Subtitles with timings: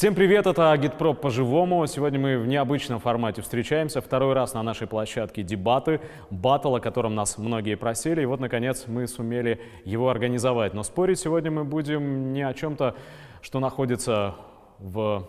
[0.00, 1.86] Всем привет, это Агитпроп по-живому.
[1.86, 4.00] Сегодня мы в необычном формате встречаемся.
[4.00, 6.00] Второй раз на нашей площадке дебаты,
[6.30, 8.22] баттл, о котором нас многие просили.
[8.22, 10.72] И вот, наконец, мы сумели его организовать.
[10.72, 12.94] Но спорить сегодня мы будем не о чем-то,
[13.42, 14.36] что находится
[14.78, 15.28] в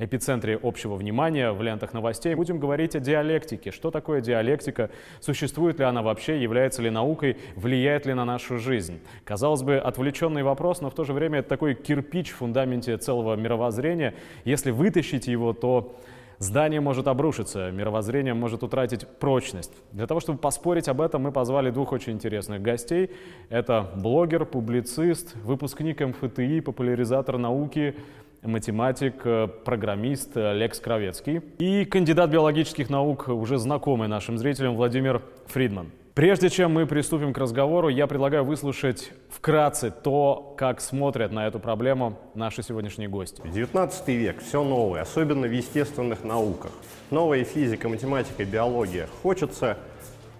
[0.00, 2.34] эпицентре общего внимания в лентах новостей.
[2.34, 3.70] Будем говорить о диалектике.
[3.70, 4.90] Что такое диалектика?
[5.20, 6.42] Существует ли она вообще?
[6.42, 7.36] Является ли наукой?
[7.54, 9.00] Влияет ли на нашу жизнь?
[9.24, 13.36] Казалось бы, отвлеченный вопрос, но в то же время это такой кирпич в фундаменте целого
[13.36, 14.14] мировоззрения.
[14.44, 15.94] Если вытащить его, то
[16.38, 19.72] здание может обрушиться, мировоззрение может утратить прочность.
[19.92, 23.10] Для того, чтобы поспорить об этом, мы позвали двух очень интересных гостей.
[23.50, 27.94] Это блогер, публицист, выпускник МФТИ, популяризатор науки,
[28.42, 35.22] математик, э, программист э, Лекс Кровецкий и кандидат биологических наук, уже знакомый нашим зрителям, Владимир
[35.46, 35.90] Фридман.
[36.14, 41.60] Прежде чем мы приступим к разговору, я предлагаю выслушать вкратце то, как смотрят на эту
[41.60, 43.40] проблему наши сегодняшние гости.
[43.44, 46.72] 19 век, все новое, особенно в естественных науках.
[47.10, 49.08] Новая физика, математика, биология.
[49.22, 49.78] Хочется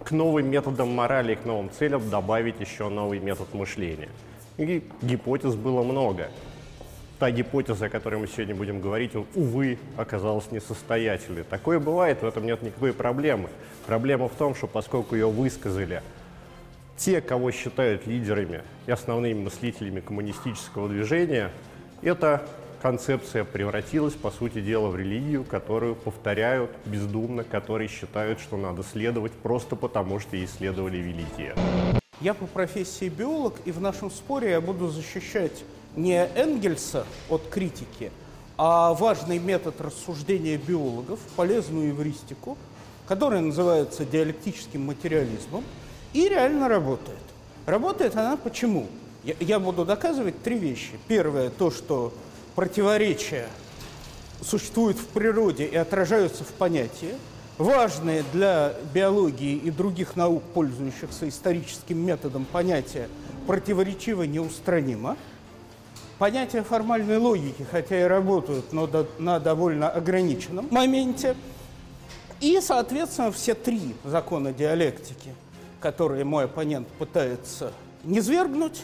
[0.03, 4.09] к новым методам морали, к новым целям добавить еще новый метод мышления.
[4.57, 6.29] И гипотез было много
[7.21, 11.43] та гипотеза, о которой мы сегодня будем говорить, увы, оказалась несостоятельной.
[11.43, 13.49] Такое бывает, в этом нет никакой проблемы.
[13.85, 16.01] Проблема в том, что поскольку ее высказали
[16.97, 21.51] те, кого считают лидерами и основными мыслителями коммунистического движения,
[22.01, 22.41] эта
[22.81, 29.33] концепция превратилась, по сути дела, в религию, которую повторяют бездумно, которые считают, что надо следовать
[29.33, 31.53] просто потому, что исследовали великие.
[32.19, 35.63] Я по профессии биолог, и в нашем споре я буду защищать
[35.95, 38.11] не Энгельса от критики,
[38.57, 42.57] а важный метод рассуждения биологов, полезную эвристику,
[43.07, 45.63] которая называется диалектическим материализмом,
[46.13, 47.17] и реально работает.
[47.65, 48.87] Работает она почему?
[49.23, 50.91] Я, я буду доказывать три вещи.
[51.07, 52.13] Первое, то, что
[52.55, 53.47] противоречия
[54.41, 57.15] существуют в природе и отражаются в понятии,
[57.57, 63.07] важные для биологии и других наук, пользующихся историческим методом понятия,
[63.45, 65.17] противоречиво неустранимо–
[66.21, 71.35] понятия формальной логики, хотя и работают, но до, на довольно ограниченном моменте.
[72.39, 75.33] И, соответственно, все три закона диалектики,
[75.79, 77.73] которые мой оппонент пытается
[78.03, 78.83] низвергнуть,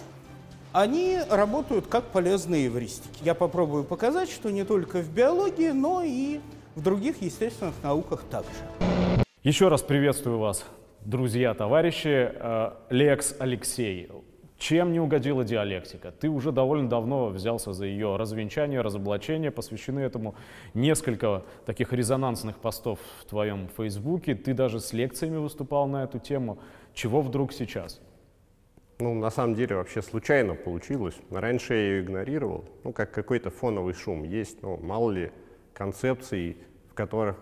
[0.74, 3.20] они работают как полезные эвристики.
[3.22, 6.40] Я попробую показать, что не только в биологии, но и
[6.74, 8.50] в других естественных науках также.
[9.44, 10.66] Еще раз приветствую вас,
[11.06, 12.31] друзья, товарищи.
[12.34, 14.09] Э, Лекс Алексей,
[14.57, 16.12] чем не угодила диалектика?
[16.12, 20.35] Ты уже довольно давно взялся за ее развенчание, разоблачение, посвящены этому
[20.73, 24.34] несколько таких резонансных постов в твоем фейсбуке.
[24.34, 26.57] Ты даже с лекциями выступал на эту тему.
[26.94, 28.01] Чего вдруг сейчас?
[29.00, 31.16] Ну, на самом деле, вообще случайно получилось.
[31.29, 32.66] Раньше я ее игнорировал.
[32.84, 34.63] Ну, как какой-то фоновый шум есть.
[34.63, 35.31] Ну, мало ли
[35.74, 36.57] концепций,
[36.89, 37.38] в которых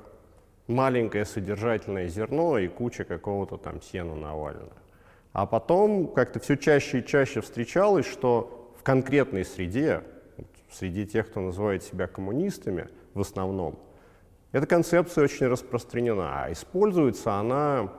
[0.68, 4.74] маленькое содержательное зерно и куча какого-то там сена навалена.
[5.36, 10.02] А потом как-то все чаще и чаще встречалось, что в конкретной среде,
[10.72, 13.78] среди тех, кто называет себя коммунистами в основном,
[14.54, 17.92] эта концепция очень распространена, а используется она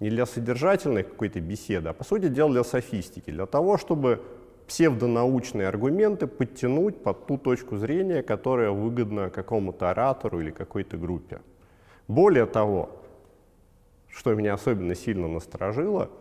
[0.00, 4.24] не для содержательной какой-то беседы, а по сути дела для софистики, для того, чтобы
[4.66, 11.40] псевдонаучные аргументы подтянуть под ту точку зрения, которая выгодна какому-то оратору или какой-то группе.
[12.08, 12.90] Более того,
[14.08, 16.10] что меня особенно сильно насторожило–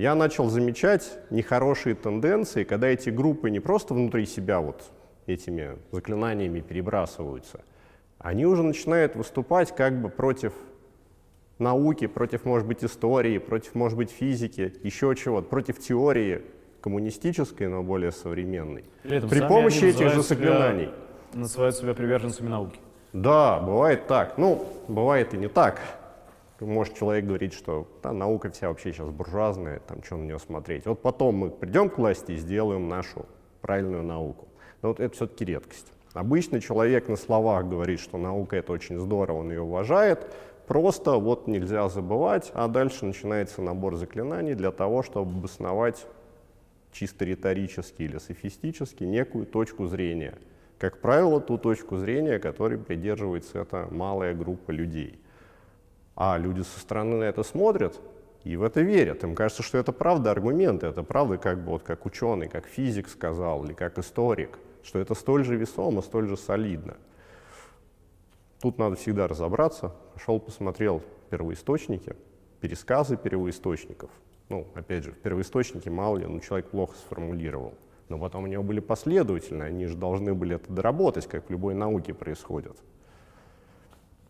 [0.00, 4.82] я начал замечать нехорошие тенденции, когда эти группы не просто внутри себя вот
[5.26, 7.60] этими заклинаниями перебрасываются,
[8.18, 10.54] они уже начинают выступать как бы против
[11.58, 16.44] науки, против, может быть, истории, против, может быть, физики, еще чего-то, против теории
[16.80, 18.86] коммунистической, но более современной.
[19.02, 20.88] При, При помощи этих же заклинаний.
[21.34, 22.78] Называют себя приверженцами науки.
[23.12, 24.38] Да, бывает так.
[24.38, 25.78] Ну, бывает и не так.
[26.60, 30.86] Может человек говорить, что да, наука вся вообще сейчас буржуазная, там что на нее смотреть.
[30.86, 33.26] Вот потом мы придем к власти и сделаем нашу
[33.60, 34.48] правильную науку.
[34.82, 35.92] Но вот это все-таки редкость.
[36.12, 40.34] Обычно человек на словах говорит, что наука это очень здорово, он ее уважает,
[40.66, 46.04] просто вот нельзя забывать, а дальше начинается набор заклинаний для того, чтобы обосновать
[46.92, 50.34] чисто риторически или софистически некую точку зрения.
[50.78, 55.19] Как правило, ту точку зрения, которой придерживается эта малая группа людей.
[56.22, 57.98] А люди со стороны на это смотрят
[58.44, 59.24] и в это верят.
[59.24, 63.08] Им кажется, что это правда аргументы, это правда как бы вот как ученый, как физик
[63.08, 66.98] сказал или как историк, что это столь же весомо, столь же солидно.
[68.60, 69.94] Тут надо всегда разобраться.
[70.12, 72.14] Пошел, посмотрел первоисточники,
[72.60, 74.10] пересказы первоисточников.
[74.50, 77.72] Ну, опять же, в первоисточнике мало ли, ну, человек плохо сформулировал.
[78.10, 81.72] Но потом у него были последовательные, они же должны были это доработать, как в любой
[81.72, 82.76] науке происходит.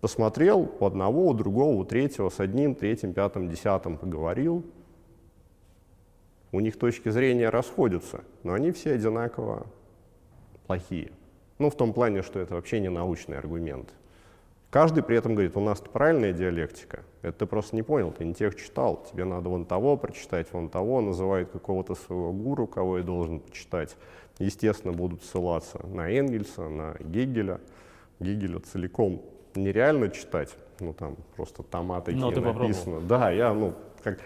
[0.00, 4.64] Посмотрел у одного, у другого, у третьего, с одним, третьим, пятым, десятым поговорил.
[6.52, 9.66] У них точки зрения расходятся, но они все одинаково
[10.66, 11.12] плохие.
[11.58, 13.92] Ну, в том плане, что это вообще не научный аргумент.
[14.70, 17.02] Каждый при этом говорит, у нас правильная диалектика.
[17.22, 19.04] Это ты просто не понял, ты не тех читал.
[19.10, 23.96] Тебе надо вон того прочитать, вон того, называют какого-то своего гуру, кого я должен почитать.
[24.38, 27.60] Естественно, будут ссылаться на Энгельса, на Гегеля.
[28.20, 29.22] Гегеля целиком
[29.54, 33.00] нереально читать, ну там просто тома такие Но ты написано.
[33.00, 33.08] Попробовал.
[33.08, 34.18] Да, я, ну, как,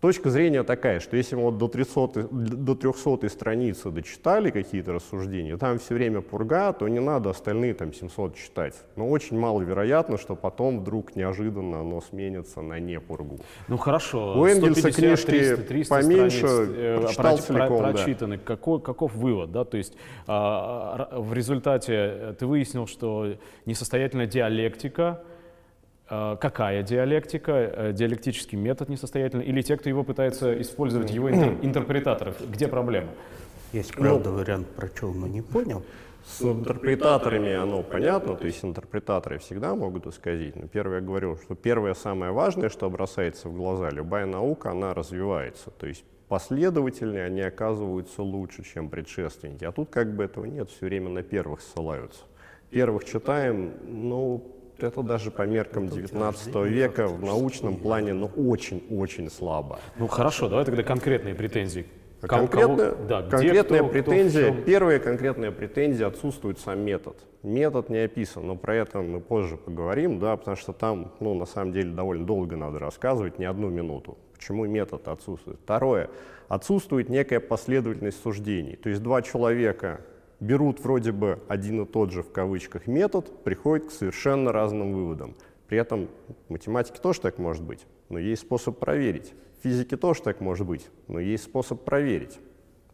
[0.00, 5.58] Точка зрения такая, что если мы вот до 300, до 300 страницы дочитали какие-то рассуждения,
[5.58, 8.74] там все время пурга, то не надо остальные там 700 читать.
[8.96, 13.40] Но очень маловероятно, что потом вдруг неожиданно оно сменится на не пургу.
[13.68, 17.86] Ну хорошо, У Энгельса 150, книжки 300, 300 поменьше, страниц, э, прочитал про- целиком, про-
[17.86, 17.92] да.
[17.92, 18.38] прочитаны.
[18.38, 19.52] Какой, каков вывод?
[19.52, 19.64] Да?
[19.66, 19.94] То есть
[20.26, 23.34] р- в результате э, ты выяснил, что
[23.66, 25.20] несостоятельная диалектика,
[26.10, 32.36] какая диалектика, э, диалектический метод несостоятельный, или те, кто его пытается использовать, его интер- интерпретаторов,
[32.50, 33.10] где проблема?
[33.72, 35.84] Есть, правда, вариант прочел, но не понял.
[36.24, 40.56] С интерпретаторами оно понятно, то есть интерпретаторы всегда могут исказить.
[40.56, 44.92] Но первое я говорил, что первое самое важное, что бросается в глаза, любая наука, она
[44.92, 45.70] развивается.
[45.70, 49.64] То есть последовательные они оказываются лучше, чем предшественники.
[49.64, 52.20] А тут как бы этого нет, все время на первых ссылаются.
[52.70, 59.78] Первых читаем, ну, это даже по меркам 19 века в научном плане, ну, очень-очень слабо.
[59.98, 61.86] Ну хорошо, давай тогда конкретные претензии.
[62.22, 62.48] Кого-
[63.08, 64.62] да, где, конкретная кто- кто претензия, чем?
[64.64, 67.16] первая конкретная претензия отсутствует сам метод.
[67.42, 71.46] Метод не описан, но про это мы позже поговорим, да, потому что там, ну, на
[71.46, 74.18] самом деле, довольно долго надо рассказывать, не одну минуту.
[74.34, 75.58] Почему метод отсутствует?
[75.64, 76.10] Второе,
[76.48, 78.76] отсутствует некая последовательность суждений.
[78.76, 80.00] То есть два человека
[80.40, 85.34] берут вроде бы один и тот же в кавычках метод, приходят к совершенно разным выводам.
[85.68, 86.08] При этом
[86.48, 89.32] в математике тоже так может быть, но есть способ проверить.
[89.58, 92.38] В физике тоже так может быть, но есть способ проверить.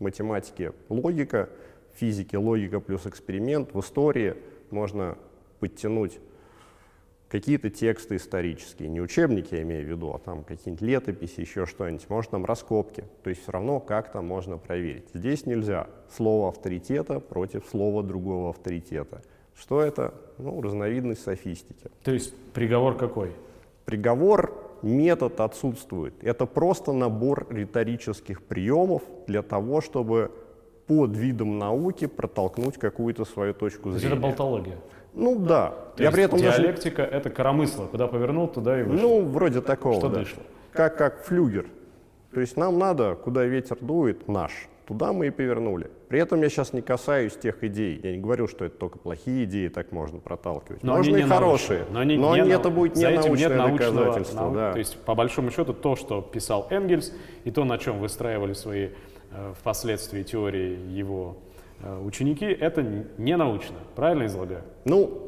[0.00, 1.48] Математике логика,
[1.94, 4.34] в физике логика плюс эксперимент, в истории
[4.70, 5.16] можно
[5.60, 6.18] подтянуть
[7.28, 12.08] какие-то тексты исторические, не учебники я имею в виду, а там какие-нибудь летописи, еще что-нибудь,
[12.08, 15.08] может там раскопки, то есть все равно как-то можно проверить.
[15.12, 19.22] Здесь нельзя слово авторитета против слова другого авторитета.
[19.58, 20.14] Что это?
[20.38, 21.88] Ну, разновидность софистики.
[22.04, 23.32] То есть приговор какой?
[23.86, 24.52] Приговор,
[24.82, 26.14] метод отсутствует.
[26.22, 30.30] Это просто набор риторических приемов для того, чтобы
[30.86, 34.14] под видом науки протолкнуть какую-то свою точку То зрения.
[34.14, 34.78] это болтология.
[35.16, 35.74] Ну да.
[35.96, 39.08] То Я при этом даже диалектика это коромысло, куда повернул, туда и вышел.
[39.08, 40.18] Ну, вроде такого, Что да.
[40.20, 40.42] дышло.
[40.72, 41.66] Как, как флюгер.
[42.34, 44.68] То есть нам надо, куда ветер дует, наш.
[44.86, 45.90] Туда мы и повернули.
[46.08, 47.98] При этом я сейчас не касаюсь тех идей.
[48.04, 50.82] Я не говорю, что это только плохие идеи так можно проталкивать.
[50.84, 51.78] Но можно они и не хорошие.
[51.78, 51.92] научные.
[51.94, 54.40] Но, они но не они- нау- это будет за не этим нет научное научного- доказательство.
[54.42, 54.72] нау- да.
[54.74, 57.12] То есть, по большому счету, то, что писал Энгельс,
[57.44, 58.90] и то, на чем выстраивали свои
[59.32, 61.36] э, впоследствии теории его
[61.82, 62.82] ученики, это
[63.18, 63.76] не научно.
[63.94, 64.62] Правильно излагаю?
[64.84, 65.26] Ну,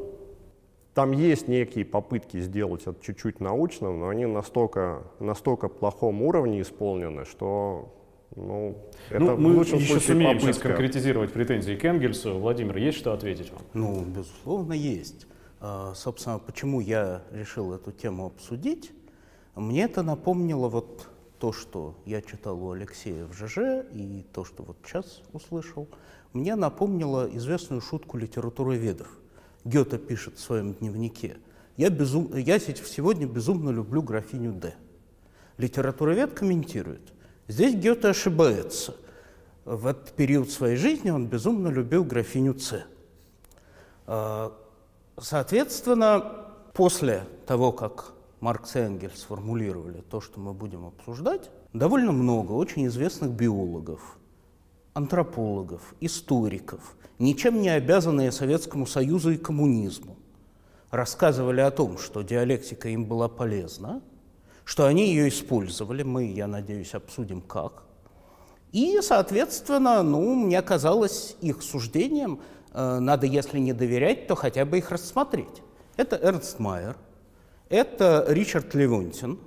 [0.93, 7.25] там есть некие попытки сделать это чуть-чуть научным, но они настолько, настолько плохом уровне исполнены,
[7.25, 7.93] что
[8.35, 8.77] ну,
[9.09, 10.67] это ну, в мы лучшем еще случае сумеем сейчас попытка.
[10.69, 12.37] конкретизировать претензии к Энгельсу.
[12.37, 13.61] Владимир, есть что ответить вам?
[13.73, 15.25] Ну, безусловно, есть.
[15.59, 18.91] А, Собственно, почему я решил эту тему обсудить?
[19.55, 21.07] Мне это напомнило вот
[21.39, 25.87] то, что я читал у Алексея в ЖЖ, и то, что вот сейчас услышал,
[26.33, 29.07] мне напомнило известную шутку литературоведов.
[29.65, 31.37] Гёте пишет в своем дневнике.
[31.77, 32.35] Я, безум...
[32.35, 34.73] я се- сегодня безумно люблю графиню Д.
[35.57, 37.13] Литературовед комментирует.
[37.47, 38.95] Здесь Гёте ошибается.
[39.65, 42.83] В этот период своей жизни он безумно любил графиню С.
[44.07, 44.53] А,
[45.21, 52.53] Соответственно, после того, как Маркс и Энгельс сформулировали то, что мы будем обсуждать, довольно много
[52.53, 54.17] очень известных биологов,
[54.93, 60.17] антропологов, историков, ничем не обязанные Советскому Союзу и коммунизму,
[60.91, 64.01] рассказывали о том, что диалектика им была полезна,
[64.65, 67.83] что они ее использовали, мы, я надеюсь, обсудим как.
[68.71, 72.39] И, соответственно, ну, мне казалось, их суждениям
[72.73, 75.63] э, надо, если не доверять, то хотя бы их рассмотреть.
[75.97, 76.95] Это Эрнст Майер,
[77.67, 79.39] это Ричард Левонтин,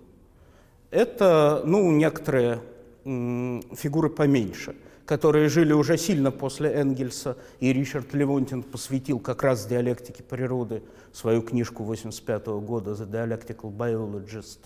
[0.90, 2.60] это, ну, некоторые
[3.04, 10.22] фигуры поменьше, которые жили уже сильно после Энгельса, и Ричард Левонтин посвятил как раз диалектике
[10.22, 10.82] природы
[11.12, 14.58] свою книжку 85 года «The Dialectical Biologist».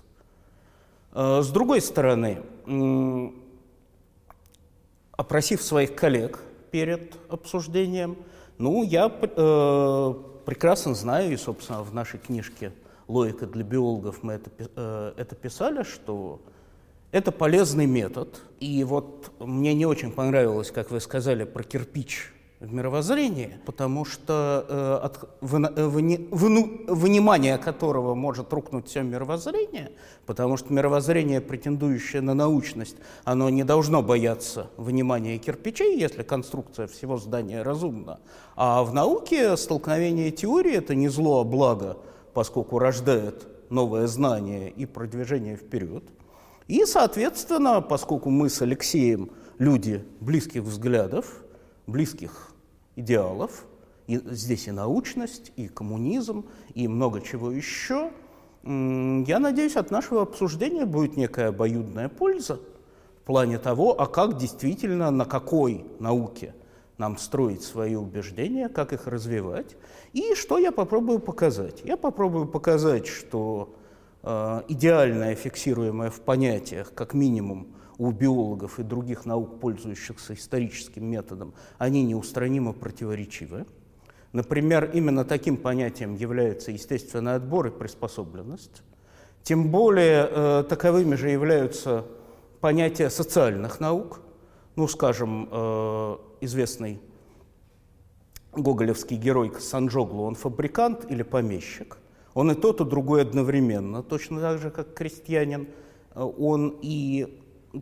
[1.13, 2.43] Э, С другой стороны,
[5.13, 6.41] опросив своих коллег
[6.71, 8.19] перед обсуждением,
[8.59, 10.15] ну, я э,
[10.45, 12.73] прекрасно знаю, и, собственно, в нашей книжке
[13.09, 16.41] «Логика для биологов» мы это, э, это писали, что
[17.17, 18.43] это полезный метод.
[18.61, 24.67] И вот мне не очень понравилось, как вы сказали, про кирпич в мировоззрении, потому что
[24.69, 29.93] э, от вына, э, выни, выну, вынимания которого может рухнуть все мировоззрение,
[30.27, 37.17] потому что мировоззрение, претендующее на научность, оно не должно бояться вынимания кирпичей, если конструкция всего
[37.17, 38.21] здания разумна.
[38.57, 41.97] А в науке столкновение теории– это не зло, а благо,
[42.35, 46.05] поскольку рождает новое знание и продвижение вперед.
[46.69, 51.43] И, соответственно, поскольку мы с Алексеем люди близких взглядов,
[51.87, 52.53] близких
[52.97, 53.67] идеалов,
[54.07, 58.11] и здесь и научность, и коммунизм, и много чего еще,
[58.65, 62.61] я надеюсь, от нашего обсуждения будет некая обоюдная польза
[63.21, 66.55] в плане того, а как действительно, на какой науке
[66.99, 69.77] нам строить свои убеждения, как их развивать.
[70.13, 71.83] И что я попробую показать?
[71.85, 73.77] Я попробую показать, что
[74.23, 82.03] идеальное, фиксируемое в понятиях, как минимум, у биологов и других наук, пользующихся историческим методом, они
[82.03, 83.67] неустранимо противоречивы.
[84.33, 88.83] Например, именно таким понятием является естественный отбор и приспособленность.
[89.43, 92.05] Тем более э, таковыми же являются
[92.61, 94.21] понятия социальных наук.
[94.75, 97.01] Ну, скажем, э, известный
[98.53, 101.99] гоголевский герой Санджоглу, он фабрикант или помещик.
[102.37, 105.69] Он и тот, и другой одновременно, точно так же, как крестьянин.
[106.15, 107.35] Э, он и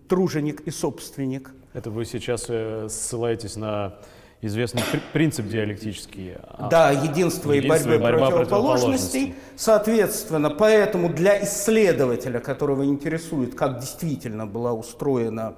[0.07, 1.51] труженик и собственник.
[1.73, 3.99] Это вы сейчас э, ссылаетесь на
[4.43, 4.83] известный
[5.13, 6.35] принцип диалектический.
[6.37, 9.35] А да, единство, единство и борьба, и борьба противоположностей.
[9.57, 15.57] Соответственно, поэтому для исследователя, которого интересует, как действительно была устроена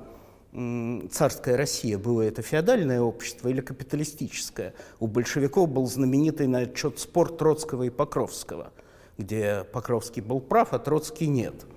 [1.11, 7.31] царская Россия, было это феодальное общество или капиталистическое, у большевиков был знаменитый на отчет спор
[7.31, 8.73] Троцкого и Покровского,
[9.19, 11.55] где Покровский был прав, а Троцкий нет–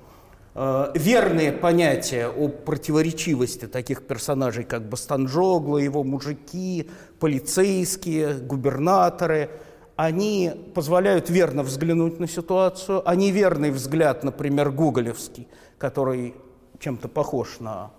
[0.55, 9.49] Э, верные понятия о противоречивости таких персонажей, как Бастанджогло, его мужики, полицейские, губернаторы,
[9.95, 16.33] они позволяют верно взглянуть на ситуацию, а неверный взгляд, например, гоголевский, который
[16.79, 17.91] чем-то похож на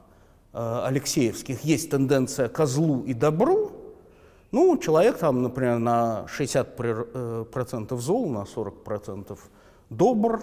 [0.53, 3.60] э, Алексеевских, есть тенденция к злу и добру,
[4.53, 9.39] ну, человек там, например, на 60% зол, на 40%
[9.91, 10.41] добр,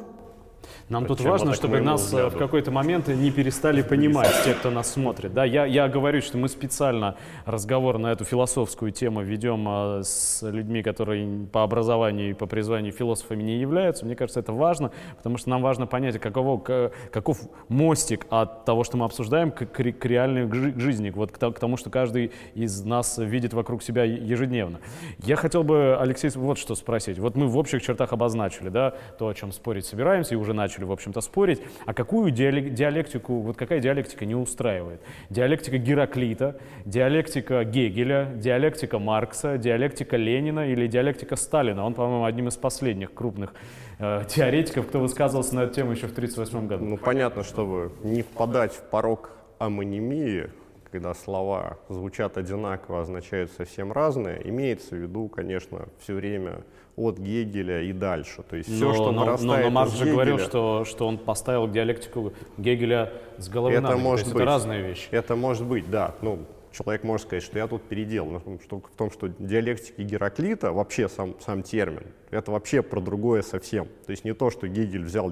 [0.89, 2.35] нам Причем тут важно, чтобы нас э, взгляду.
[2.35, 5.33] в какой-то момент не перестали понимать те, кто нас смотрит.
[5.33, 10.41] Да, я, я говорю, что мы специально разговор на эту философскую тему ведем а, с
[10.49, 14.05] людьми, которые по образованию и по призванию философами не являются.
[14.05, 18.97] Мне кажется, это важно, потому что нам важно понять, каково, каков мостик от того, что
[18.97, 20.49] мы обсуждаем, к, к, к реальной
[20.79, 24.79] жизни, вот к, к тому, что каждый из нас видит вокруг себя ежедневно.
[25.19, 27.19] Я хотел бы, Алексей, вот что спросить.
[27.19, 30.83] Вот мы в общих чертах обозначили, да, то, о чем спорить собираемся, и уже начали,
[30.83, 35.01] в общем-то, спорить, а какую диалектику, вот какая диалектика не устраивает?
[35.29, 41.85] Диалектика Гераклита, диалектика Гегеля, диалектика Маркса, диалектика Ленина или диалектика Сталина?
[41.85, 43.53] Он, по-моему, одним из последних крупных
[43.99, 46.85] э, теоретиков, кто высказывался на эту тему еще в 1938 году.
[46.85, 50.49] Ну, понятно, чтобы не впадать в порог амонимии,
[50.91, 56.63] когда слова звучат одинаково, означают совсем разное, имеется в виду, конечно, все время
[56.97, 58.43] от Гегеля и дальше.
[58.49, 61.19] То есть все, что но, нарастает но, но Маркс же Гегеля, говорил, что, что он
[61.19, 64.01] поставил диалектику Гегеля с головы это на ноги.
[64.01, 65.07] Может быть, это разные вещи.
[65.11, 66.15] Это может быть, да.
[66.23, 66.39] Ну,
[66.71, 68.31] человек может сказать, что я тут переделал.
[68.31, 73.43] Но что, в том, что диалектика Гераклита, вообще сам, сам термин, это вообще про другое
[73.43, 73.85] совсем.
[74.07, 75.31] То есть не то, что Гегель взял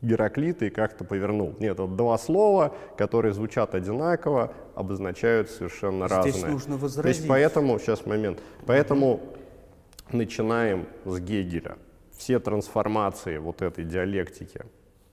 [0.00, 1.54] Гераклита и как-то повернул.
[1.58, 6.52] Нет, это два слова, которые звучат одинаково, обозначают совершенно Здесь разные.
[6.52, 7.02] нужно возразить.
[7.02, 9.20] То есть поэтому, сейчас момент, поэтому
[10.12, 11.78] начинаем с Гегеля.
[12.12, 14.62] Все трансформации вот этой диалектики,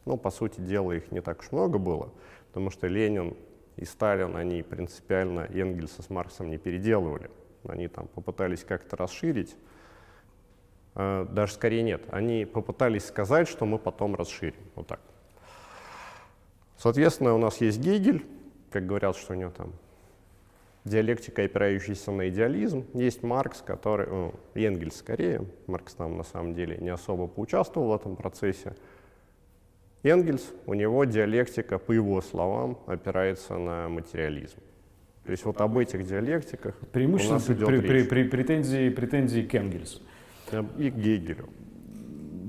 [0.05, 2.11] ну, по сути дела, их не так уж много было,
[2.47, 3.35] потому что Ленин
[3.77, 7.31] и Сталин, они принципиально Энгельса с Марксом не переделывали.
[7.67, 9.55] Они там попытались как-то расширить,
[10.95, 14.99] а, даже скорее нет, они попытались сказать, что мы потом расширим, вот так.
[16.77, 18.25] Соответственно, у нас есть Гегель,
[18.71, 19.73] как говорят, что у него там
[20.85, 22.85] диалектика, опирающаяся на идеализм.
[22.93, 27.95] Есть Маркс, который, ну, Энгельс скорее, Маркс там на самом деле не особо поучаствовал в
[27.95, 28.75] этом процессе.
[30.03, 34.57] Энгельс, у него диалектика, по его словам, опирается на материализм.
[35.25, 39.41] То есть вот об этих диалектиках Преимущественно у нас идет при, при, при, претензии, претензии
[39.41, 40.01] к Энгельсу.
[40.77, 41.49] И к Гегелю.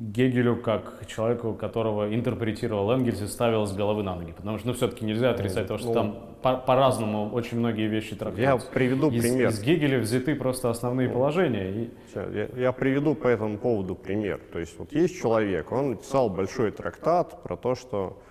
[0.00, 4.32] Гегелю как человеку, которого интерпретировал Энгельс и ставил с головы на ноги.
[4.32, 8.16] Потому что ну, все-таки нельзя отрицать то, что ну, там по- по-разному очень многие вещи
[8.16, 8.66] трактуются.
[8.66, 9.50] Я приведу из, пример.
[9.50, 11.70] Из Гегеля взяты просто основные ну, положения.
[11.70, 11.90] И...
[12.14, 14.40] Я, я приведу по этому поводу пример.
[14.50, 18.22] То есть вот есть человек, он написал большой трактат про то, что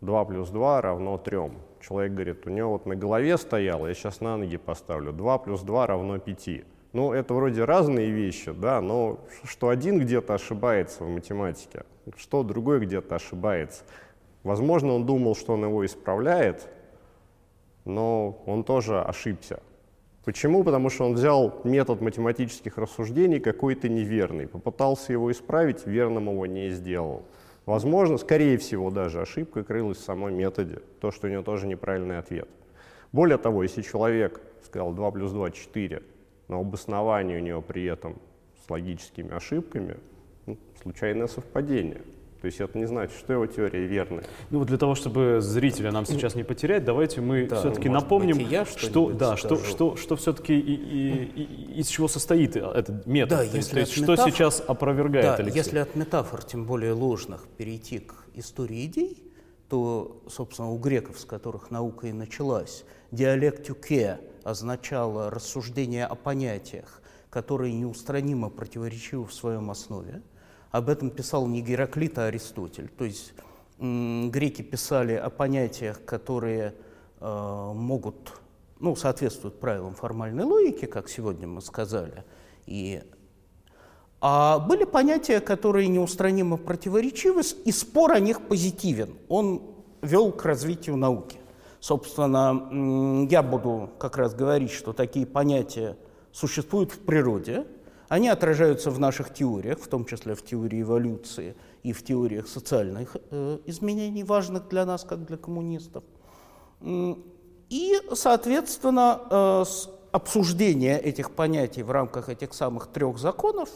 [0.00, 1.38] 2 плюс 2 равно 3.
[1.80, 5.60] Человек говорит, у него вот на голове стояло, я сейчас на ноги поставлю, 2 плюс
[5.60, 6.64] 2 равно 5.
[6.92, 11.84] Ну, это вроде разные вещи, да, но что один где-то ошибается в математике,
[12.16, 13.84] что другой где-то ошибается.
[14.42, 16.68] Возможно, он думал, что он его исправляет,
[17.86, 19.60] но он тоже ошибся.
[20.24, 20.62] Почему?
[20.64, 26.70] Потому что он взял метод математических рассуждений какой-то неверный, попытался его исправить, верным его не
[26.70, 27.24] сделал.
[27.64, 32.18] Возможно, скорее всего, даже ошибка крылась в самом методе, то, что у него тоже неправильный
[32.18, 32.48] ответ.
[33.12, 36.02] Более того, если человек сказал 2 плюс 2– 4,
[36.52, 38.18] но обоснование у него при этом
[38.64, 39.96] с логическими ошибками,
[40.44, 42.02] ну, случайное совпадение.
[42.42, 44.24] То есть это не значит, что его теория верная.
[44.50, 48.38] Ну вот для того, чтобы зрителя нам сейчас не потерять, давайте мы да, все-таки напомним,
[48.38, 53.38] я что, да, что, что, что все-таки и, и, и, из чего состоит этот метод.
[53.38, 55.58] Да, то если есть, что сейчас опровергает да, Алексей?
[55.58, 59.22] Если от метафор, тем более ложных, перейти к истории идей,
[59.70, 67.72] то, собственно, у греков, с которых наука и началась, диалектюке означало рассуждение о понятиях, которые
[67.74, 70.22] неустранимо противоречивы в своем основе.
[70.70, 72.88] Об этом писал не Гераклит, а Аристотель.
[72.88, 73.34] То есть
[73.78, 76.74] греки писали о понятиях, которые
[77.20, 78.32] э, могут,
[78.78, 82.24] ну, соответствуют правилам формальной логики, как сегодня мы сказали,
[82.66, 83.02] и
[84.24, 89.16] а были понятия, которые неустранимо противоречивы, и спор о них позитивен.
[89.28, 89.60] Он
[90.00, 91.40] вел к развитию науки.
[91.82, 95.96] Собственно, я буду как раз говорить, что такие понятия
[96.30, 97.66] существуют в природе,
[98.08, 103.16] они отражаются в наших теориях, в том числе в теории эволюции и в теориях социальных
[103.32, 106.04] э, изменений, важных для нас, как для коммунистов.
[106.80, 109.64] И, соответственно, э,
[110.12, 113.68] обсуждение этих понятий в рамках этих самых трех законов,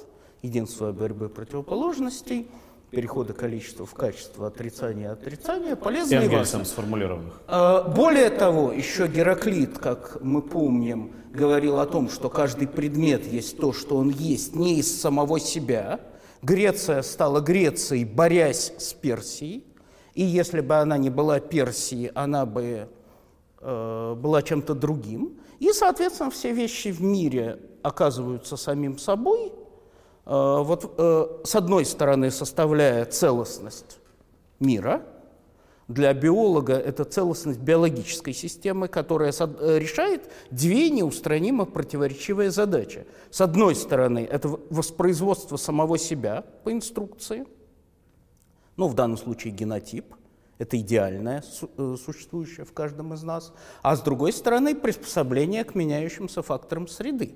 [0.42, 2.49] единства борьбы противоположностей–
[2.97, 6.65] перехода количества в качество отрицания отрицания полезно и важно.
[6.65, 7.43] сформулированных.
[7.47, 13.59] А, более того, еще Гераклит, как мы помним, говорил о том, что каждый предмет есть
[13.59, 16.01] то, что он есть не из самого себя.
[16.41, 19.67] Греция стала Грецией, борясь с Персией.
[20.15, 22.89] И если бы она не была Персией, она бы
[23.61, 25.39] э, была чем-то другим.
[25.59, 29.53] И, соответственно, все вещи в мире оказываются самим собой–
[30.27, 33.99] вот э, с одной стороны составляя целостность
[34.59, 35.03] мира,
[35.89, 43.07] для биолога это целостность биологической системы, которая э, решает две неустранимо противоречивые задачи.
[43.31, 47.47] С одной стороны, это воспроизводство самого себя по инструкции,
[48.77, 50.12] ну, в данном случае генотип,
[50.59, 51.45] это идеальное,
[52.05, 57.35] существующее в каждом из нас, а с другой стороны, приспособление к меняющимся факторам среды.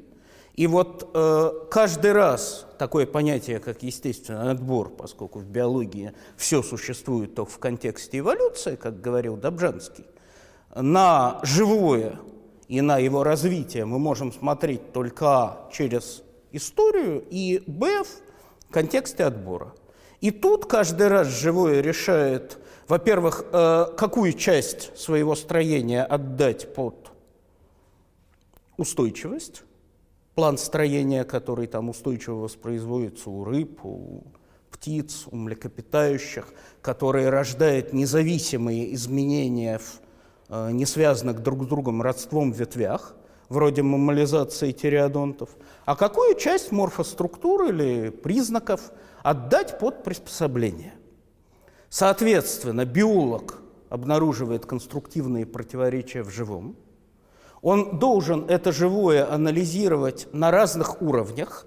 [0.55, 7.35] И вот э, каждый раз такое понятие, как естественный отбор, поскольку в биологии все существует
[7.35, 10.05] только в контексте эволюции, как говорил Добжанский,
[10.75, 12.19] на живое
[12.69, 19.25] и на его развитие мы можем смотреть только а, через историю и б в контексте
[19.25, 19.75] отбора.
[20.21, 27.11] И тут каждый раз живое решает, во-первых, э, какую часть своего строения отдать под
[28.77, 29.63] устойчивость,
[30.41, 34.25] план строения, который там устойчиво воспроизводится у рыб, у
[34.71, 36.47] птиц, у млекопитающих,
[36.81, 40.01] который рождает независимые изменения в
[40.49, 43.17] э, не связанных друг с другом родством ветвях,
[43.51, 45.51] вроде мамализации тиреодонтов,
[45.85, 50.95] а какую часть морфоструктуры или признаков отдать под приспособление.
[51.91, 53.59] Соответственно, биолог
[53.91, 56.77] обнаруживает конструктивные противоречия в живом–
[57.63, 61.67] он должен это живое анализировать на разных уровнях.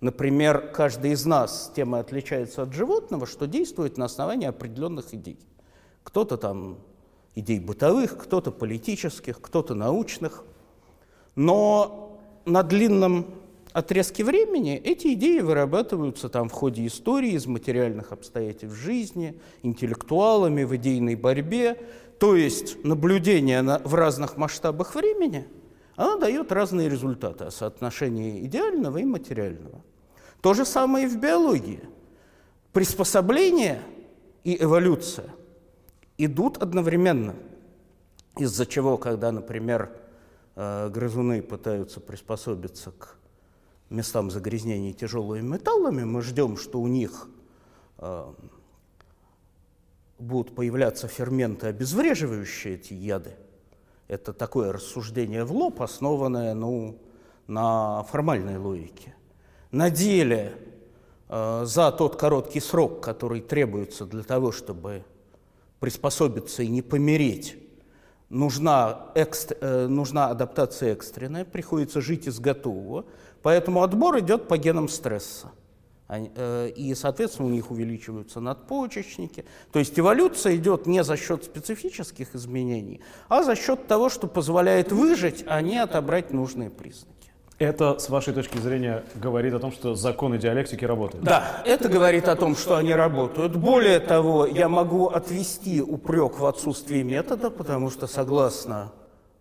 [0.00, 5.38] Например, каждый из нас тем отличается от животного, что действует на основании определенных идей.
[6.02, 6.78] Кто-то там
[7.34, 10.44] идей бытовых, кто-то политических, кто-то научных.
[11.34, 13.26] Но на длинном
[13.72, 20.74] отрезке времени эти идеи вырабатываются там в ходе истории, из материальных обстоятельств жизни, интеллектуалами в
[20.76, 21.78] идейной борьбе,
[22.20, 25.48] то есть наблюдение на, в разных масштабах времени,
[25.96, 29.82] оно дает разные результаты о соотношении идеального и материального.
[30.42, 31.80] То же самое и в биологии.
[32.74, 33.80] Приспособление
[34.44, 35.30] и эволюция
[36.18, 37.36] идут одновременно,
[38.36, 39.90] из-за чего, когда, например,
[40.56, 43.16] э, грызуны пытаются приспособиться к
[43.88, 47.28] местам загрязнения тяжелыми металлами, мы ждем, что у них
[47.96, 48.32] э,
[50.20, 53.32] будут появляться ферменты, обезвреживающие эти яды.
[54.08, 56.98] Это такое рассуждение в лоб, основанное ну,
[57.46, 59.14] на формальной логике.
[59.70, 60.54] На деле
[61.28, 65.04] э, за тот короткий срок, который требуется для того, чтобы
[65.78, 67.56] приспособиться и не помереть,
[68.28, 73.04] нужна, экст, э, нужна адаптация экстренная, приходится жить из готового,
[73.42, 75.50] поэтому отбор идет по генам стресса.
[76.10, 79.44] Э, и, соответственно, у них увеличиваются надпочечники.
[79.72, 84.90] То есть эволюция идет не за счет специфических изменений, а за счет того, что позволяет
[84.90, 87.14] выжить, а не отобрать нужные признаки.
[87.58, 91.22] Это, с вашей точки зрения, говорит о том, что законы диалектики работают?
[91.22, 93.54] Да, это говорит о том, что они работают.
[93.54, 98.92] Более того, я могу отвести упрек в отсутствии метода, потому что, согласно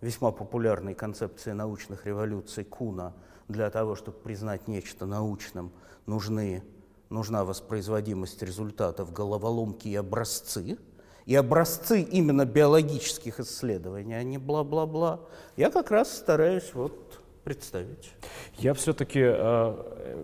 [0.02, 3.14] весьма популярной концепции научных революций Куна,
[3.48, 5.72] для того, чтобы признать нечто научным,
[6.10, 6.64] нужны,
[7.10, 10.78] нужна воспроизводимость результатов, головоломки и образцы.
[11.26, 15.20] И образцы именно биологических исследований, а не бла-бла-бла.
[15.58, 18.12] Я как раз стараюсь вот представить.
[18.58, 20.24] Я все-таки, э,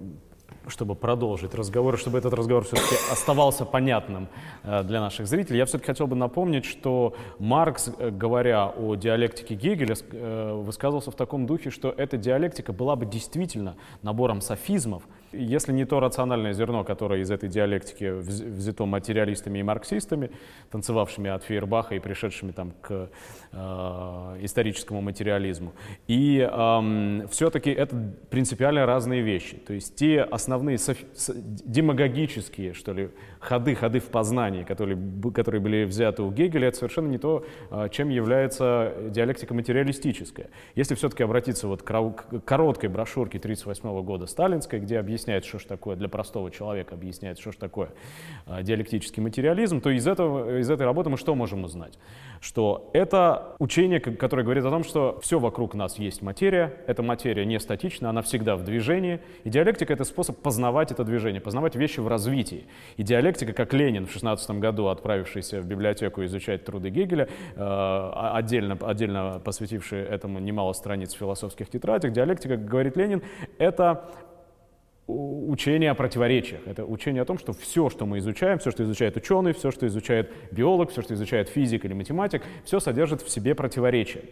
[0.68, 4.30] чтобы продолжить разговор, чтобы этот разговор все-таки оставался понятным
[4.64, 9.54] э, для наших зрителей, я все-таки хотел бы напомнить, что Маркс, э, говоря о диалектике
[9.54, 9.96] Гегеля,
[10.56, 15.04] высказывался в таком духе, что эта диалектика была бы действительно набором софизмов,
[15.38, 20.32] если не то рациональное зерно, которое из этой диалектики взято материалистами и марксистами,
[20.72, 23.10] танцевавшими от Фейербаха и пришедшими там к
[23.52, 25.74] э, историческому материализму.
[26.08, 27.96] И э, все-таки это
[28.30, 29.58] принципиально разные вещи.
[29.58, 30.78] То есть те основные
[31.66, 33.10] демагогические, что ли,
[33.46, 34.98] ходы, ходы в познании, которые,
[35.34, 40.50] которые были взяты у Гегеля, это совершенно не то, э, чем является диалектика материалистическая.
[40.74, 45.96] Если все-таки обратиться вот к короткой брошюрке 1938 года сталинской, где объясняет, что ж такое,
[45.96, 47.90] для простого человека объясняет, что ж такое
[48.48, 51.98] э, диалектический материализм, то из, этого, из этой работы мы что можем узнать?
[52.42, 57.46] Что это учение, которое говорит о том, что все вокруг нас есть материя, эта материя
[57.46, 62.00] не статична, она всегда в движении, и диалектика— это способ познавать это движение, познавать вещи
[62.00, 62.66] в развитии.
[62.98, 68.78] И диалектика, как Ленин в 16 году, отправившийся в библиотеку изучать труды Гегеля, э, отдельно,
[68.82, 73.22] отдельно посвятивший этому немало страниц в философских тетрадях, диалектика, как говорит Ленин,
[73.58, 74.10] это
[75.08, 76.62] учение о противоречиях.
[76.66, 79.86] Это учение о том, что все, что мы изучаем, все, что изучает ученый, все, что
[79.86, 84.24] изучает биолог, все, что изучает физик или математик, все содержит в себе противоречия.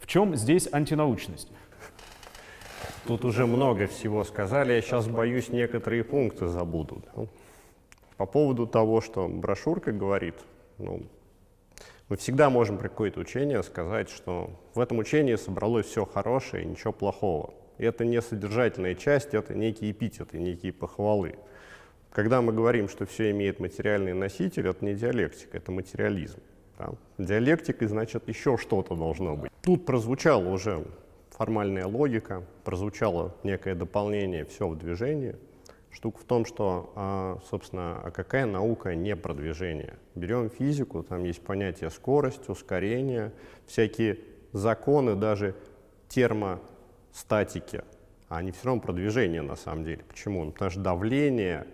[0.00, 1.50] В чем здесь антинаучность?
[3.06, 7.02] Тут уже много всего сказали, я сейчас боюсь некоторые пункты забуду.
[8.22, 10.36] По поводу того, что брошюрка говорит,
[10.78, 11.02] ну,
[12.08, 16.66] мы всегда можем при какое-то учение сказать, что в этом учении собралось все хорошее и
[16.68, 17.52] ничего плохого.
[17.78, 21.34] Это не содержательная часть, это некие эпитеты, некие похвалы.
[22.12, 26.38] Когда мы говорим, что все имеет материальный носитель, это не диалектика, это материализм.
[26.78, 26.90] Да?
[27.18, 29.50] Диалектика, значит, еще что-то должно быть.
[29.62, 30.84] Тут прозвучала уже
[31.30, 35.34] формальная логика, прозвучало некое дополнение «все в движении».
[35.92, 39.98] Штука в том, что, а, собственно, а какая наука не про движение?
[40.14, 43.32] Берем физику, там есть понятие скорость, ускорение,
[43.66, 44.18] всякие
[44.52, 45.54] законы, даже
[46.08, 46.60] термо
[47.12, 47.82] статики,
[48.28, 50.02] а они все равно про движение на самом деле.
[50.08, 50.44] Почему?
[50.44, 51.66] Ну, потому что давление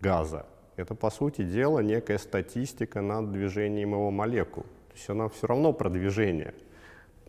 [0.00, 0.46] газа—
[0.76, 4.62] это, по сути дела, некая статистика над движением его молекул.
[4.62, 6.54] То есть она все равно про движение.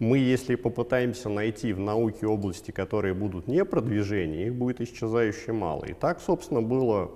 [0.01, 5.53] Мы, если попытаемся найти в науке области, которые будут не про движение, их будет исчезающе
[5.53, 5.85] мало.
[5.85, 7.11] И так, собственно, было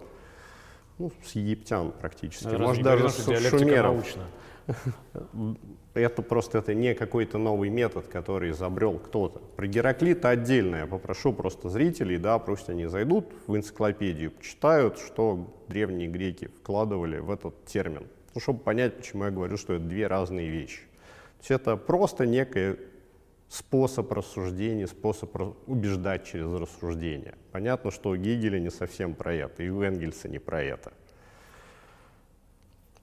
[1.00, 2.46] ну, с египтян практически.
[2.46, 3.96] Ну, Может, даже с шумеров.
[3.96, 4.28] Научна.
[5.96, 9.40] Это просто это не какой-то новый метод, который изобрел кто-то.
[9.56, 10.76] Про Гераклита отдельно.
[10.76, 17.18] Я попрошу просто зрителей, да, пусть они зайдут в энциклопедию, почитают, что древние греки вкладывали
[17.20, 18.08] в этот термин.
[18.34, 20.82] Ну, чтобы понять, почему я говорю, что это две разные вещи.
[21.46, 22.76] Есть это просто некий
[23.50, 25.30] способ рассуждения, способ
[25.68, 27.36] убеждать через рассуждение.
[27.52, 30.92] Понятно, что у Гегеля не совсем про это, и у Энгельса не про это.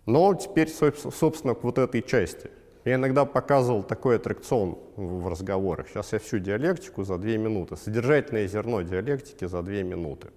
[0.06, 2.50] Но теперь, собственно, к вот этой части.
[2.84, 5.86] Я иногда показывал такой аттракцион в разговорах.
[5.86, 7.76] Сейчас я всю диалектику за две минуты.
[7.76, 10.30] Содержательное зерно диалектики за две минуты.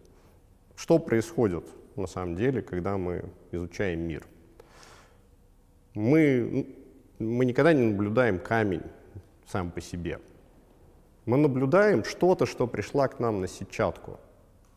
[0.76, 1.66] Что происходит
[1.96, 4.28] на самом деле, когда мы изучаем мир?
[5.96, 6.68] Мы,
[7.20, 8.84] мы никогда не наблюдаем камень
[9.48, 10.20] сам по себе.
[11.26, 14.20] Мы наблюдаем что-то, что пришло к нам на сетчатку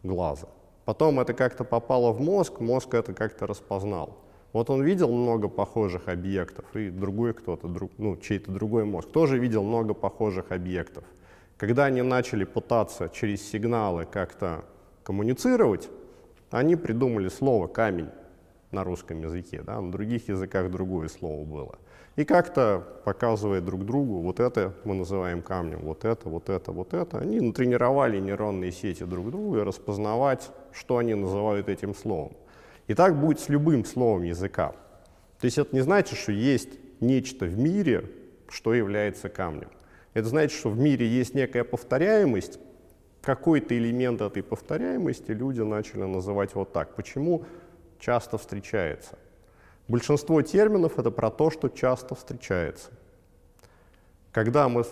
[0.03, 0.49] глаза.
[0.85, 4.17] Потом это как-то попало в мозг, мозг это как-то распознал.
[4.55, 9.39] Вот он видел много похожих объектов, и другой кто-то, друг, ну, чей-то другой мозг тоже
[9.39, 11.05] видел много похожих объектов.
[11.59, 14.65] Когда они начали пытаться через сигналы как-то
[15.03, 15.91] коммуницировать,
[16.51, 18.09] они придумали слово «камень»
[18.71, 21.79] на русском языке, да, на других языках другое слово было.
[22.17, 26.93] И как-то показывая друг другу, вот это мы называем камнем, вот это, вот это, вот
[26.93, 32.33] это, они натренировали нейронные сети друг друга распознавать, что они называют этим словом.
[32.89, 34.73] И так будет с любым словом языка.
[35.41, 38.11] То есть это не значит, что есть нечто в мире,
[38.49, 39.69] что является камнем.
[40.15, 42.59] Это значит, что в мире есть некая повторяемость,
[43.23, 46.95] какой-то элемент этой повторяемости люди начали называть вот так.
[46.97, 47.45] Почему
[47.99, 49.19] часто встречается?
[49.89, 52.91] Большинство терминов это про то, что часто встречается.
[54.33, 54.85] Когда мы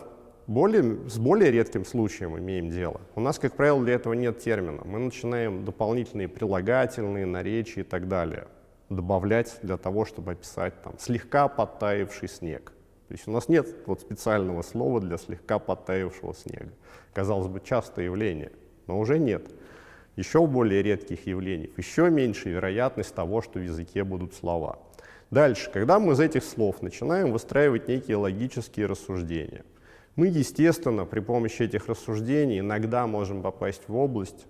[0.47, 4.83] более, с более редким случаем имеем дело, у нас, как правило, для этого нет термина.
[4.85, 8.47] Мы начинаем дополнительные прилагательные, наречия и так далее
[8.89, 12.73] добавлять для того, чтобы описать там, слегка подтаявший снег.
[13.09, 16.73] То есть у нас нет вот специального слова для слегка подтаявшего снега.
[17.13, 18.53] Казалось бы, частое явление,
[18.87, 19.47] но уже нет.
[20.17, 24.79] Еще более редких явлений, еще меньше вероятность того, что в языке будут слова.
[25.31, 29.65] Дальше, когда мы из этих слов начинаем выстраивать некие логические рассуждения,
[30.15, 34.47] мы, естественно, при помощи этих рассуждений иногда можем попасть в область,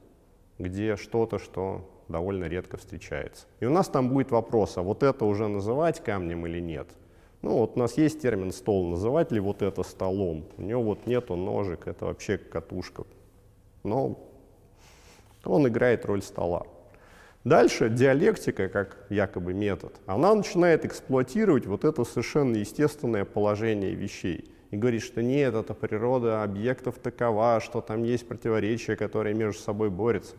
[0.59, 3.47] где что-то, что довольно редко встречается.
[3.59, 6.89] И у нас там будет вопрос, а вот это уже называть камнем или нет–
[7.47, 10.47] ну вот у нас есть термин стол, называть ли вот это столом?
[10.57, 13.05] У него вот нету ножек, это вообще катушка.
[13.85, 14.19] Но
[15.47, 16.67] он играет роль стола.
[17.45, 24.51] Дальше диалектика, как якобы метод, она начинает эксплуатировать вот это совершенно естественное положение вещей.
[24.73, 29.91] И говорит, что нет, это природа объектов такова, что там есть противоречия, которые между собой
[29.91, 30.35] борются.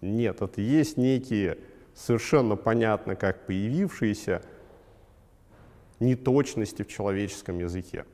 [0.00, 1.58] Нет, это есть некие
[1.94, 4.42] совершенно понятно как появившиеся
[6.00, 8.04] неточности в человеческом языке.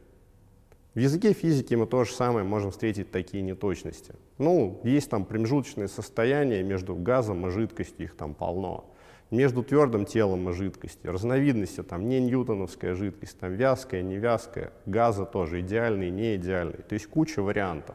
[0.95, 4.15] В языке физики мы то же самое можем встретить такие неточности.
[4.39, 8.93] Ну, есть там промежуточные состояния между газом и жидкостью, их там полно.
[9.31, 11.13] Между твердым телом и жидкостью.
[11.13, 16.83] Разновидности там не ньютоновская жидкость, там вязкая, не вязкая, газа тоже идеальный, не идеальный.
[16.83, 17.95] То есть куча вариантов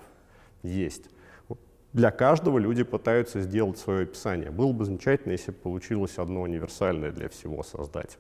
[0.64, 1.10] есть.
[1.92, 4.52] Для каждого люди пытаются сделать свое описание.
[4.52, 8.18] Было бы замечательно, если бы получилось одно универсальное для всего создать.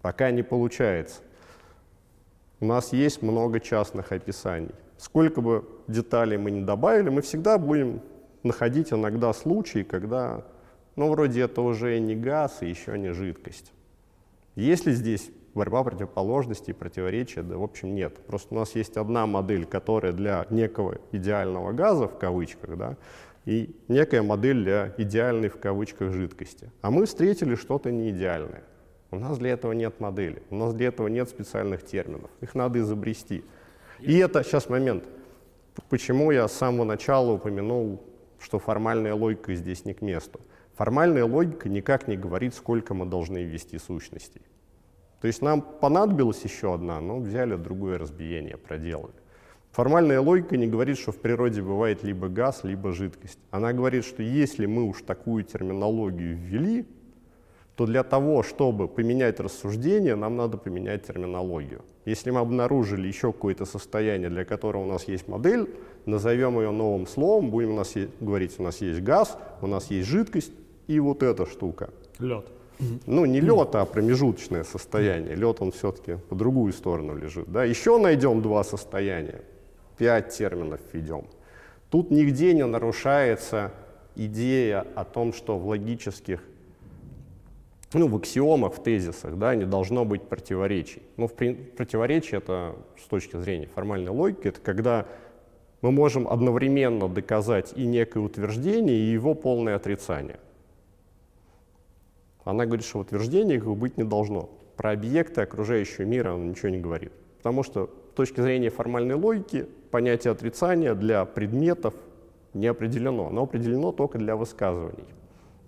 [0.00, 1.20] Пока не получается.
[2.60, 4.74] У нас есть много частных описаний.
[4.96, 8.00] Сколько бы деталей мы не добавили, мы всегда будем
[8.42, 10.44] находить иногда случаи, когда,
[10.96, 13.72] ну, вроде это уже не газ и еще не жидкость.
[14.54, 17.42] Есть ли здесь борьба противоположностей, противоречия?
[17.42, 18.16] Да, в общем, нет.
[18.26, 22.96] Просто у нас есть одна модель, которая для некого идеального газа, в кавычках, да,
[23.44, 26.70] и некая модель для идеальной, в кавычках, жидкости.
[26.80, 28.64] А мы встретили что-то неидеальное.
[29.10, 32.30] У нас для этого нет модели, у нас для этого нет специальных терминов.
[32.40, 33.44] Их надо изобрести.
[34.00, 35.04] И это, сейчас момент,
[35.88, 38.02] почему я с самого начала упомянул,
[38.38, 40.40] что формальная логика здесь не к месту.
[40.74, 44.42] Формальная логика никак не говорит, сколько мы должны ввести сущностей.
[45.20, 49.14] То есть нам понадобилась еще одна, но взяли другое разбиение, проделали.
[49.72, 53.38] Формальная логика не говорит, что в природе бывает либо газ, либо жидкость.
[53.50, 56.86] Она говорит, что если мы уж такую терминологию ввели,
[57.76, 61.82] то для того, чтобы поменять рассуждение, нам надо поменять терминологию.
[62.06, 65.68] Если мы обнаружили еще какое-то состояние, для которого у нас есть модель,
[66.06, 70.08] назовем ее новым словом, будем у нас говорить, у нас есть газ, у нас есть
[70.08, 70.52] жидкость
[70.86, 71.90] и вот эта штука.
[72.18, 72.46] Лед.
[73.06, 75.34] Ну, не лед, а промежуточное состояние.
[75.34, 77.50] Лед, он все-таки по другую сторону лежит.
[77.50, 77.64] Да?
[77.64, 79.42] Еще найдем два состояния,
[79.98, 81.26] пять терминов введем.
[81.90, 83.72] Тут нигде не нарушается
[84.14, 86.40] идея о том, что в логических
[87.98, 91.02] ну, в аксиомах, в тезисах, да, не должно быть противоречий.
[91.16, 95.06] Ну, в противоречие это с точки зрения формальной логики, это когда
[95.80, 100.38] мы можем одновременно доказать и некое утверждение, и его полное отрицание.
[102.44, 104.50] Она говорит, что утверждение их быть не должно.
[104.76, 107.12] Про объекты окружающего мира она ничего не говорит.
[107.38, 111.94] Потому что с точки зрения формальной логики понятие отрицания для предметов
[112.52, 113.28] не определено.
[113.28, 115.06] Оно определено только для высказываний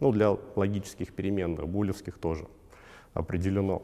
[0.00, 2.46] ну, для логических переменных, булевских тоже
[3.14, 3.82] определено.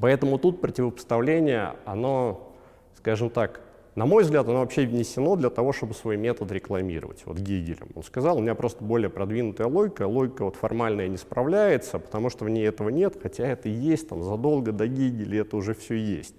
[0.00, 2.52] Поэтому тут противопоставление, оно,
[2.96, 3.60] скажем так,
[3.94, 7.22] на мой взгляд, оно вообще внесено для того, чтобы свой метод рекламировать.
[7.24, 7.88] Вот Гегелем.
[7.94, 12.44] Он сказал, у меня просто более продвинутая логика, логика вот формальная не справляется, потому что
[12.44, 15.94] в ней этого нет, хотя это и есть, там задолго до Гегеля это уже все
[15.94, 16.34] есть.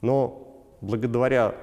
[0.00, 1.56] Но благодаря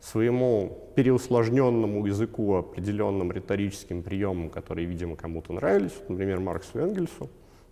[0.00, 7.28] своему переусложненному языку, определенным риторическим приемам, которые, видимо, кому-то нравились, например, Марксу и Энгельсу,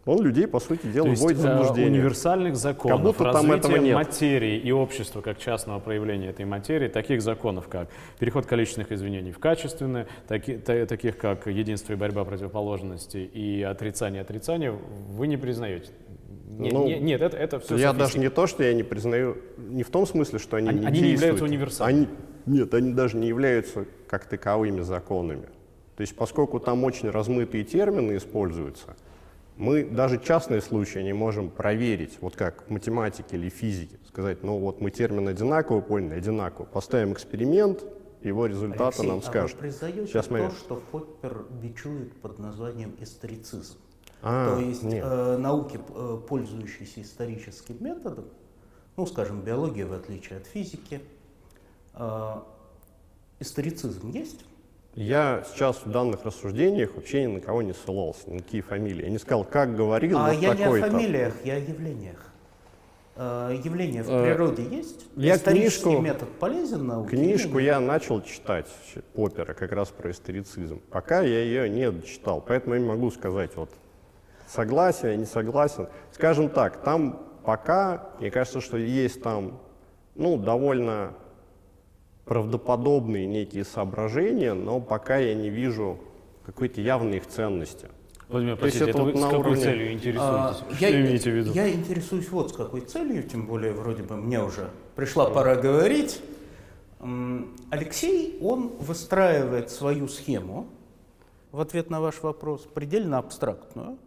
[0.06, 1.90] Он людей, по сути дела, То есть, вводит в э, заблуждение.
[1.92, 3.94] универсальных законов Как будто там этого нет.
[3.94, 9.38] материи и общества как частного проявления этой материи, таких законов, как переход количественных извинений в
[9.38, 15.88] качественные, таки- та- таких как единство и борьба противоположностей и отрицание отрицания, вы не признаете?
[16.46, 19.38] Не- Ну, не- нет, это, это все Я даже не то, что я не признаю,
[19.56, 21.20] не в том смысле, что они, Они- не они не действуют.
[21.40, 22.08] являются универсальными.
[22.46, 25.46] Они- нет, они даже не являются как таковыми законами.
[25.96, 28.96] То есть поскольку там очень размытые термины используются,
[29.56, 34.58] мы даже частные случаи не можем проверить, вот как в математике или физике, сказать, ну
[34.58, 37.84] вот мы термин одинаково поняли, одинаково, поставим эксперимент,
[38.22, 39.56] его результаты Алексей, нам а скажут.
[39.56, 40.54] вы признаете Сейчас то, момент.
[40.54, 43.78] что Поппер бичует под названием историцизм?
[44.26, 45.04] А, то есть нет.
[45.06, 48.24] э, науки, э, пользующиеся историческим методом,
[48.96, 51.00] ну, скажем, биология в отличие от физики,
[51.94, 52.32] э,
[53.40, 54.44] историцизм есть?
[54.94, 59.04] Я сейчас в данных рассуждениях вообще ни на кого не ссылался, ни на какие фамилии.
[59.04, 62.30] Я не сказал, как говорил а вот я не о фамилиях, я о явлениях.
[63.16, 65.04] Э, явления в Э, природе есть?
[65.16, 67.10] я Исторический книжку- метод полезен науке?
[67.10, 68.68] Книжку я начал читать
[69.14, 70.80] Поппера как раз про историцизм.
[70.90, 73.70] Пока я ее не дочитал, поэтому я не могу сказать, вот
[74.54, 75.88] согласен, я не согласен.
[76.12, 79.58] Скажем так, там пока, мне кажется, что есть там
[80.14, 81.14] ну, довольно
[82.24, 85.98] правдоподобные некие соображения, но пока я не вижу
[86.46, 87.88] какой-то явной их ценности.
[88.28, 90.62] Владимир, простите, это это вы вот с какой уровне- целью интересуетесь?
[90.70, 91.52] А, Что имеете в виду?
[91.52, 96.22] Я интересуюсь вот с какой целью, тем более вроде бы мне уже пришла пора говорить.
[97.70, 100.66] Алексей, он выстраивает свою схему
[101.52, 103.98] в ответ на ваш вопрос, предельно абстрактную,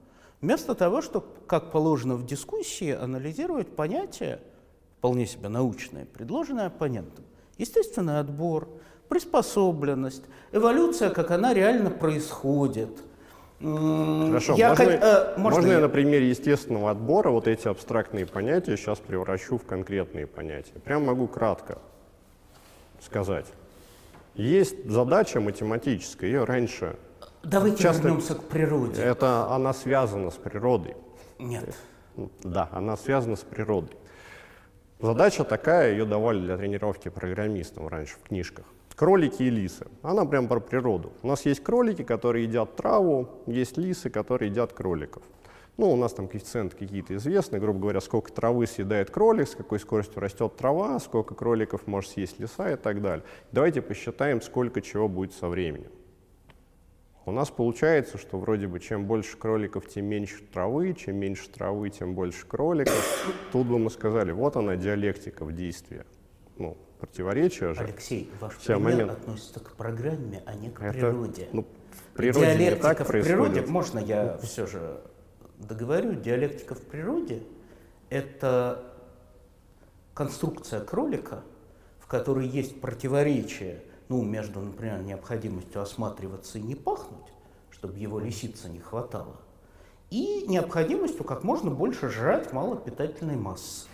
[0.41, 4.39] вместо того, чтобы, как положено в дискуссии, анализировать понятие,
[5.00, 7.23] вполне себе научное, предложенное оппонентом.
[7.58, 8.67] Естественный отбор,
[9.10, 12.89] приспособленность, эволюция, как она реально происходит.
[13.60, 15.80] Хорошо, я можно, э, можно можно я я?
[15.80, 20.73] на примере естественного отбора вот эти абстрактные понятия сейчас превращу в конкретные понятия?
[20.84, 21.80] Прям могу кратко
[23.02, 23.47] сказать.
[24.36, 26.95] Есть задача математическая, ее раньше,
[27.43, 29.02] Давайте часто- вернемся к природе.
[29.02, 30.95] это она связана с природой.
[31.39, 31.76] Нет.
[32.43, 33.95] Да, она связана с природой.
[35.00, 38.65] Задача такая, ее давали для тренировки программистам раньше в книжках.
[38.95, 39.86] Кролики и лисы.
[40.02, 41.12] Она прям про природу.
[41.21, 45.21] У нас есть кролики, которые едят траву, есть лисы, которые едят кроликов.
[45.78, 49.80] Ну, у нас там коэффициенты какие-то известны, грубо говоря, сколько травы съедает кролик, с какой
[49.80, 53.23] скоростью растет трава, сколько кроликов может съесть лиса и так далее.
[53.52, 55.91] Давайте посчитаем, сколько чего будет со временем.
[57.28, 61.90] У нас получается, что вроде бы чем больше кроликов, тем меньше травы, чем меньше травы,
[61.90, 62.96] тем больше кроликов.
[63.52, 66.06] Тут бы мы сказали, вот она диалектика в действии.
[66.58, 67.82] Ну, противоречие же.
[67.82, 69.12] Алексей, ваш Всё, пример момент.
[69.12, 71.50] относится к программе, а не к Это, природе.
[71.52, 75.02] ну, в природе не Диалектика так в природе, можно я все же
[75.58, 77.44] договорю, диалектика в природе–
[78.10, 78.86] это
[80.13, 81.44] конструкция кролика,
[82.00, 87.34] в которой есть противоречие ну, между, например, необходимостью осматриваться и не пахнуть,
[87.70, 89.38] чтобы его лисица не хватало,
[90.10, 93.88] и необходимостью как можно больше жрать малопитательной массы.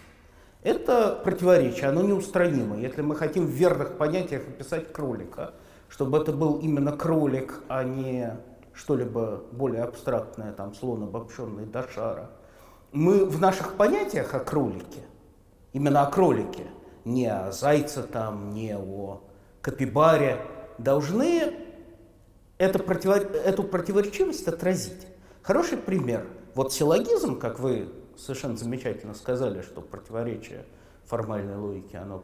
[0.62, 2.78] Это противоречие, оно неустранимо.
[2.78, 5.54] Если мы хотим в верных понятиях описать кролика,
[5.90, 8.38] чтобы это был именно кролик, а не
[8.74, 12.32] что-либо более абстрактное, там, слон обобщенный до шара,
[12.94, 15.02] мы в наших понятиях о кролике,
[15.74, 16.68] именно о кролике,
[17.04, 19.22] не о зайце там, не о
[19.64, 20.46] капибаре,
[20.78, 21.56] должны
[22.60, 25.08] это противор- эту противоречивость отразить.
[25.42, 26.28] Хороший пример.
[26.54, 30.66] Вот силлогизм, как вы совершенно замечательно сказали, что противоречие
[31.06, 32.24] формальной логики, оно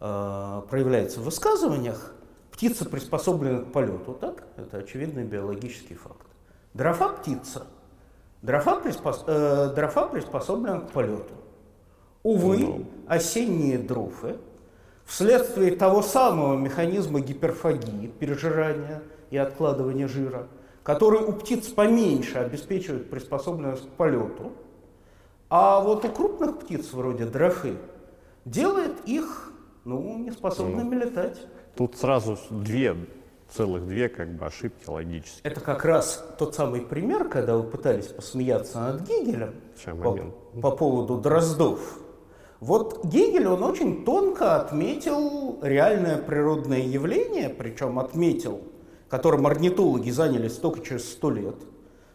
[0.00, 2.12] э, проявляется в высказываниях.
[2.52, 4.44] Птица приспособлена к полету, так?
[4.56, 6.26] Это очевидный биологический факт.
[6.74, 7.66] Дрофа птица.
[8.42, 11.34] Дрофа, приспос- э, дрофа приспособлена к полету.
[12.22, 14.36] Увы, осенние дрофы
[15.12, 20.48] вследствие того самого механизма гиперфагии, пережирания и откладывания жира,
[20.82, 24.52] который у птиц поменьше обеспечивает приспособленность к полету,
[25.50, 27.74] а вот у крупных птиц вроде дрофы
[28.46, 29.52] делает их
[29.84, 31.46] ну, неспособными летать.
[31.76, 32.96] Тут сразу две,
[33.50, 35.42] целых две как бы ошибки логические.
[35.42, 40.34] Это как раз тот самый пример, когда вы пытались посмеяться над Гегелем Сейчас, по, момент.
[40.62, 41.98] по поводу дроздов.
[42.62, 48.60] Вот Гегель, он очень тонко отметил реальное природное явление, причем отметил,
[49.08, 51.56] которым орнитологи занялись только через сто лет.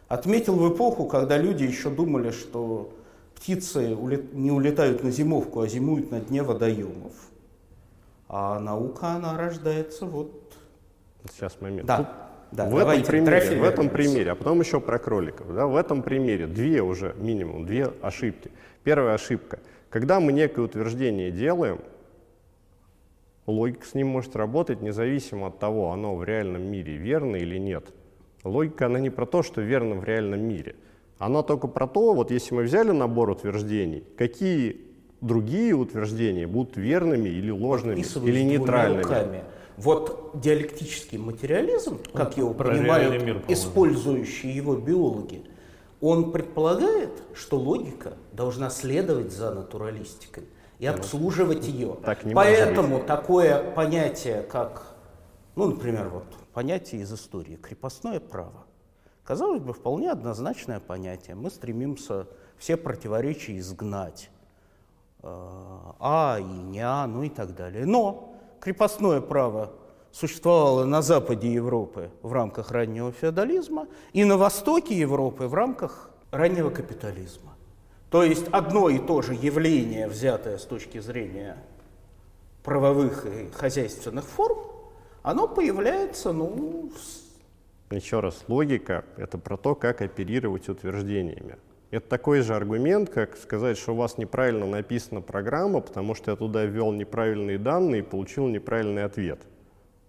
[0.08, 2.94] Отметил в эпоху, когда люди еще думали, что
[3.34, 3.94] птицы
[4.32, 7.12] не улетают на зимовку, а зимуют на дне водоемов.
[8.26, 10.54] А наука, она рождается вот
[11.30, 11.86] Сейчас момент.
[11.86, 11.96] Да.
[11.98, 12.06] Тут
[12.52, 15.54] Да, в этом примере, в этом примере, а потом еще про кроликов.
[15.54, 18.50] Да, в этом примере две уже минимум, две ошибки.
[18.82, 19.58] Первая ошибка.
[19.90, 21.80] Когда мы некое утверждение делаем,
[23.46, 27.92] логика с ним может работать независимо от того, оно в реальном мире верно или нет.
[28.44, 30.76] Логика, она не про то, что верно в реальном мире.
[31.18, 34.80] Она только про то, вот если мы взяли набор утверждений, какие
[35.20, 39.02] другие утверждения будут верными или ложными, или нейтральными.
[39.02, 39.42] Руками.
[39.76, 45.42] Вот диалектический материализм, как его понимают мир, использующие его биологи,
[46.00, 50.44] он предполагает, что логика должна следовать за натуралистикой
[50.78, 51.96] и обслуживать ее.
[52.04, 54.96] Так не Поэтому такое понятие, как,
[55.56, 58.64] ну, например, вот понятие из истории крепостное право,
[59.24, 61.34] казалось бы, вполне однозначное понятие.
[61.34, 62.26] Мы стремимся
[62.58, 64.30] все противоречия изгнать.
[65.22, 65.28] Э,
[65.98, 67.86] а и не а, ну и так далее.
[67.86, 69.72] Но крепостное право
[70.18, 76.70] существовало на западе Европы в рамках раннего феодализма и на востоке Европы в рамках раннего
[76.70, 77.54] капитализма.
[78.10, 81.56] То есть одно и то же явление, взятое с точки зрения
[82.64, 84.58] правовых и хозяйственных форм,
[85.22, 86.90] оно появляется, ну...
[87.90, 91.56] Еще раз, логика— это про то, как оперировать утверждениями.
[91.90, 96.36] Это такой же аргумент, как сказать, что у вас неправильно написана программа, потому что я
[96.36, 99.40] туда ввел неправильные данные и получил неправильный ответ.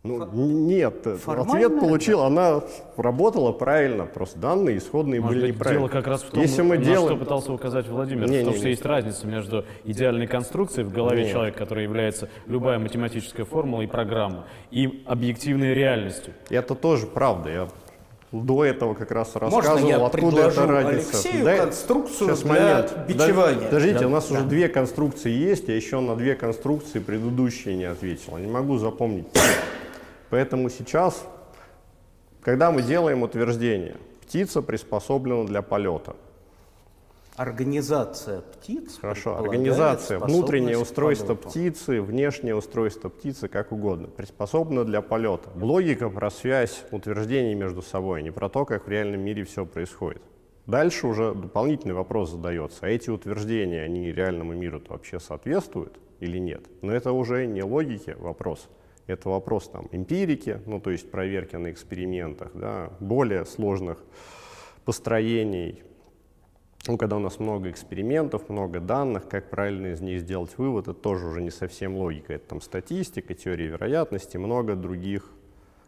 [0.02, 0.30] Ну, Ф...
[0.34, 2.62] нет, Формально ответ получил, она
[2.96, 5.90] работала правильно, просто данные исходные Может были неправильные.
[5.90, 7.18] Дело как раз в том, Если мы на делаем...
[7.18, 8.72] что пытался указать Владимир, не, в том, не, что не.
[8.72, 11.32] есть разница между идеальной конструкцией в голове Нет.
[11.34, 16.34] человека, которая является любая математическая формула и программа, и объективной реальностью.
[16.50, 17.50] Это тоже правда.
[17.50, 17.68] Я
[18.32, 21.10] до этого как раз рассказывал, я откуда это разница.
[21.10, 22.98] Алексею да, конструкцию сейчас для момент.
[23.08, 23.66] бичевания.
[23.66, 24.36] Подождите, да, у нас да.
[24.36, 28.38] уже две конструкции есть, я еще на две конструкции предыдущие не ответил.
[28.38, 29.26] Я не могу запомнить.
[30.30, 31.26] Поэтому сейчас,
[32.42, 36.16] когда мы делаем утверждение, птица приспособлена для полета–
[37.40, 38.98] Организация птиц.
[39.00, 45.50] Хорошо, организация, внутреннее устройство птицы, внешнее устройство птицы, как угодно, приспособлено для полета.
[45.56, 50.22] Логика про связь утверждений между собой, не про то, как в реальном мире все происходит.
[50.66, 52.80] Дальше уже дополнительный вопрос задается.
[52.82, 56.64] А эти утверждения, они реальному миру вообще соответствуют или нет?
[56.82, 58.68] Но это уже не логики вопрос.
[59.10, 64.04] Это вопрос там, эмпирики, ну то есть проверки на экспериментах, да, более сложных
[64.86, 65.84] построений,
[66.88, 70.94] ну, когда у нас много экспериментов, много данных, как правильно из них сделать вывод, это
[70.94, 72.34] тоже уже не совсем логика.
[72.34, 75.30] Это там статистика, теория вероятности, много других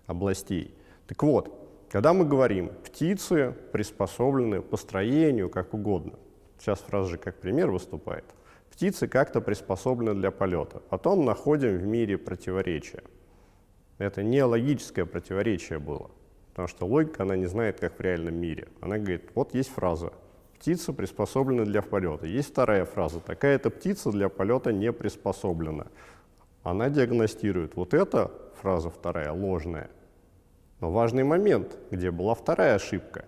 [0.05, 0.75] областей.
[1.07, 1.57] Так вот,
[1.89, 6.13] когда мы говорим, птицы приспособлены по строению, как угодно.
[6.59, 8.25] Сейчас фраза же как пример выступает.
[8.71, 10.81] Птицы как-то приспособлены для полета.
[10.89, 13.03] Потом находим в мире противоречия.
[13.97, 16.09] Это не логическое противоречие было.
[16.49, 18.67] Потому что логика, она не знает, как в реальном мире.
[18.81, 20.11] Она говорит, вот есть фраза,
[20.57, 22.25] птица приспособлена для полета.
[22.25, 23.19] Есть вторая фраза.
[23.19, 25.87] Такая-то птица для полета не приспособлена.
[26.63, 27.75] Она диагностирует.
[27.75, 29.89] Вот эта фраза вторая ложная.
[30.79, 33.25] Но важный момент, где была вторая ошибка.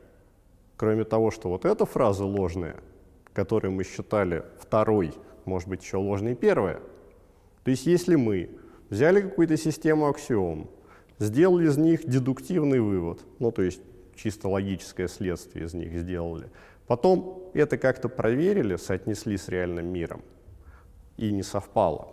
[0.75, 2.77] Кроме того, что вот эта фраза ложная,
[3.33, 5.13] которую мы считали второй,
[5.45, 6.79] может быть еще ложной первая.
[7.63, 8.49] То есть если мы
[8.89, 10.69] взяли какую-то систему аксиом,
[11.19, 13.81] сделали из них дедуктивный вывод, ну то есть
[14.15, 16.49] чисто логическое следствие из них сделали,
[16.87, 20.21] Потом это как-то проверили, соотнесли с реальным миром,
[21.17, 22.09] и не совпало.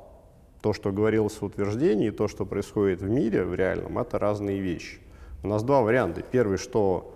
[0.63, 4.61] То, что говорилось в утверждении, и то, что происходит в мире, в реальном, это разные
[4.61, 4.99] вещи.
[5.43, 6.23] У нас два варианта.
[6.23, 7.15] Первый, что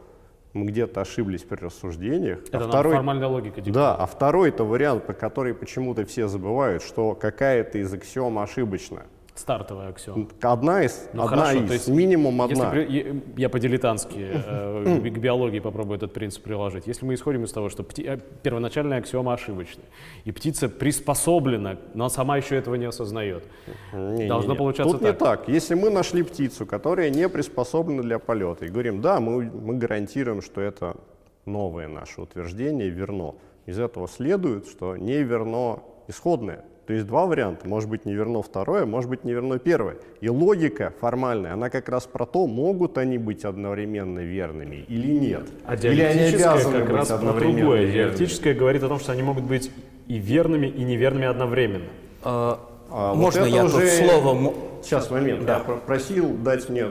[0.55, 2.39] мы где-то ошиблись при рассуждениях.
[2.49, 3.57] Это а второй, формальная логика.
[3.57, 3.75] Диктует.
[3.75, 9.03] Да, а второй это вариант, по который почему-то все забывают, что какая-то из аксиом ошибочна.
[9.35, 10.29] Стартовая аксиома.
[10.43, 12.73] Одна из, ну, одна хорошо, из, есть, минимум одна.
[12.73, 16.87] Если, я по-дилетантски э, к биологии попробую этот принцип приложить.
[16.87, 19.87] Если мы исходим из того, что пти, э, первоначальная аксиома ошибочная,
[20.25, 23.43] и птица приспособлена, но сама еще этого не осознает,
[23.93, 25.13] не, должно не, получаться Тут так.
[25.13, 25.49] не так.
[25.49, 30.43] Если мы нашли птицу, которая не приспособлена для полета, и говорим, да, мы, мы гарантируем,
[30.43, 30.97] что это
[31.45, 33.35] новое наше утверждение верно,
[33.67, 36.65] из этого следует, что не верно исходное.
[36.87, 37.67] То есть два варианта.
[37.67, 39.97] Может быть, не верно второе, может быть, не верно первое.
[40.21, 45.49] И логика формальная, она как раз про то, могут они быть одновременно верными или нет.
[45.65, 47.93] А или они обязаны как быть раз одновременно про другое.
[47.93, 49.71] Диалектическое говорит о том, что они могут быть
[50.09, 51.89] и верными, и неверными одновременно.
[52.23, 52.61] А,
[52.91, 53.81] а, Можно вот я уже...
[53.81, 54.55] тут слово...
[54.83, 55.47] Сейчас, момент.
[55.47, 55.65] Да.
[55.67, 56.89] Я просил дать мне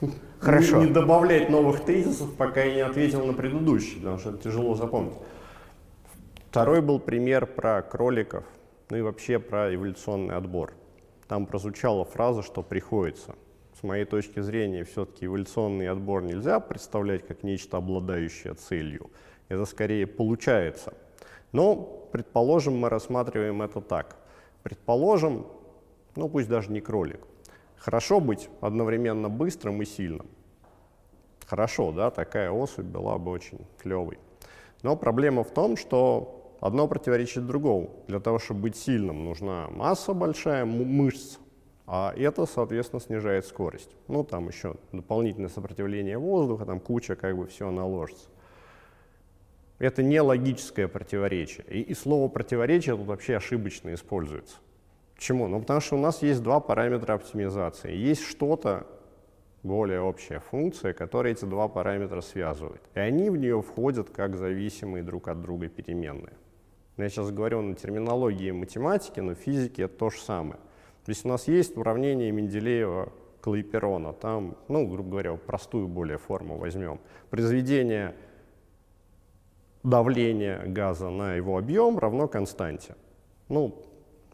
[0.40, 0.82] Хорошо.
[0.82, 5.14] не добавлять новых тезисов, пока я не ответил на предыдущий, потому что это тяжело запомнить.
[6.50, 8.42] Второй был пример про кроликов
[8.88, 10.72] ну и вообще про эволюционный отбор.
[11.28, 13.34] Там прозвучала фраза, что приходится.
[13.78, 19.10] с моей точки зрения, все-таки эволюционный отбор нельзя представлять как нечто обладающее целью.
[19.48, 20.94] Это скорее получается.
[21.52, 21.74] Но,
[22.10, 24.16] предположим, мы рассматриваем это так.
[24.62, 25.46] Предположим,
[26.16, 27.20] ну пусть даже не кролик.
[27.76, 30.26] Хорошо быть одновременно быстрым и сильным.
[31.46, 34.18] Хорошо, да, такая особь была бы очень клевой.
[34.82, 37.90] Но проблема в том, что одно противоречит другому.
[38.08, 41.38] Для того, чтобы быть сильным, нужна масса большая мышц,
[41.86, 43.90] а это, соответственно, снижает скорость.
[44.08, 48.28] Ну, там еще дополнительное сопротивление воздуха, там куча, как бы все наложится.
[49.78, 51.64] Это не логическое противоречие.
[51.68, 54.56] И, и слово противоречие тут вообще ошибочно используется.
[55.14, 55.48] Почему?
[55.48, 57.94] Ну, потому что у нас есть два параметра оптимизации.
[57.94, 58.86] Есть что-то,
[59.62, 62.80] более общая функция, которая эти два параметра связывает.
[62.94, 66.34] И они в нее входят как зависимые друг от друга переменные.
[66.96, 70.58] Я сейчас говорю на терминологии математики, но в физике это то же самое.
[71.04, 76.56] То есть у нас есть уравнение Менделеева Клейперона, там, ну, грубо говоря, простую более форму
[76.56, 76.98] возьмем.
[77.30, 78.14] Произведение
[79.82, 82.96] давления газа на его объем равно константе.
[83.48, 83.84] Ну,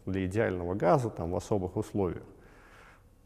[0.05, 2.23] для идеального газа там в особых условиях.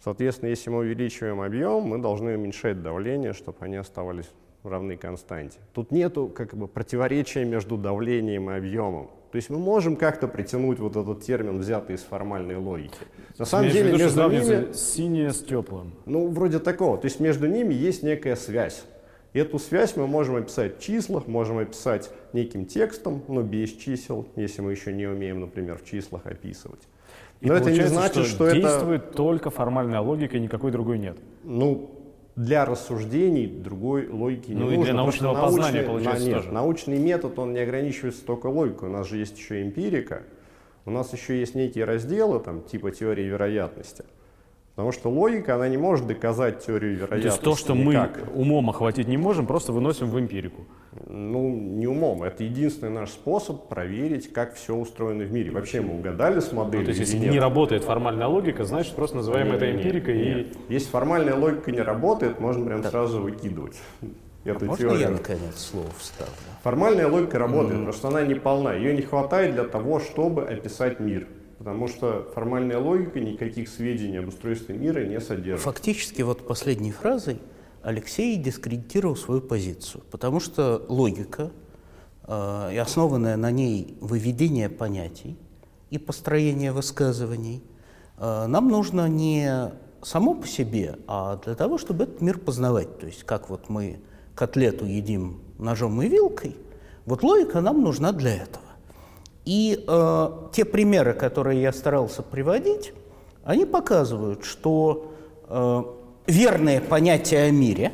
[0.04, 4.30] Соответственно, если мы увеличиваем объем, мы должны уменьшать давление, чтобы они оставались
[4.64, 5.60] равны константе.
[5.74, 9.10] Тут нету как бы противоречия между давлением и объемом.
[9.32, 12.98] То есть мы можем как-то притянуть вот этот термин, взятый из формальной логики.
[13.38, 14.74] На самом деле между ними...
[14.74, 15.94] Синее с теплым.
[16.06, 16.98] Ну, вроде такого.
[16.98, 18.84] То есть между ними есть некая связь.
[19.34, 24.28] И эту связь мы можем описать в числах, можем описать неким текстом, но без чисел,
[24.36, 26.82] если мы еще не умеем, например, в числах описывать.
[27.42, 29.14] И но это не значит, что, что действует это...
[29.14, 31.18] только формальная логика, и никакой другой нет.
[31.44, 31.92] Ну,
[32.38, 34.82] для рассуждений другой логики ну, не нужно.
[34.82, 36.52] и для научного научный, познания, получается, нет, тоже.
[36.52, 38.90] Научный метод, он не ограничивается только логикой.
[38.90, 40.22] У нас же есть еще эмпирика,
[40.86, 44.06] у нас еще есть некие разделы, там, типа теории вероятности.
[44.78, 47.22] Потому что логика, она не может доказать теорию вероятности.
[47.24, 48.20] То есть то, что никак.
[48.28, 50.68] мы умом охватить не можем, просто выносим в эмпирику.
[51.08, 52.22] Ну, не умом.
[52.22, 55.50] Это единственный наш способ проверить, как все устроено в мире.
[55.50, 56.82] Вообще мы угадали с моделью.
[56.82, 57.32] Ну, то есть, если нет?
[57.32, 60.16] не работает формальная логика, значит, просто называем нет, это эмпирикой.
[60.16, 60.58] Нет.
[60.70, 60.74] И...
[60.76, 62.92] Если формальная логика не работает, можно прям так.
[62.92, 63.78] сразу выкидывать.
[64.44, 65.02] Эту а можно теорию.
[65.02, 66.34] я наконец слово вставлю?
[66.62, 67.84] Формальная логика работает, mm-hmm.
[67.84, 68.76] просто она не полна.
[68.76, 74.28] Ее не хватает для того, чтобы описать мир потому что формальная логика никаких сведений об
[74.28, 75.64] устройстве мира не содержит.
[75.64, 77.39] Фактически вот последней фразой
[77.82, 81.51] Алексей дискредитировал свою позицию, потому что логика
[82.28, 85.38] э, и основанное на ней выведение понятий
[85.89, 87.64] и построение высказываний
[88.18, 89.72] э, нам нужно не
[90.03, 92.99] само по себе, а для того, чтобы этот мир познавать.
[92.99, 93.99] То есть как вот мы
[94.36, 96.55] котлету едим ножом и вилкой,
[97.05, 98.66] вот логика нам нужна для этого.
[99.48, 102.91] И э, те примеры, которые я старался приводить,
[103.45, 105.14] они показывают, что
[105.48, 105.84] э,
[106.28, 107.93] верные понятия о мире,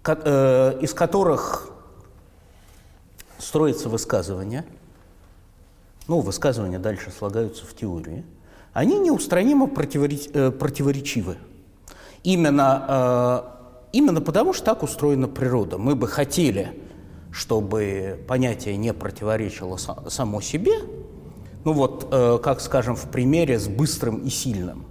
[0.00, 1.68] ко, э, из которых
[3.36, 4.64] строится высказывание,
[6.06, 8.24] ну, высказывания дальше слагаются в теории,
[8.72, 11.36] они неустранимо противореч, э, противоречивы.
[12.24, 15.76] Именно, э, именно потому, что так устроена природа.
[15.76, 16.72] Мы бы хотели
[17.32, 20.72] чтобы понятие не противоречило само себе,
[21.64, 24.86] ну вот, э, как скажем, в примере с быстрым и сильным.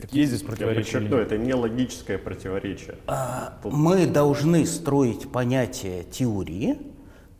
[0.00, 0.98] Какие здесь противоречия?
[0.98, 2.96] Подчеркну, это не логическое противоречие.
[3.06, 6.78] А, мы должны строить понятие теории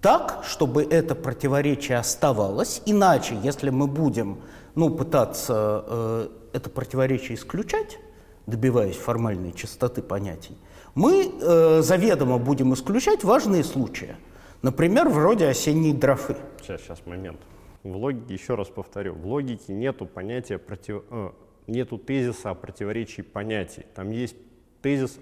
[0.01, 2.83] так, чтобы это противоречие оставалось.
[2.87, 4.41] Иначе, если мы будем
[4.75, 7.99] ну, пытаться э, это противоречие исключать,
[8.47, 10.57] добиваясь формальной чистоты понятий,
[10.95, 14.17] мы э, заведомо будем исключать важные случаи.
[14.63, 16.37] Например, вроде осенней дрофы.
[16.61, 17.41] Сейчас, сейчас, момент.
[17.83, 21.31] В логике, еще раз повторю, в логике нету понятия против, э,
[21.67, 23.87] нету тезиса о противоречии понятий.
[23.95, 24.37] Там есть
[24.83, 25.19] тезис,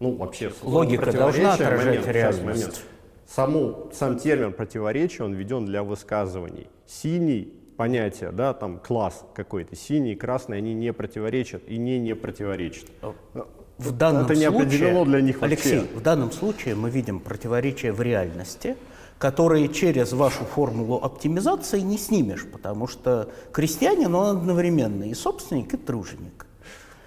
[0.00, 2.42] ну вообще логика должна отражать момент, реальность.
[2.42, 2.82] Сейчас, момент.
[3.26, 6.68] Саму, сам термин противоречия, он введен для высказываний.
[6.86, 12.88] Синий понятие, да, там класс какой-то, синий, красный, они не противоречат и не не противоречат
[13.78, 17.92] в данном это не случае, определено для них Алексей, в данном случае мы видим противоречия
[17.92, 18.76] в реальности,
[19.18, 25.76] которые через вашу формулу оптимизации не снимешь, потому что крестьянин, он одновременно и собственник, и
[25.76, 26.46] труженик.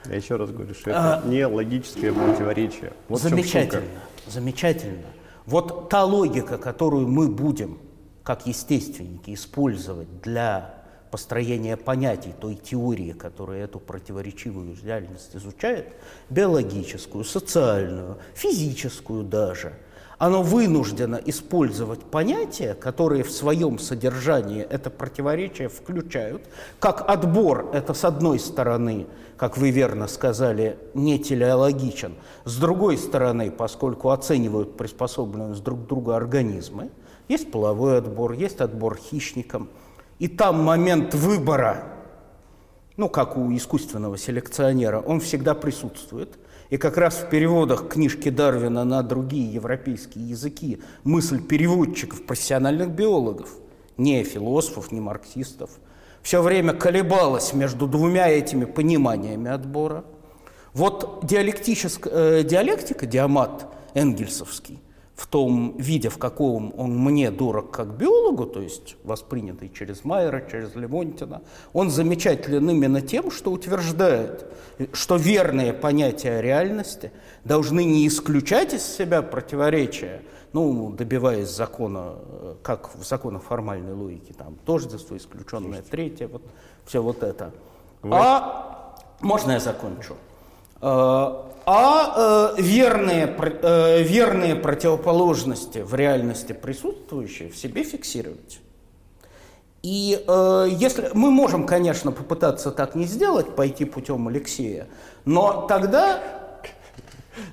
[0.09, 2.93] Я еще раз говорю, что это а, не логическое противоречие.
[3.07, 3.83] Вот замечательно,
[4.27, 5.05] замечательно.
[5.45, 7.77] Вот та логика, которую мы будем,
[8.23, 10.80] как естественники, использовать для
[11.11, 15.93] построения понятий той теории, которая эту противоречивую реальность изучает,
[16.29, 19.73] биологическую, социальную, физическую даже,
[20.17, 26.43] оно вынуждено использовать понятия, которые в своем содержании это противоречие включают,
[26.79, 32.13] как отбор, это с одной стороны, как вы верно сказали, не телеологичен,
[32.45, 36.91] с другой стороны, поскольку оценивают приспособленность друг к другу организмы,
[37.27, 39.69] есть половой отбор, есть отбор хищникам,
[40.21, 41.83] и там момент выбора,
[42.95, 46.37] ну, как у искусственного селекционера, он всегда присутствует–
[46.71, 53.49] и как раз в переводах книжки Дарвина на другие европейские языки мысль переводчиков, профессиональных биологов,
[53.97, 55.69] не философов, не марксистов,
[56.21, 60.05] все время колебалась между двумя этими пониманиями отбора.
[60.73, 64.81] Вот диалектическая, э, диалектика, диамат энгельсовский–
[65.21, 70.43] в том виде, в каком он мне дорог как биологу, то есть воспринятый через Майера,
[70.49, 71.43] через Левонтина,
[71.73, 74.51] он замечателен именно тем, что утверждает,
[74.93, 77.11] что верные понятия реальности
[77.43, 82.15] должны не исключать из себя противоречия, ну, добиваясь закона,
[82.63, 86.41] как в законах формальной логики, там, тождество, исключенное третье, вот
[86.87, 87.51] все вот это.
[88.01, 90.15] А, можно я закончу?
[91.65, 98.59] А, э, верные, э, верные противоположности в реальности присутствующие в себе фиксировать.
[99.83, 104.87] И э, если мы можем, конечно, попытаться так не сделать, пойти путем Алексея,
[105.25, 106.19] но тогда...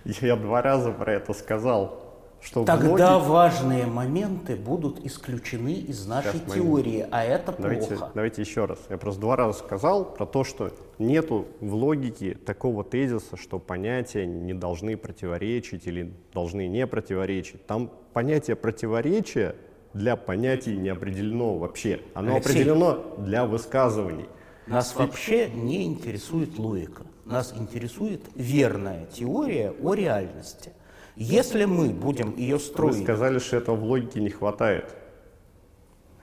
[0.04, 2.07] Я два раза про это сказал.
[2.41, 3.30] Что Тогда логике...
[3.30, 7.09] важные моменты будут исключены из нашей Сейчас теории, момент.
[7.11, 8.12] а это давайте, плохо.
[8.14, 8.78] Давайте еще раз.
[8.89, 14.24] Я просто два раза сказал про то, что нету в логике такого тезиса, что понятия
[14.24, 17.66] не должны противоречить или должны не противоречить.
[17.66, 19.57] Там понятие противоречия
[19.93, 22.01] для понятий не определено вообще.
[22.14, 24.26] Оно Алексей, определено для высказываний.
[24.66, 27.05] Нас вообще не интересует логика.
[27.24, 30.72] Нас интересует верная теория о реальности.
[31.20, 32.98] Если мы будем ее строить...
[32.98, 34.94] Вы сказали, что этого в логике не хватает.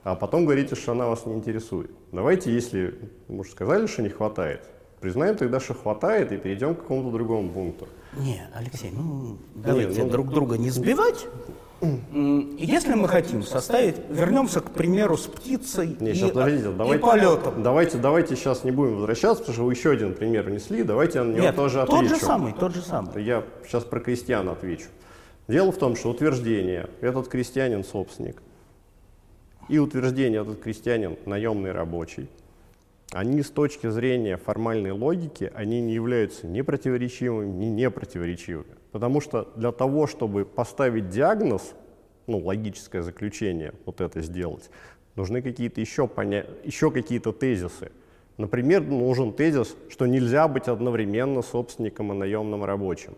[0.03, 1.91] А потом говорите, что она вас не интересует.
[2.13, 4.61] Давайте, если мы уже сказали, что не хватает,
[5.01, 7.89] признаем тогда, что хватает, и перейдем к какому-то другому пункту.
[8.17, 11.27] Не, Алексей, ну давайте ну, друг друга не сбивать.
[11.82, 17.01] Если мы хотим составить, вернемся к примеру с птицей не, и, сейчас, подождите, давайте, и
[17.05, 17.63] полетом.
[17.63, 21.23] Давайте, давайте сейчас не будем возвращаться, потому что вы еще один пример внесли, давайте я
[21.26, 22.01] на него Нет, тоже отвечу.
[22.01, 23.23] тот же самый, тот же самый.
[23.23, 24.88] Я сейчас про крестьян отвечу.
[25.47, 28.41] Дело в том, что утверждение, этот крестьянин собственник,
[29.67, 32.30] и утверждение, этот крестьянин наемный рабочий,
[33.11, 38.74] они с точки зрения формальной логики, они не являются ни противоречивыми, ни непротиворечивыми.
[38.95, 41.73] Потому что для того, чтобы поставить диагноз,
[42.27, 44.69] ну, логическое заключение, вот это сделать,
[45.15, 46.45] нужны какие-то еще, поня...
[46.63, 47.91] еще какие-то тезисы.
[48.37, 53.15] Например, нужен тезис, что нельзя быть одновременно собственником и наемным рабочим.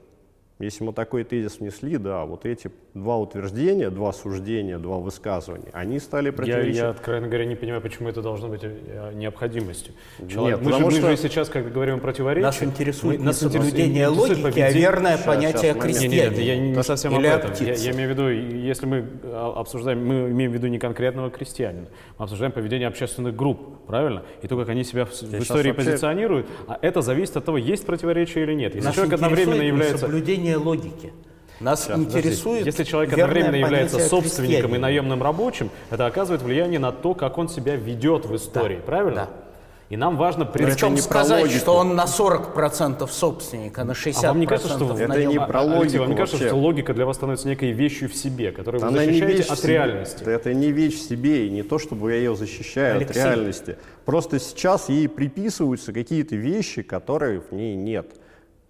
[0.59, 5.99] Если мы такой тезис внесли, да, вот эти два утверждения, два суждения, два высказывания, они
[5.99, 6.77] стали противоречить.
[6.77, 9.93] Я, я, откровенно говоря, не понимаю, почему это должно быть э, необходимостью.
[10.27, 12.43] Человек, Нет, мы, же, что мы же сейчас, как говорим, противоречие.
[12.43, 14.63] Нас интересует мы, не соблюдение логики, победить.
[14.63, 16.15] а верное сейчас, понятие крестьянина.
[16.15, 17.51] Нет, нет, я не, не совсем об этом.
[17.59, 21.29] Я, я имею в виду, если мы а, обсуждаем, мы имеем в виду не конкретного
[21.29, 21.85] крестьянина,
[22.17, 24.23] мы обсуждаем поведение общественных групп, правильно?
[24.41, 25.91] И то, как они себя в, в истории вообще...
[25.91, 28.75] позиционируют, а это зависит от того, есть противоречие или нет.
[28.75, 29.97] Если Нас человек одновременно является...
[29.99, 31.13] соблюдение логики.
[31.59, 32.65] Нас Сейчас, интересует.
[32.65, 37.49] Если человек одновременно является собственником и наемным рабочим, это оказывает влияние на то, как он
[37.49, 39.15] себя ведет в истории, да, правильно?
[39.15, 39.46] Да.
[39.89, 44.27] И нам важно Причем не сказать, что он на 40% собственник, а на 60% а
[44.27, 46.49] вам не кажется, что это не про логику Алексей, вам не кажется, вообще.
[46.49, 50.23] что логика для вас становится некой вещью в себе, которую вы Она защищаете от реальности?
[50.23, 53.21] Это не вещь в себе, и не то, чтобы я ее защищаю Алексей.
[53.21, 53.77] от реальности.
[54.03, 58.07] Просто сейчас ей приписываются какие-то вещи, которые в ней нет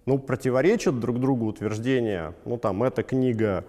[0.08, 3.66] ну, противоречат друг другу утверждения, ну, там, эта книга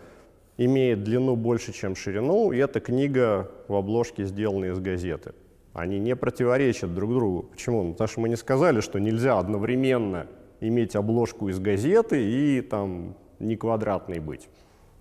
[0.57, 5.33] имеет длину больше, чем ширину, и эта книга в обложке сделана из газеты.
[5.73, 7.43] Они не противоречат друг другу.
[7.51, 7.83] Почему?
[7.83, 10.27] Ну, потому что мы не сказали, что нельзя одновременно
[10.61, 14.49] иметь обложку из газеты и там не квадратный быть.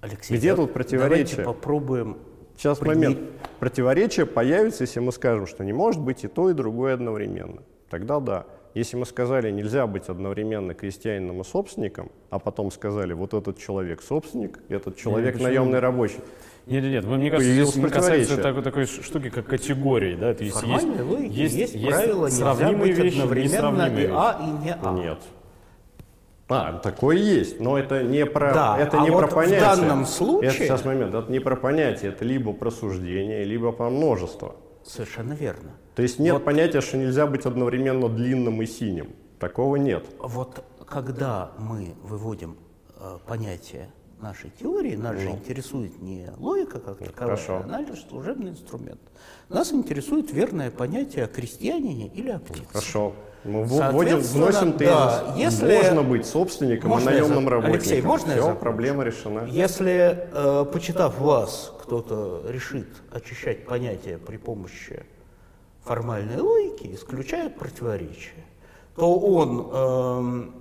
[0.02, 1.38] Алексей, Где тут противоречие?
[1.38, 2.18] Давайте попробуем
[2.56, 2.88] Сейчас при...
[2.90, 3.20] момент.
[3.60, 7.64] Противоречие появится, если мы скажем, что не может быть и то, и другое одновременно.
[7.90, 8.46] Тогда да.
[8.74, 14.04] Если мы сказали, нельзя быть одновременно крестьянином и собственником, а потом сказали, вот этот человек
[14.04, 16.20] собственник, этот человек наемный рабочий.
[16.68, 17.06] Нет, нет, нет.
[17.06, 20.16] Мне кажется, здесь мы касаемся такой, такой штуки, как категории.
[20.16, 20.34] Да?
[20.34, 20.88] То есть есть,
[21.32, 24.94] есть, есть, есть правила, сравнимые вещи, одновременно и А, и не А.
[24.94, 25.20] Нет.
[26.50, 29.60] А, такое есть, но это не про, да, это а не вот про понятие.
[29.60, 30.50] В данном случае...
[30.52, 34.56] Это сейчас момент, это не про понятие, это либо про суждение, либо про множество.
[34.86, 35.72] Совершенно верно.
[35.96, 39.14] То есть нет вот, понятия, что нельзя быть одновременно длинным и синим.
[39.40, 40.06] Такого нет.
[40.20, 42.56] Вот когда мы выводим
[42.98, 43.90] э, понятие
[44.22, 44.96] нашей теории.
[44.96, 47.62] Нас же интересует не логика как таковая, Хорошо.
[47.64, 49.00] а наш служебный инструмент.
[49.50, 52.66] Нас интересует верное понятие о крестьянине или о птице.
[52.72, 53.14] Хорошо.
[53.44, 54.94] Мы вводим, вносим тезис.
[54.94, 57.80] да, если- Можно быть собственником Можно и я наемным за- работником.
[57.82, 59.46] Алексей, можно я Все, проблема решена.
[59.48, 65.06] Если, э, почитав вас, кто-то решит очищать понятие при помощи
[65.86, 68.44] формальной логики, исключает противоречие,
[68.98, 70.54] то он эм,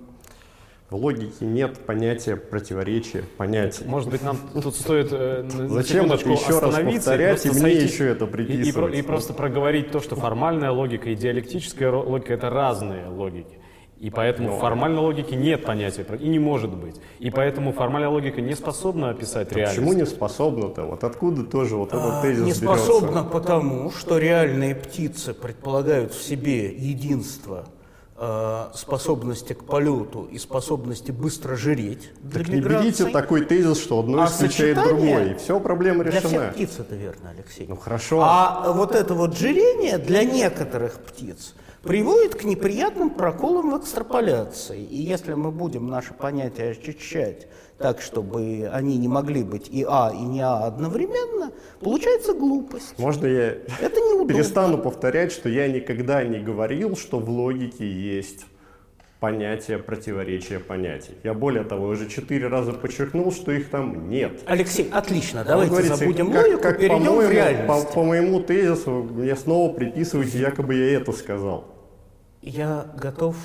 [0.89, 3.83] В логике нет понятия противоречия понятий.
[3.85, 8.23] Может быть, нам тут стоит э, Зачем это еще раз повторять и мне еще это
[8.23, 8.95] и- и, про- приписывать?
[8.95, 13.57] и просто проговорить то, что формальная логика и диалектическая логика— это разные логики.
[13.99, 16.95] И поэтому в формальной логике нет понятия, и не может быть.
[17.19, 19.79] И поэтому формальная логика не способна описать реальность.
[19.79, 20.83] Почему не способна-то?
[20.83, 22.63] Вот откуда тоже вот этот тезис А, не берется?
[22.63, 27.65] способна потому, что реальные птицы предполагают в себе единство
[28.73, 32.83] способности к полету и способности быстро жреть для Так не миграции.
[32.87, 36.27] берите такой тезис, что одно А исключает другое, и все, проблема Для решена.
[36.29, 37.67] всех птиц это верно, Алексей.
[37.69, 38.21] Ну хорошо.
[38.23, 41.53] А вот это вот жирение для некоторых птиц
[41.83, 44.81] приводит к неприятным проколам в экстраполяции.
[44.83, 47.47] И если мы будем наши понятия очищать
[47.77, 52.97] так, чтобы они не могли быть и А, и не А одновременно, получается глупость.
[52.97, 53.47] Можно я
[53.81, 54.33] Это неудобно.
[54.33, 58.45] перестану повторять, что я никогда не говорил, что в логике есть
[59.19, 61.13] понятие противоречия понятий.
[61.23, 64.41] Я более того уже четыре раза подчеркнул, что их там нет.
[64.45, 67.67] Алексей, отлично, Вы давайте говорите, забудем как, логику, как перейдем в по-моему, реальность.
[67.87, 71.65] По, по моему тезису мне снова приписываете, якобы я это сказал.
[72.41, 73.35] Я готов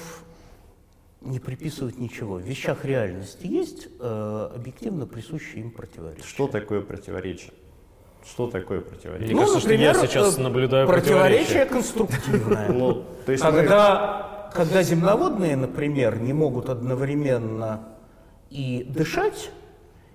[1.23, 2.35] не приписывать ничего.
[2.35, 6.27] В вещах реальности есть э, объективно присущие им противоречия.
[6.27, 7.53] Что такое противоречие?
[8.29, 9.35] Что такое противоречие?
[9.35, 11.67] Мне кажется, что я сейчас э, наблюдаю противоречие противоречие.
[11.67, 12.69] конструктивное.
[12.69, 13.05] Ну,
[13.41, 17.89] Когда, когда земноводные, например, не могут одновременно
[18.51, 19.51] и дышать,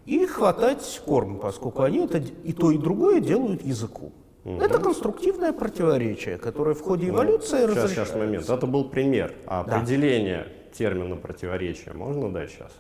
[0.05, 4.11] и хватать корм, поскольку они это и то, и другое делают языку.
[4.45, 8.05] Это конструктивное противоречие, которое в ходе эволюции Сейчас, разрешается.
[8.05, 8.49] сейчас, момент.
[8.49, 9.35] Это был пример.
[9.45, 9.75] А Да.
[9.77, 12.71] определение термина противоречия можно дать сейчас?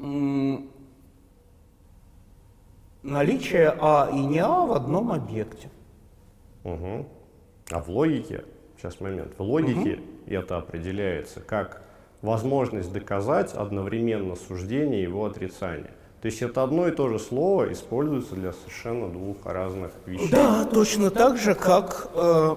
[0.00, 0.68] М,
[3.02, 5.70] Наличие А и не А в одном объекте.
[6.64, 7.06] Угу.
[7.70, 8.44] А в логике,
[8.76, 10.00] сейчас момент, в логике
[10.34, 11.82] это определяется как
[12.22, 15.90] возможность доказать одновременно суждение и его отрицание.
[16.20, 20.28] То есть это одно и то же слово используется для совершенно двух разных вещей.
[20.30, 22.56] Да, точно так же, как э,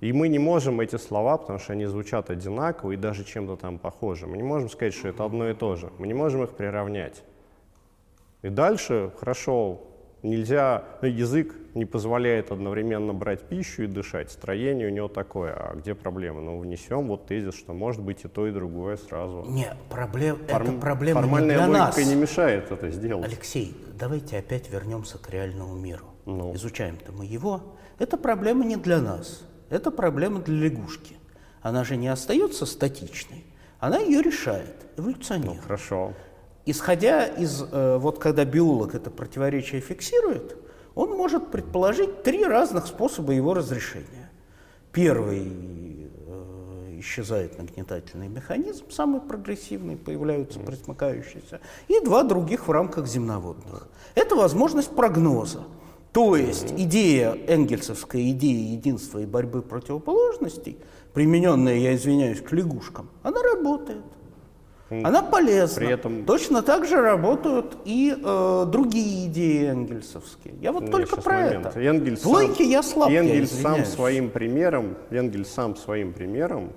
[0.00, 3.78] И мы не можем эти слова, потому что они звучат одинаково и даже чем-то там
[3.78, 5.90] похожи, мы не можем сказать, что это одно и то же.
[5.98, 7.24] Мы не можем их приравнять.
[8.42, 9.80] И дальше, хорошо,
[10.22, 14.30] нельзя, ну, язык не позволяет одновременно брать пищу и дышать.
[14.30, 15.52] Строение у него такое.
[15.54, 16.40] А где проблема?
[16.40, 19.44] Ну, внесем вот тезис, что может быть и то, и другое сразу.
[19.48, 22.06] не, проблем, это Форм- проблема не Формальная для логика нас.
[22.08, 23.26] не мешает это сделать.
[23.26, 26.06] Алексей, давайте опять вернемся к реальному миру.
[26.26, 26.54] Ну.
[26.54, 27.62] Изучаем-то мы его.
[27.98, 29.42] Это проблема не для нас.
[29.68, 31.16] Это проблема для лягушки.
[31.62, 33.44] Она же не остается статичной.
[33.78, 35.58] Она ее решает, эволюционирует.
[35.58, 36.12] Ну, Хорошо.
[36.66, 40.56] Исходя из, э, вот когда биолог это противоречие фиксирует,
[41.00, 44.30] он может предположить три разных способа его разрешения.
[44.92, 53.88] Первый э, исчезает нагнетательный механизм, самый прогрессивный, появляются пресмыкающиеся, и два других в рамках земноводных.
[54.14, 55.62] Это возможность прогноза.
[56.12, 60.76] То есть идея, энгельсовская идея единства и борьбы противоположностей,
[61.14, 64.04] примененная, я извиняюсь, к лягушкам, она работает.
[64.90, 65.76] Она полезна.
[65.76, 70.54] При этом- Точно так же работают и э, другие идеи энгельсовские.
[70.60, 71.66] Я вот Ну, только про момент.
[71.66, 71.80] это.
[71.80, 73.88] Энгельс логике сам- я слаб, я Энгельс сам извиняюсь.
[73.88, 76.72] своим примером, Энгельс сам своим примером,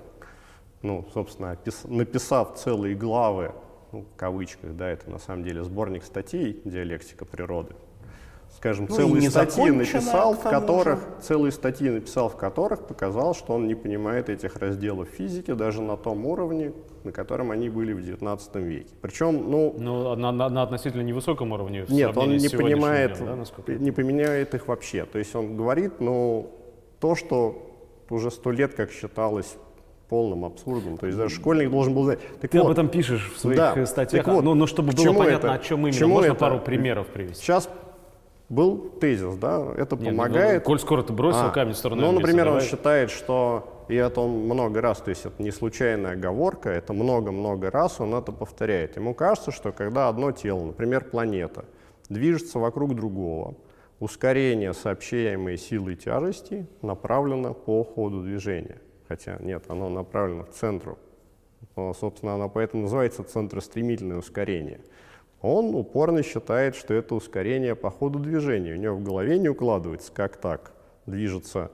[0.82, 3.52] ну, собственно, опис- написав целые главы,
[3.92, 7.74] ну, в кавычках, да, это на самом деле сборник статей «Диалектика природы»,
[8.56, 11.06] скажем, Ну, целые статьи написал, в которых, же.
[11.22, 15.96] целые статьи написал, в которых показал, что он не понимает этих разделов физики даже на
[15.96, 16.72] том уровне,
[17.04, 18.88] на котором они были в XIX веке.
[19.02, 21.84] Причем, ну, Ну, на, на- на относительно невысоком уровне.
[21.84, 23.72] в нет, он не понимает, днем, да, насколько?
[23.74, 25.04] не поменяет их вообще.
[25.04, 26.50] То есть он говорит, ну,
[27.00, 27.70] то, что
[28.08, 29.56] уже сто лет как считалось
[30.08, 30.96] полным абсурдом.
[30.96, 32.20] То есть даже школьник должен был знать.
[32.40, 34.26] Так Ты вот, об этом пишешь в своих да, э, статьях.
[34.26, 35.52] вот, ну, ну, чтобы было понятно, это?
[35.52, 36.06] о чем именно.
[36.06, 36.34] Можно это?
[36.36, 37.42] пару примеров привести?
[37.42, 37.68] Сейчас
[38.48, 40.62] был тезис, да, это Не, ну, помогает.
[40.64, 44.20] коль скоро ты бросил А, камень в сторону Ну, например, он считает, что, и это
[44.20, 48.96] он много раз, то есть это не случайная оговорка, это много-много раз он это повторяет.
[48.96, 51.66] Ему кажется, что когда одно тело, например, планета,
[52.08, 53.54] движется вокруг другого,
[54.00, 58.80] ускорение сообщаемой силой тяжести направлено по ходу движения.
[59.08, 60.98] Хотя нет, оно направлено к центру.
[61.76, 64.80] Но, собственно, оно поэтому называется центростремительное ускорение.
[65.42, 68.72] Он упорно считает, что это ускорение по ходу движения.
[68.72, 70.72] У него в голове не укладывается, как так
[71.06, 71.70] движется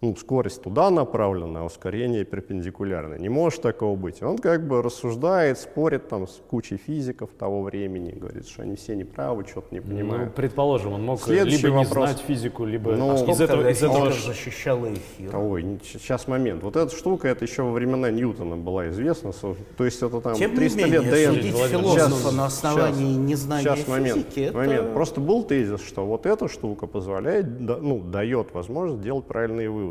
[0.00, 3.18] ну, скорость туда направлена, а ускорение перпендикулярное.
[3.18, 4.22] Не может такого быть.
[4.22, 8.94] Он как бы рассуждает, спорит там с кучей физиков того времени, говорит, что они все
[8.94, 10.26] неправы, что-то не понимают.
[10.26, 12.10] Ну, предположим, он мог Следующий либо не вопрос.
[12.10, 15.36] знать физику, либо Ну, из Сколько этого, из этого защищала эфир.
[15.36, 16.62] Ой, не- сейчас момент.
[16.62, 19.32] Вот эта штука, это еще во времена Ньютона была известна.
[19.76, 23.16] То есть это там Тем не 300 менее, лет до судить философа Сейчас- на основании
[23.16, 24.56] незнания Сейчас момент, физики, это...
[24.56, 24.94] момент.
[24.94, 29.87] Просто был тезис, что вот эта штука позволяет, да- ну, дает возможность делать правильные выводы.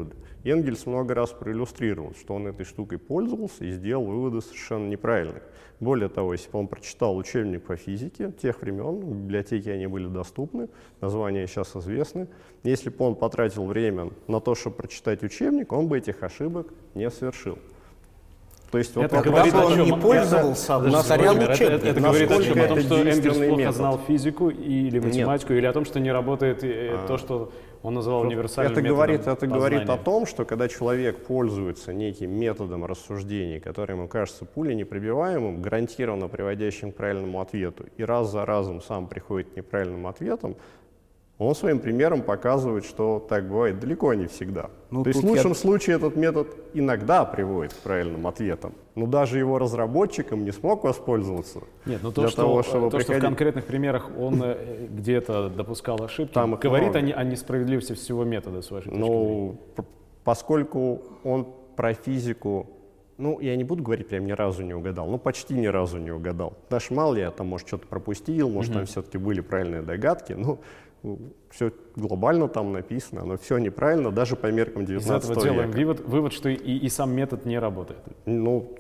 [0.50, 5.42] Энгельс много раз проиллюстрировал, что он этой штукой пользовался и сделал выводы совершенно неправильные.
[5.80, 10.08] Более того, если бы он прочитал учебник по физике тех времен, в библиотеке они были
[10.08, 10.70] доступны,
[11.02, 12.28] названия сейчас известны,
[12.64, 17.10] если бы он потратил время на то, чтобы прочитать учебник, он бы этих ошибок не
[17.12, 17.60] совершил.
[18.72, 19.86] То есть вот Это говорит бы о он чем?
[19.86, 21.78] не Это- пользовался, а Подожди, повторял Владимир, это, учебник.
[21.80, 22.52] это- это говорит о чем?
[22.60, 23.76] О том, это что Энгельс плохо метод?
[23.76, 27.52] знал физику или математику, или о том, что не работает э, то, что
[27.84, 30.04] он называл универсальным Это говорит, это говорит о познания.
[30.04, 36.92] том, что когда человек пользуется неким методом рассуждений, который ему кажется пулей непробиваемым, гарантированно приводящим
[36.92, 40.56] к правильному ответу, и раз за разом сам приходит к неправильным ответам,
[41.40, 44.72] он своим примером показывает, что так бывает далеко не всегда.
[44.90, 48.74] Ну, То есть в тут я- лучшем случае этот метод иногда приводит к правильным ответам,
[48.96, 51.60] но даже его разработчикам не смог воспользоваться.
[51.86, 54.88] Нет, ну то, для что, того, чтобы то, что в приходить- конкретных примерах он э,
[54.90, 57.12] где-то допускал ошибки, Там говорит много.
[57.14, 59.08] о, о несправедливости всего метода, с вашей точки зрения.
[59.08, 59.60] Ну,
[60.24, 62.68] поскольку он про физику,
[63.18, 66.12] ну, я не буду говорить, прям ни разу не угадал, ну, почти ни разу не
[66.12, 66.54] угадал.
[66.70, 70.60] Даже мало я там, может, что-то пропустил, может, там все-таки были правильные догадки, ну,
[71.50, 75.78] все глобально там написано, но все неправильно, даже по меркам Из 19 этого делаем века.
[75.78, 78.00] вывод, вывод что и, и сам метод не работает.
[78.26, 78.76] Ну,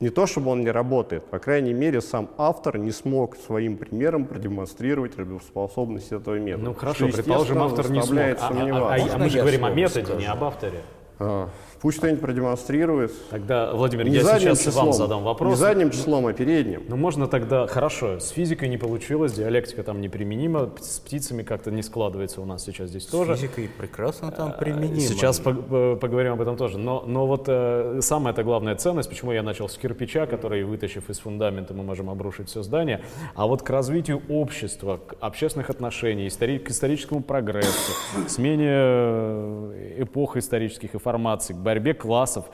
[0.00, 4.26] не то, чтобы он не работает, по крайней мере, сам автор не смог своим примером
[4.26, 6.64] продемонстрировать работоспособность этого метода.
[6.68, 8.18] Ну хорошо, что, предположим, автор не смог.
[8.18, 9.14] А, а- а- сомневаться.
[9.14, 10.82] а мы же говорим о методе, не об авторе.
[11.18, 11.48] А,
[11.80, 13.12] Пусть кто-нибудь продемонстрирует.
[13.30, 15.50] Тогда, Владимир, Не я сейчас числом, вам задам вопрос.
[15.50, 16.82] Не задним числом, а передним.
[16.88, 21.82] Ну, можно тогда, хорошо, с физикой не получилось, диалектика там неприменима, с птицами как-то не
[21.82, 23.36] складывается у нас сейчас здесь тоже.
[23.36, 25.00] Физика прекрасно там применима.
[25.00, 26.78] Сейчас э, поговорим об этом тоже.
[26.78, 31.08] Но, но вот э, самая это главная ценность, почему я начал с кирпича, который, вытащив
[31.10, 33.02] из фундамента, мы можем обрушить все здание,
[33.36, 37.92] а вот к развитию общества, к общественных отношений, истори- к историческому прогрессу,
[38.26, 42.44] к смене э, эпох исторических и формаций, к борьбе классов,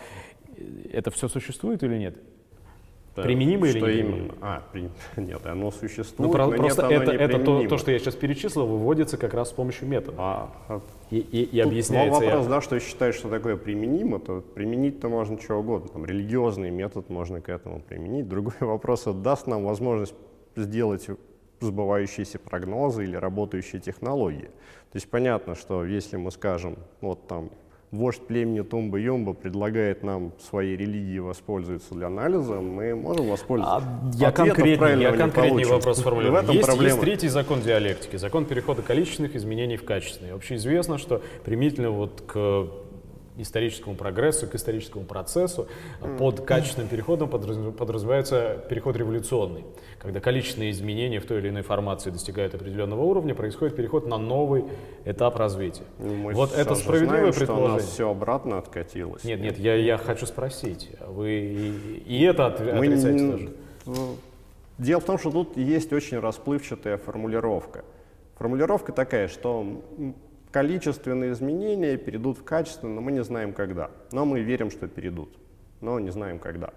[0.93, 2.17] это все существует или нет?
[3.17, 4.13] Применимо или что не именно?
[4.13, 4.35] применимо?
[4.41, 4.91] А, при-
[5.21, 8.15] нет, оно существует, Ну, про- но просто нет, это, это то, то, что я сейчас
[8.17, 10.17] перечислил, выводится как раз с помощью метода.
[10.19, 10.81] А, а
[11.11, 12.23] И, и- и тут объясняется.
[12.25, 15.89] я- вопрос, да, что считаешь, что такое применимо, то применить-то можно чего угодно.
[15.91, 18.29] Там, религиозный метод можно к этому применить.
[18.29, 20.15] Другой вопрос, это даст нам возможность
[20.57, 21.07] сделать
[21.61, 24.51] сбывающиеся прогнозы или работающие технологии.
[24.91, 27.51] То есть понятно, что если мы скажем, вот там
[27.95, 33.87] вождь племени Тумба-Юмба предлагает нам своей религии воспользоваться для анализа, мы можем воспользоваться.
[33.87, 35.71] А я правильного я получим.
[35.71, 36.43] вопрос В формулирую.
[36.43, 36.91] этом Есть, проблема.
[36.91, 40.35] есть третий закон диалектики, закон перехода количественных изменений в качественные.
[40.35, 42.69] Общеизвестно, что применительно вот к
[43.37, 45.67] историческому прогрессу, к историческому процессу,
[46.19, 49.65] под качественным переходом подраз- подразумевается переход революционный.
[49.99, 54.65] Когда количественные изменения в той или иной формации достигают определенного уровня, происходит переход на новый
[55.05, 55.85] этап развития.
[55.99, 57.81] Ну, мы вот это справедливое знаем, что у предположение?
[57.81, 59.25] нас все обратно откатилось.
[59.25, 60.91] Нет, нет, я, я хочу спросить.
[61.09, 63.53] Вы и, и это от- Мы отрицаете не- тоже?
[64.79, 67.85] Дело в том, что тут есть очень расплывчатая формулировка.
[68.37, 69.83] Формулировка такая, что
[70.55, 73.91] количественные изменения перейдут в качественные, но мы не знаем когда.
[74.13, 75.31] Но мы верим, что перейдут,
[75.81, 76.71] но не знаем когда.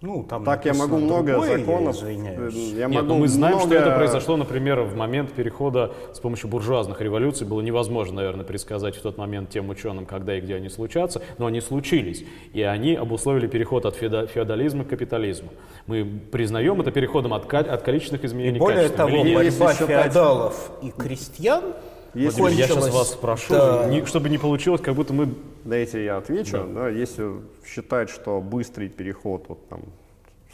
[0.00, 3.58] Ну, там Так я могу много другое, законов, Я э, я Нет, могу мы знаем,
[3.58, 7.46] что много- это произошло, например, в момент перехода с помощью буржуазных революций.
[7.46, 11.46] Было невозможно, наверное, предсказать в тот момент тем ученым, когда и где они случатся, но
[11.46, 12.24] они случились.
[12.54, 15.48] И они обусловили переход от феода- феодализма к капитализму.
[15.86, 21.74] Мы признаем это переходом от, от количественных изменений к Более того, борьба феодалов и крестьян
[22.18, 23.86] Если Владимир, я сейчас вас спрошу, Да.
[23.88, 25.28] не- чтобы не получилось, как будто мы...
[25.64, 26.64] Дайте я отвечу.
[26.74, 27.30] Да, если
[27.66, 29.80] считать, что быстрый переход, вот там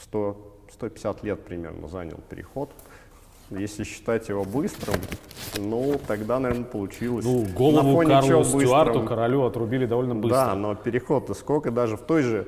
[0.02, 0.36] 100,
[0.72, 2.70] 150 лет примерно занял переход,
[3.50, 4.96] если считать его быстрым,
[5.58, 7.24] ну, тогда, наверное, получилось.
[7.24, 9.06] Ну, На голову фоне Карлу чего Стюарту, быстрым?
[9.06, 10.36] королю, отрубили довольно быстро.
[10.46, 12.46] Да, но переход-то сколько даже в той же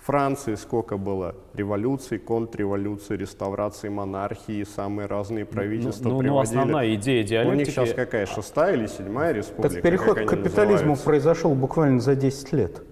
[0.00, 6.58] Франции сколько было революций, контрреволюций, реставрации монархии, самые разные правительства ну, ну, приводили.
[6.58, 7.70] основная идея У них диалектики...
[7.70, 9.74] сейчас какая, шестая или седьмая республика?
[9.74, 11.04] Так переход к капитализму называются?
[11.04, 12.82] произошел буквально за 10 лет.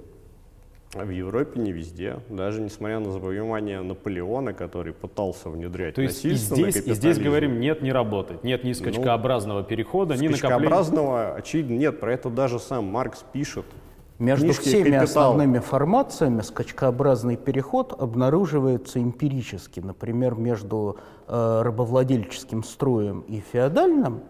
[0.94, 6.24] А в Европе не везде, даже несмотря на завоевание Наполеона, который пытался внедрять То есть
[6.24, 10.36] и здесь, и здесь говорим, нет, не работает, нет ни скачкообразного ну, перехода, ни накопления.
[10.38, 13.66] Скачкообразного, очевидно, нет, про это даже сам Маркс пишет.
[14.18, 15.02] Между всеми «Капитал».
[15.02, 19.78] основными формациями скачкообразный переход обнаруживается эмпирически.
[19.78, 20.98] Например, между
[21.28, 24.22] э, рабовладельческим строем и феодальным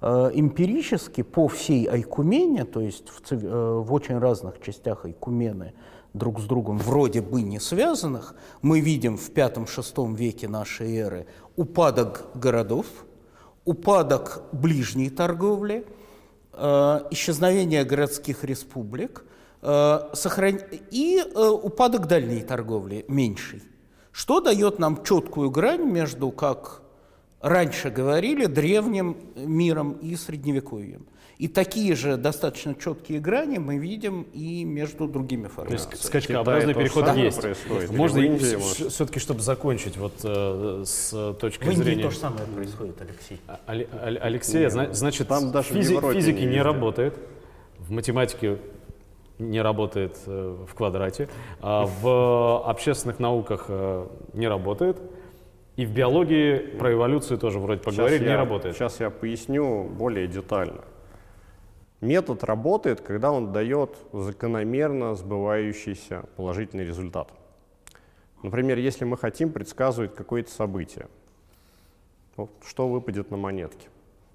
[0.00, 3.36] э, эмпирически по всей Айкумене, то есть в, э,
[3.80, 5.74] в очень разных частях Айкумены,
[6.12, 11.26] друг с другом вроде бы не связанных, мы видим в V-VI веке нашей эры
[11.56, 12.86] упадок городов,
[13.64, 15.84] упадок ближней торговли,
[17.10, 19.24] исчезновение городских республик
[19.62, 19.98] э,
[20.90, 23.62] и э, упадок дальней торговли меньший,
[24.12, 26.82] что дает нам четкую грань между, как
[27.40, 31.06] раньше говорили, древним миром и средневековьем.
[31.38, 35.90] И такие же достаточно четкие грани мы видим и между другими формациями.
[35.90, 37.40] То есть скачкообразный переход есть.
[37.40, 37.90] Происходит.
[37.90, 42.04] Можно Индии, все-таки, чтобы закончить вот э, с точки в зрения...
[42.04, 43.40] то же самое происходит, Алексей.
[43.48, 47.14] А, Алексей, Нет, значит, там даже физи физики не, не работает,
[47.78, 48.58] в математике
[49.38, 51.28] не работает э, в квадрате,
[51.60, 54.98] а в общественных науках э, не работает,
[55.76, 58.76] и в биологии про эволюцию тоже вроде поговорили, не работает.
[58.76, 60.82] Сейчас я поясню более детально.
[62.04, 67.32] Метод работает, когда он дает закономерно сбывающийся положительный результат.
[68.42, 71.08] Например, если мы хотим предсказывать какое-то событие,
[72.62, 73.88] что выпадет на монетке,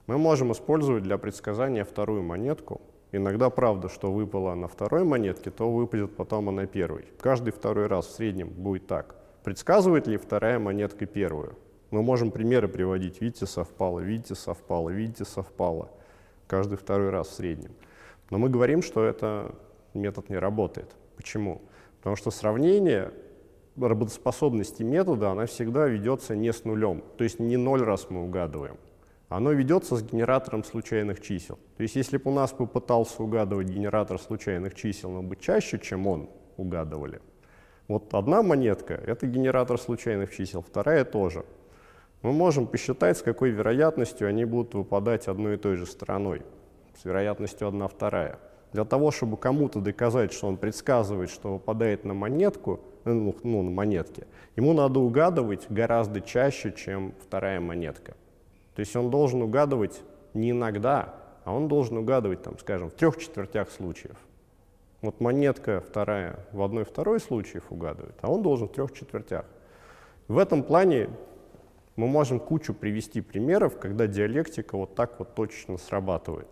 [0.08, 2.82] мы можем использовать для предсказания вторую монетку.
[3.12, 7.06] Иногда правда, что выпало на второй монетке, то выпадет потом и на первой.
[7.22, 9.16] Каждый второй раз в среднем будет так.
[9.44, 11.56] Предсказывает ли вторая монетка первую?
[11.92, 13.22] Мы можем примеры приводить.
[13.22, 15.92] Видите, совпало, видите, совпало, видите, совпало
[16.50, 17.72] каждый второй раз в среднем.
[18.32, 19.56] Но мы говорим, что это
[19.94, 20.96] метод не работает.
[21.16, 21.62] Почему?
[21.98, 23.14] Потому что сравнение
[23.80, 27.04] работоспособности метода, она всегда ведется не с нулем.
[27.18, 28.78] То есть не ноль раз мы угадываем.
[29.30, 31.60] Оно ведется с генератором случайных чисел.
[31.78, 36.08] То есть если бы у нас попытался угадывать генератор случайных чисел, мы бы чаще, чем
[36.08, 37.22] он, угадывали.
[37.88, 41.46] Вот одна монетка— это генератор случайных чисел, вторая тоже—
[42.22, 46.42] мы можем посчитать, с какой вероятностью они будут выпадать одной и той же стороной,
[47.02, 48.40] с вероятностью одна вторая.
[48.74, 53.72] Для того, чтобы кому-то доказать, что он предсказывает, что выпадает на монетку, ну, ну, на
[53.72, 58.16] монетке, ему надо угадывать гораздо чаще, чем вторая монетка.
[58.76, 60.02] То есть он должен угадывать
[60.34, 61.16] не иногда,
[61.46, 64.16] а он должен угадывать, там, скажем, в трех четвертях случаев.
[65.02, 69.46] Вот монетка вторая в одной второй случаев угадывает, а он должен в трех четвертях.
[70.28, 71.10] В этом плане
[72.00, 76.48] мы можем кучу привести примеров, когда диалектика вот так вот точно срабатывает.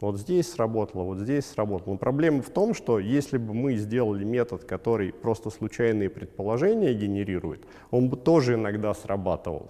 [0.00, 1.94] Вот здесь сработало, вот здесь сработало.
[1.94, 7.64] Но проблема в том, что если бы мы сделали метод, который просто случайные предположения генерирует,
[7.90, 9.68] он бы тоже иногда срабатывал.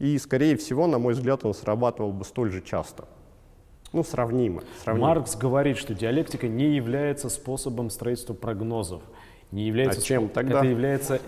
[0.00, 3.06] И, скорее всего, на мой взгляд, он срабатывал бы столь же часто.
[3.92, 4.62] Ну, сравнимо.
[4.82, 5.06] сравнимо.
[5.06, 9.02] Маркс говорит, что диалектика не является способом строительства прогнозов
[9.52, 10.58] не является, а чем тогда?
[10.58, 11.20] Это является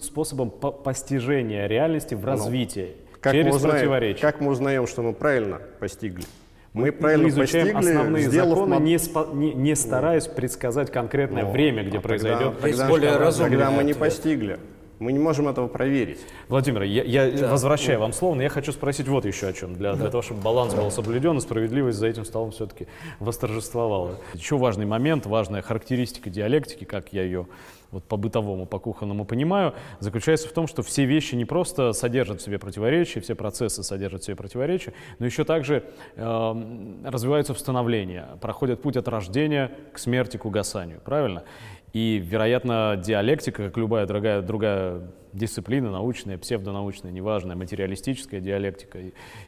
[0.00, 4.22] способом постижения реальности в ну, развитии ну, как через мы узнаем, противоречие.
[4.22, 6.24] Как мы узнаем, что мы правильно постигли?
[6.72, 8.82] Мы, мы правильно изучаем постигли, основные законы, мод...
[8.82, 12.60] не, спо, не, не стараясь предсказать конкретное ну, время, где а произойдет.
[12.60, 14.58] Тогда, тогда, более тогда мы не постигли.
[14.98, 16.18] Мы не можем этого проверить.
[16.48, 17.50] Владимир, я, я да.
[17.50, 19.74] возвращаю вам слово, но я хочу спросить вот еще о чем.
[19.74, 19.98] Для, да.
[19.98, 22.88] для того, чтобы баланс был соблюден и справедливость за этим столом все-таки
[23.20, 24.16] восторжествовала.
[24.34, 27.46] Еще важный момент, важная характеристика диалектики, как я ее
[27.90, 32.40] вот по бытовому, по кухонному понимаю, заключается в том, что все вещи не просто содержат
[32.40, 35.84] в себе противоречия, все процессы содержат в себе противоречия, но еще также
[36.16, 41.44] э, развиваются в становление, проходят путь от рождения к смерти, к угасанию, правильно?
[41.92, 45.02] И, вероятно, диалектика, как любая другая, другая
[45.38, 48.98] дисциплина, научная, псевдонаучная, неважная, материалистическая диалектика,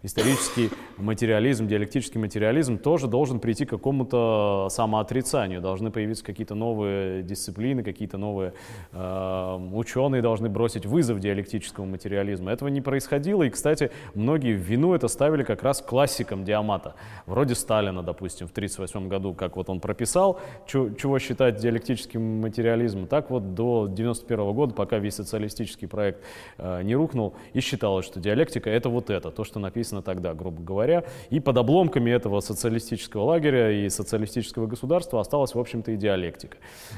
[0.02, 7.82] исторический материализм, диалектический материализм тоже должен прийти к какому-то самоотрицанию, должны появиться какие-то новые дисциплины,
[7.82, 8.54] какие-то новые
[8.92, 12.50] э, ученые должны бросить вызов диалектическому материализму.
[12.50, 16.94] Этого не происходило, и, кстати, многие в вину это ставили как раз классикам диамата,
[17.26, 23.30] вроде Сталина, допустим, в 1938 году, как вот он прописал, чего считать диалектическим материализмом, так
[23.30, 26.22] вот до 1991 года, пока весь социалистический диалектический проект
[26.58, 30.62] э, не рухнул, и считалось, что диалектика— это вот это, то, что написано тогда, грубо
[30.62, 31.04] говоря.
[31.30, 36.56] И под обломками этого социалистического лагеря и социалистического государства осталась, в общем-то, и диалектика.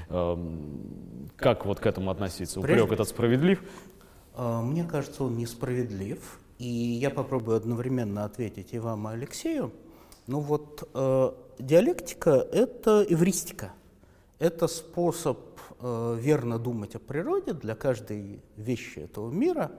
[0.08, 0.36] Э,
[1.36, 2.60] как вот к этому относиться?
[2.60, 3.62] Упрек этот справедлив?
[4.36, 6.38] Э, мне кажется, он несправедлив.
[6.58, 9.72] И я попробую одновременно ответить и вам, и Алексею.
[10.28, 13.72] Ну вот, э, диалектика— это эвристика—
[14.42, 15.38] это способ
[15.82, 19.72] э, верно думать о природе для каждой вещи этого мира,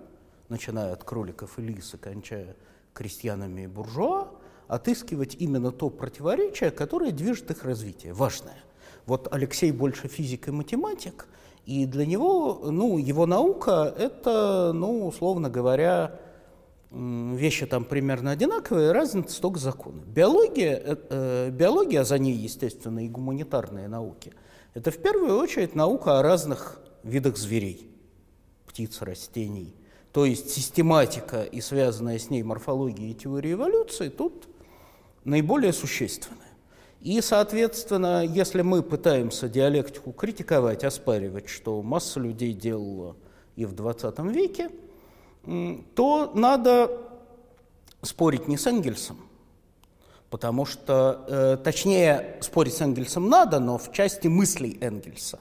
[0.50, 2.56] начиная от кроликов и лис и кончая
[2.94, 4.28] крестьянами и буржуа,
[4.68, 8.64] отыскивать именно то противоречие, которое движет их развитие, важное.
[9.06, 11.28] Вот Алексей больше физик и математик,
[11.66, 16.20] и для него, ну, его наука– это, ну, условно говоря,
[16.92, 20.02] вещи там примерно одинаковые, разница только законы.
[20.06, 24.34] Биология, э, э, биология, а за ней, естественно, и гуманитарные науки,
[24.74, 27.90] это в первую очередь наука о разных видах зверей,
[28.68, 29.76] птиц, растений.
[30.12, 34.48] То есть систематика и связанная с ней морфология и теория эволюции тут
[35.24, 36.38] наиболее существенны.
[37.02, 43.16] И, соответственно, если мы пытаемся диалектику критиковать, оспаривать, что масса людей делала
[43.56, 44.70] и в 20 веке–
[45.96, 47.02] то надо
[48.02, 49.18] спорить не с Энгельсом,
[50.34, 55.40] потому что, э, точнее, спорить с Энгельсом надо, но в части мыслей Энгельса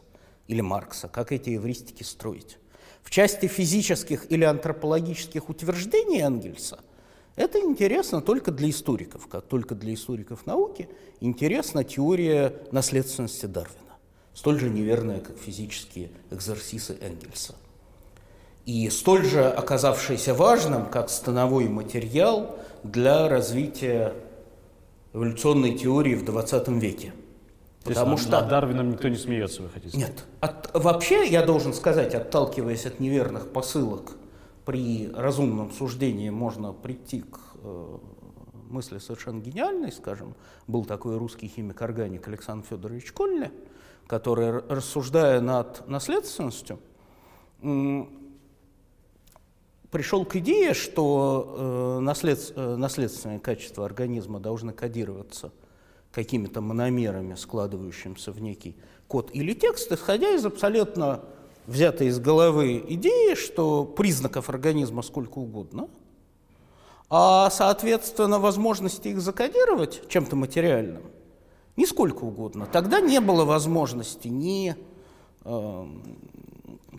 [0.49, 2.59] или Маркса, как эти эвристики строить.
[3.03, 6.81] В части физических или антропологических утверждений Энгельса
[7.37, 10.91] это интересно только для историков, как только для историков науки
[11.21, 13.97] интересна теория наследственности Дарвина,
[14.35, 17.55] столь же неверная, как физические экзерсисы Энгельса
[18.67, 24.15] и столь же оказавшийся важным, как становой материал для развития
[25.13, 27.13] эволюционной теории в 20 веке.
[27.85, 30.09] Потому что над Дарвином никто не смеется, вы хотите сказать?
[30.11, 30.25] Нет.
[30.41, 34.13] От, вообще, я должен сказать, отталкиваясь от неверных посылок,
[34.65, 37.99] при разумном суждении можно прийти к э,
[38.71, 40.37] мысли совершенно гениальной, скажем.
[40.69, 43.51] Был такой русский химик-органик Александр Федорович Кольне,
[44.07, 46.79] который, рассуждая над наследственностью,
[49.93, 55.53] пришел к идее, что э, наслед, э, наследственные качества организма должны кодироваться
[56.11, 58.75] какими-то мономерами, складывающимися в некий
[59.07, 61.21] код или текст, исходя из абсолютно
[61.67, 65.89] взятой из головы идеи, что признаков организма сколько угодно,
[67.09, 71.03] а, соответственно, возможности их закодировать чем-то материальным
[71.77, 72.67] не сколько угодно.
[72.67, 74.77] Тогда не было возможности ни
[75.45, 75.87] э,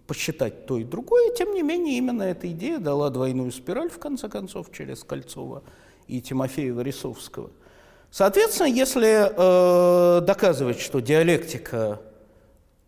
[0.07, 1.33] посчитать то и другое.
[1.33, 5.63] Тем не менее, именно эта идея дала двойную спираль, в конце концов, через Кольцова
[6.07, 7.51] и Тимофея Варисовского.
[8.11, 12.01] Соответственно, если э, доказывать, что диалектика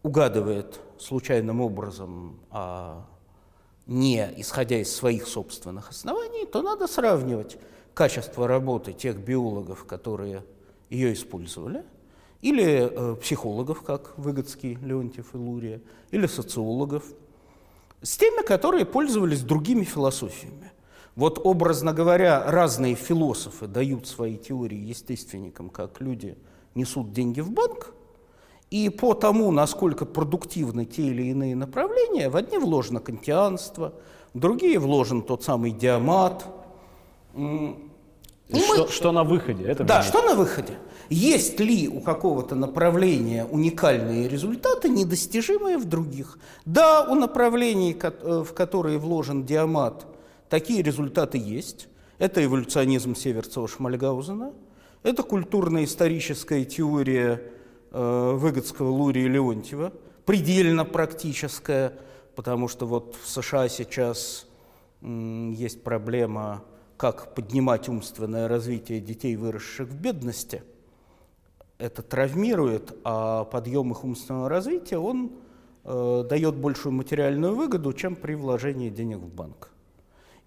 [0.03, 3.05] угадывает случайным образом, а
[3.87, 7.57] не исходя из своих собственных оснований, то надо сравнивать
[7.93, 10.43] качество работы тех биологов, которые
[10.89, 11.83] ее использовали–
[12.41, 15.81] или э, психологов, как Выгодский, Леонтьев и Лурия,
[16.11, 17.03] или социологов,
[18.01, 20.71] с теми, которые пользовались другими философиями.
[21.15, 26.37] Вот, образно говоря, разные философы дают свои теории естественникам, как люди
[26.75, 27.93] несут деньги в банк,
[28.69, 33.93] и по тому, насколько продуктивны те или иные направления, в одни вложено кантианство,
[34.33, 36.45] в другие вложен тот самый диамат.
[37.33, 38.87] Что, мы...
[38.89, 39.63] что на выходе?
[39.63, 40.77] Это да, что на выходе?
[41.09, 46.39] Есть ли у какого-то направления уникальные результаты, недостижимые в других?
[46.65, 50.07] Да, у направлений, э, в которые вложен диамат,
[50.49, 51.87] такие результаты есть.
[52.17, 54.53] Это эволюционизм Северцева-Шмальгаузена,
[55.03, 57.41] это культурно-историческая теория
[57.91, 59.93] э, Выгодского, Лурия и Леонтьева,
[60.25, 61.93] предельно практическая,
[62.35, 64.47] потому что вот в США сейчас
[65.11, 66.63] есть проблема,
[66.97, 70.63] как поднимать умственное развитие детей, выросших в бедности–
[71.77, 75.31] это травмирует, а подъем их умственного развития, он
[75.83, 79.71] э, дает большую материальную выгоду, чем при вложении денег в банк.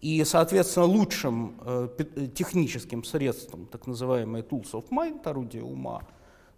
[0.01, 1.89] И, соответственно, лучшим э,
[2.35, 6.03] техническим средством, так называемые tools of mind, орудие ума,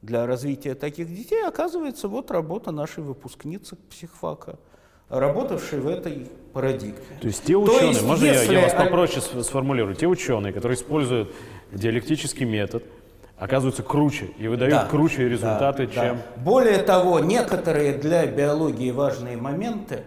[0.03, 4.59] для развития таких детей оказывается вот работа нашей выпускницы психфака,
[5.09, 7.01] работавшей в этой парадигме.
[7.21, 8.53] То есть те ученые, есть, можно если...
[8.53, 11.35] я, я вас попроще сформулирую, те ученые, которые используют
[11.73, 12.85] диалектический метод,
[13.41, 16.17] оказываются круче и выдают да, круче результаты, да, чем...
[16.17, 16.43] Да.
[16.43, 20.05] Более того, некоторые для биологии важные моменты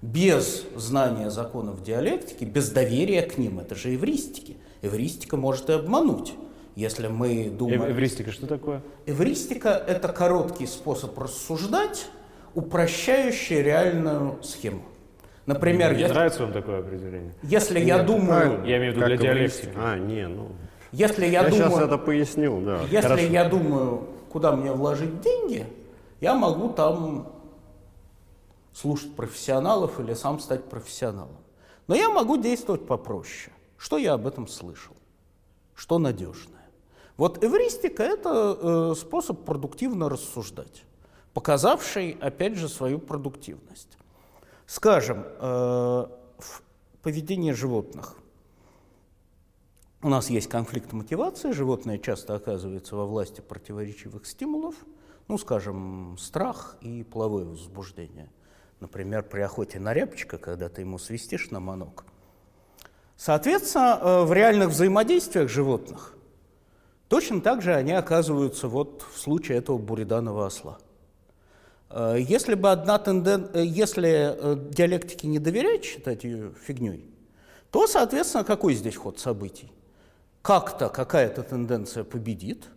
[0.00, 4.56] без знания законов диалектики, без доверия к ним, это же эвристики.
[4.80, 6.32] Эвристика может и обмануть.
[6.74, 7.82] Если мы думаем...
[7.82, 8.80] Эвристика что такое?
[9.04, 12.06] Эвристика– это короткий способ рассуждать,
[12.54, 14.82] упрощающий реальную схему.
[15.44, 16.14] Например, Мне если...
[16.14, 17.34] нравится вам такое определение?
[17.42, 18.64] Если Нет, я думаю...
[18.64, 19.72] Я имею в виду для диалектики.
[19.76, 20.48] А, не, ну...
[20.92, 22.82] Если я, я думаю, сейчас это поясню, да.
[22.82, 23.22] Если Хорошо.
[23.22, 25.66] я думаю, куда мне вложить деньги,
[26.20, 27.32] я могу там
[28.72, 31.36] слушать профессионалов или сам стать профессионалом.
[31.86, 33.52] Но я могу действовать попроще.
[33.76, 34.94] Что я об этом слышал?
[35.74, 36.68] Что надежное?
[37.16, 40.84] Вот эвристика– это э, способ продуктивно рассуждать.
[41.34, 43.96] показавший, опять же, свою продуктивность.
[44.66, 46.06] Скажем, э,
[46.38, 46.62] в
[47.02, 48.16] поведении животных
[50.02, 54.74] у нас есть конфликт мотивации, животное часто оказывается во власти противоречивых стимулов,
[55.28, 58.30] ну, скажем, страх и половое возбуждение.
[58.80, 62.06] Например, при охоте на рябчика, когда ты ему свистишь на манок.
[63.16, 66.14] Соответственно, э, в реальных взаимодействиях животных
[67.08, 70.78] точно так же они оказываются вот в случае этого буриданова осла.
[71.90, 73.50] Э, если бы одна тенден...
[73.52, 77.14] Э, если диалектике не доверять, считать ее фигней,
[77.70, 79.70] то, соответственно, какой здесь ход событий?
[80.42, 82.68] Как-то какая-то тенденция победит,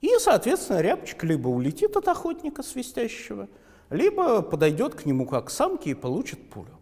[0.00, 3.48] и, соответственно, рябчик либо улетит от охотника свистящего,
[3.90, 6.78] либо подойдет к нему как к самке и получит пулю.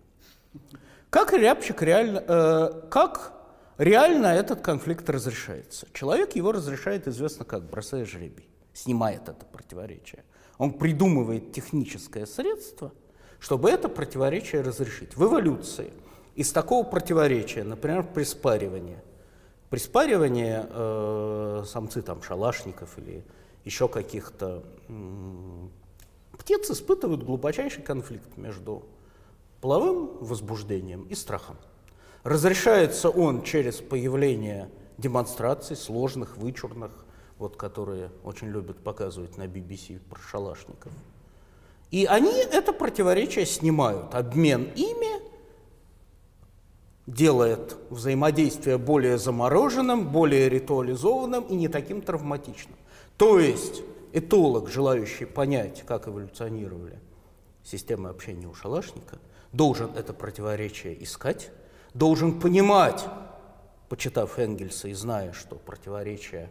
[1.10, 3.32] Как рябчик реально, э, как
[3.76, 5.86] реально этот конфликт разрешается?
[5.92, 10.24] Человек его разрешает, известно как, бросая жребий, снимает это противоречие.
[10.56, 12.92] Он придумывает техническое средство,
[13.38, 15.16] чтобы это противоречие разрешить.
[15.16, 15.92] В эволюции
[16.34, 18.98] из такого противоречия, например, при спаривании–
[19.72, 23.24] при спаривании э, самцы там шалашников или
[23.64, 28.84] еще каких-то э, птиц испытывают глубочайший конфликт между
[29.62, 31.56] половым возбуждением и страхом.
[32.22, 34.68] Разрешается он через появление
[34.98, 37.06] демонстраций сложных, вычурных,
[37.38, 40.92] вот, которые очень любят показывать на BBC про шалашников.
[41.90, 44.14] И они это противоречие снимают.
[44.14, 45.31] Обмен ими
[47.06, 52.76] делает взаимодействие более замороженным, более ритуализованным и не таким травматичным.
[53.16, 57.00] То есть этолог, желающий понять, как эволюционировали
[57.64, 59.18] системы общения у шалашника,
[59.52, 61.50] должен это противоречие искать,
[61.94, 63.04] должен понимать,
[63.88, 66.50] почитав Энгельса и зная, что противоречия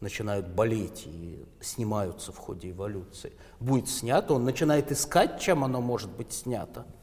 [0.00, 6.10] начинают болеть и снимаются в ходе эволюции, будет снято, он начинает искать, чем оно может
[6.10, 6.86] быть снято–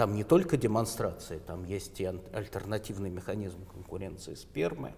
[0.00, 4.94] там не только демонстрации, там есть и альтернативный механизм конкуренции спермы.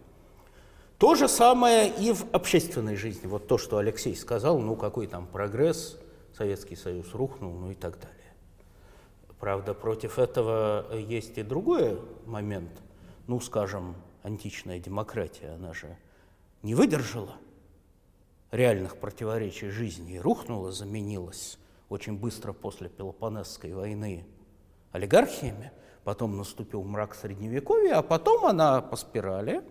[0.97, 3.27] То же самое и в общественной жизни.
[3.27, 5.99] Вот то, что Алексей сказал, ну какой там прогресс,
[6.39, 8.33] Советский Союз рухнул, ну и так далее.
[9.41, 12.71] Правда, против этого есть и другой момент.
[13.27, 15.97] Ну, скажем, античная демократия, она же
[16.63, 17.35] не выдержала
[18.53, 21.59] реальных противоречий жизни и рухнула, заменилась
[21.89, 24.25] очень быстро после Пелопонесской войны
[24.93, 25.73] олигархиями,
[26.05, 29.63] потом наступил мрак Средневековья, а потом она по спирали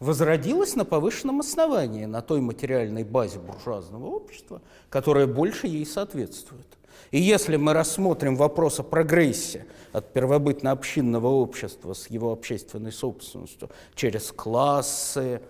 [0.00, 6.66] возродилась на повышенном основании, на той материальной базе буржуазного общества, которая больше ей соответствует.
[7.10, 14.30] И если мы рассмотрим вопрос о прогрессе от первобытно-общинного общества с его общественной собственностью через
[14.30, 15.40] классы,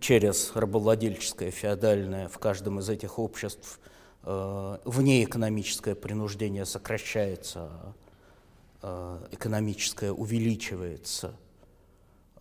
[0.00, 3.80] через рабовладельческое, феодальное, в каждом из этих обществ–
[4.26, 7.70] внеэкономическое принуждение сокращается,
[8.82, 11.36] э, экономическое увеличивается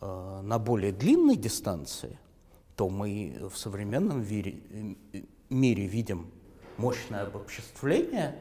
[0.02, 2.18] э, на более длинной дистанции,
[2.76, 4.58] то мы в современном мире,
[5.50, 6.32] мире видим
[6.78, 8.36] мощное обобществление,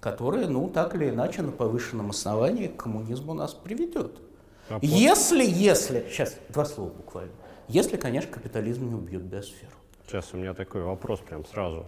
[0.00, 4.20] которое, ну, так или иначе, на повышенном основании к коммунизму нас приведет.
[4.68, 7.32] А если, если, сейчас, два слова буквально,
[7.68, 9.72] если, конечно, капитализм не убьет биосферу.
[10.06, 11.86] Сейчас у меня такой вопрос прям сразу.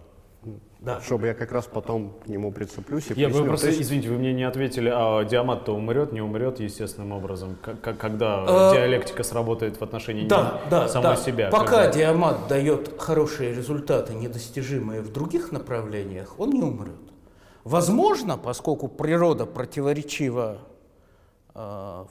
[0.81, 1.01] Да.
[1.01, 3.81] Чтобы я как раз потом к нему прицеплюсь и Я вы просто, есть...
[3.81, 8.75] извините, вы мне не ответили, а диамат-то умрет, не умрет естественным образом, как, когда э,
[8.75, 11.23] диалектика сработает в отношении да, да, самой да.
[11.23, 11.49] себя?
[11.51, 11.93] Пока когда...
[11.93, 17.01] диамат дает хорошие результаты, недостижимые в других направлениях, он не умрет.
[17.65, 20.59] Возможно, поскольку природа противоречива,
[21.55, 22.05] э,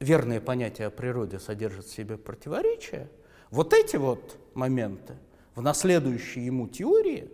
[0.00, 3.10] верные понятия о природе содержат в себе противоречия,
[3.50, 5.14] вот эти вот моменты
[5.54, 7.30] в наследующей ему теории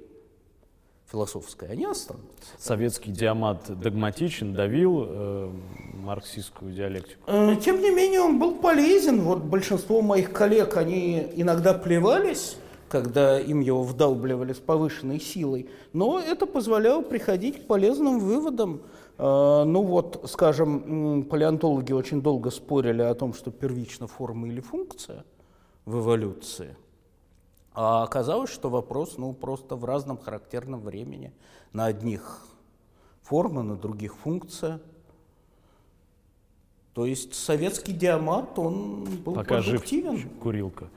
[1.11, 2.53] философской, они останутся.
[2.59, 5.51] Советский диамат догматичен, давил э,
[5.95, 7.21] марксистскую диалектику?
[7.27, 9.23] Э, тем не менее, он был полезен.
[9.23, 12.57] Вот большинство моих коллег, они иногда плевались,
[12.89, 18.83] когда им его вдалбливали с повышенной силой, но это позволяло приходить к полезным выводам.
[19.19, 25.25] Э, ну вот, скажем, палеонтологи очень долго спорили о том, что первична форма или функция
[25.87, 26.77] в эволюции–
[27.73, 31.33] а оказалось, что вопрос ну, просто в разном характерном времени.
[31.73, 32.47] На одних
[33.23, 34.81] форма, на других функция.
[36.95, 40.17] То есть советский диамат, он был Пока продуктивен.
[40.17, 40.89] Жив, курилка.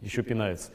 [0.00, 0.70] Еще пинается.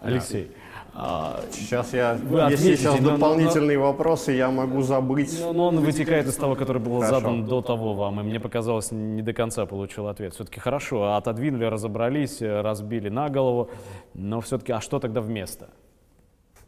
[0.00, 0.52] Алексей.
[0.98, 5.38] А, сейчас я, вы если ответите, сейчас но, дополнительные но, вопросы, я могу забыть.
[5.38, 7.20] Но, но он вытекает из того, который был хорошо.
[7.20, 10.32] задан до того вам, и мне показалось, не до конца получил ответ.
[10.32, 13.68] Все-таки хорошо, отодвинули, разобрались, разбили на голову,
[14.14, 15.68] но все-таки, а что тогда вместо?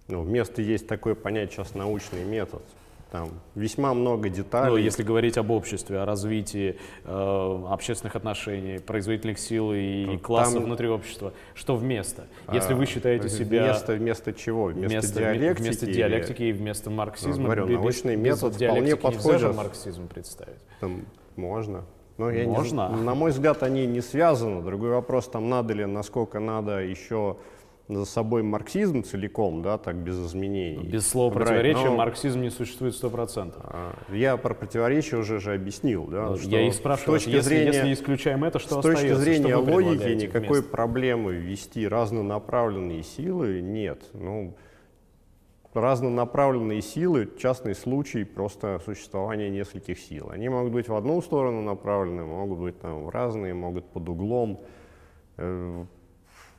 [0.09, 2.61] Ну, вместо есть такое понятие сейчас научный метод.
[3.11, 4.71] Там весьма много деталей.
[4.71, 10.55] Ну, если говорить об обществе, о развитии э, общественных отношений, производительных сил и Ну, классов
[10.55, 12.27] там- внутри общества, что вместо?
[12.53, 14.65] Если А, вы считаете себя Вместо, вместо чего?
[14.67, 15.63] Вместо, вместо диалектики?
[15.63, 19.57] вместо или- диалектики и вместо марксизма, говорю, без- научный без метод вполне нельзя же подходит.
[19.57, 20.61] марксизм представить.
[20.81, 21.07] Там
[21.37, 21.85] можно.
[22.19, 22.95] Но я не Можно?
[22.95, 24.61] з- на мой взгляд, они не связаны.
[24.61, 27.37] Другой вопрос, там надо ли, насколько надо еще
[27.89, 30.87] за собой марксизм целиком, да, так без изменений.
[30.87, 31.47] Без слова брать.
[31.49, 33.63] противоречия Но, марксизм не существует сто процентов.
[33.65, 37.49] а, Я про противоречия уже же объяснил, да, что Я и спрашиваю, с точки если,
[37.49, 39.23] зрения, если исключаем это, что с точки остается?
[39.23, 40.71] зрения Что логики никакой вместо?
[40.71, 44.03] проблемы ввести разнонаправленные силы нет.
[44.13, 44.55] Ну,
[45.73, 50.29] разнонаправленные силы– частный случай просто существования нескольких сил.
[50.31, 54.61] Они могут быть в одну сторону направлены, могут быть там, в разные, могут под углом.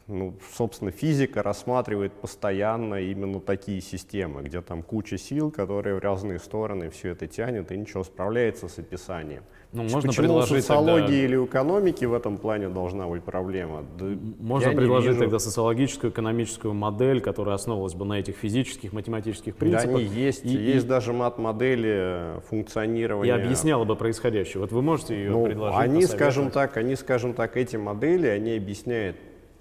[0.09, 5.99] Э, ну, собственно, физика рассматривает постоянно именно такие системы, где там куча сил, которые в
[5.99, 9.43] разные стороны все это тянет и ничего справляется с описанием.
[9.71, 13.23] Ну, можно Почему у предложить социологии тогда- или у экономики в этом плане должна быть
[13.23, 13.83] проблема?
[13.99, 14.05] Да
[14.39, 15.19] Можно предложить вижу.
[15.21, 19.95] тогда социологическую, экономическую модель, которая основывалась бы на этих физических, математических Да, принципах.
[19.97, 23.33] они есть, и, есть и- даже мат-модели и функционирования.
[23.35, 24.61] объясняла бы происходящее.
[24.61, 25.79] Вот вы можете ее Ну, предложить?
[25.79, 29.17] они, скажем так, они, скажем так, эти модели, они объясняют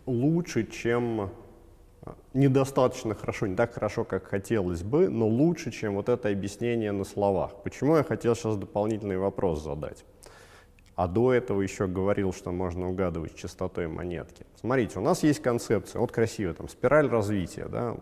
[0.08, 1.30] лучше, чем
[2.02, 6.92] а, недостаточно хорошо, не так хорошо, как хотелось бы, но лучше, чем вот это объяснение
[6.92, 7.62] на словах.
[7.62, 10.04] Почему я хотел сейчас дополнительный вопрос задать?
[10.96, 14.44] А до этого еще говорил, что можно угадывать частотой монетки.
[14.56, 17.96] Смотрите, у нас есть концепция, вот красиво, там, спираль развития, да,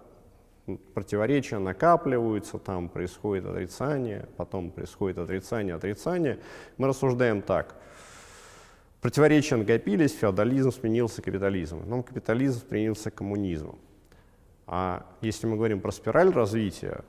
[0.95, 6.39] противоречия накапливаются, там происходит отрицание, потом происходит отрицание, отрицание.
[6.79, 7.77] Мы рассуждаем так.
[9.01, 13.79] Противоречия накопились, феодализм сменился капитализмом, потом капитализм сменился коммунизмом.
[14.67, 17.05] А если мы говорим про спираль развития,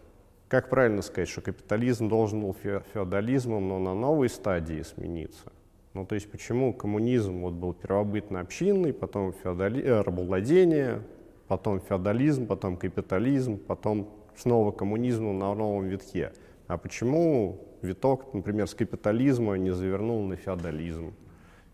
[0.48, 5.52] как правильно сказать, что капитализм должен был фе- феодализмом, но на новой стадии смениться?
[5.94, 9.82] Ну, то есть почему коммунизм вот был первобытно-общинный, потом феодали...
[9.82, 11.02] э, рабовладение,
[11.48, 16.34] потом феодализм, потом капитализм, потом снова коммунизм на новом витке?
[16.68, 21.14] А почему виток, например, с капитализма не завернул на феодализм?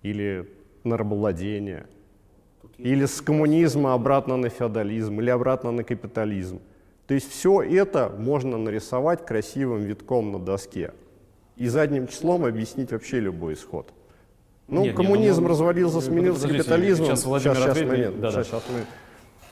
[0.03, 0.47] Или
[0.83, 1.87] на рабовладение?
[2.77, 6.61] Или с коммунизма обратно на феодализм, или обратно на капитализм.
[7.07, 10.93] То есть все это можно нарисовать красивым витком на доске
[11.57, 13.93] и задним числом объяснить вообще любой исход.
[14.67, 17.07] Ну, Нет, не, коммунизм ну, развалился, ну, сменился капитализмом.
[17.09, 18.43] сейчас Владимир сейчас, ответит, момент, да, да.
[18.43, 18.85] сейчас, сейчас мы...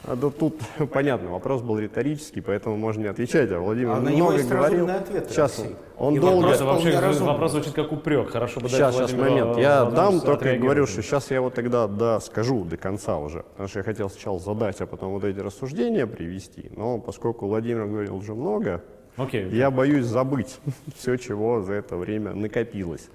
[0.03, 0.55] А, да тут
[0.93, 4.49] понятно, вопрос был риторический, поэтому можно не отвечать, а Владимир А на много него есть
[4.49, 4.89] говорил.
[4.89, 5.63] ответ, сейчас
[5.97, 6.41] он И долго...
[6.47, 7.33] вопрос вообще разумный.
[7.33, 8.31] вопрос звучит как упрек.
[8.31, 9.57] Хорошо бы дать Сейчас, сейчас, момент.
[9.57, 13.43] Я дам, только говорю, что сейчас я вот тогда да, скажу до конца уже.
[13.51, 16.71] Потому что я хотел сначала задать, а потом вот эти рассуждения привести.
[16.75, 18.83] Но поскольку Владимир говорил уже много,
[19.17, 19.49] Окей.
[19.49, 20.59] я боюсь забыть
[20.97, 23.07] все, чего за это время накопилось.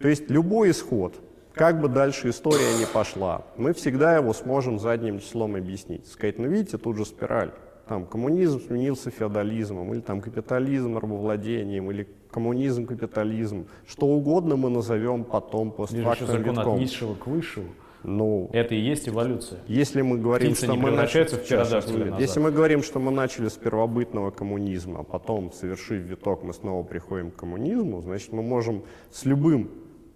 [0.00, 1.14] То есть любой исход,
[1.54, 6.06] как бы дальше история не пошла, мы всегда его сможем задним числом объяснить.
[6.06, 7.52] Сказать, ну видите, тут же спираль.
[7.88, 13.66] Там коммунизм сменился феодализмом, или там капитализм рабовладением, или коммунизм, капитализм.
[13.84, 16.78] Что угодно мы назовем потом постфактум закон от витком.
[16.78, 17.66] низшего к высшему.
[18.02, 19.60] Ну, Это и есть эволюция.
[19.66, 21.70] если мы говорим, Птицы что мы начали, в Сейчас,
[22.18, 26.82] если мы говорим, что мы начали с первобытного коммунизма, а потом, совершив виток, мы снова
[26.82, 29.70] приходим к коммунизму, значит, мы можем с любым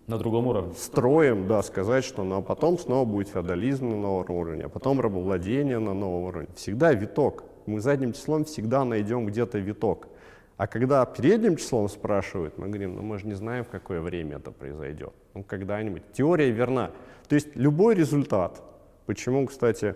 [0.06, 0.74] На другом уровне.
[0.74, 5.00] строем, да, сказать, что ну, а потом снова будет феодализм на новом уровне, а потом
[5.00, 6.48] рабовладение на новом уровне.
[6.56, 7.44] Всегда виток.
[7.66, 10.08] Мы задним числом всегда найдем где-то виток.
[10.56, 14.36] А когда передним числом спрашивают, мы говорим, ну мы же не знаем, в какое время
[14.36, 15.12] это произойдет.
[15.32, 16.02] Ну когда-нибудь.
[16.12, 16.90] Теория верна.
[17.28, 18.62] То есть любой результат.
[19.06, 19.94] Почему, кстати,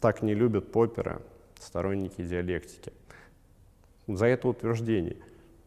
[0.00, 1.20] так не любят Поппера,
[1.58, 2.92] сторонники диалектики?
[4.06, 5.16] За это утверждение.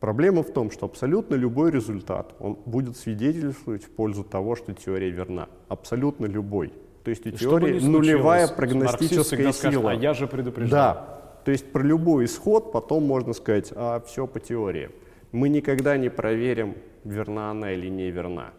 [0.04, 5.10] Проблема в том, что абсолютно любой результат, он будет свидетельствовать в пользу того, что теория
[5.10, 5.48] верна.
[5.70, 6.74] Абсолютно любой.
[7.06, 9.92] То есть у теории нулевая прогностическая всегда скажет, сила.
[9.92, 10.94] а я же предупреждал.
[10.94, 11.40] Да.
[11.46, 14.90] То есть про любой исход потом можно сказать, а все по теории.
[15.32, 16.76] Мы никогда не проверим,
[17.06, 18.52] верна она или не верна.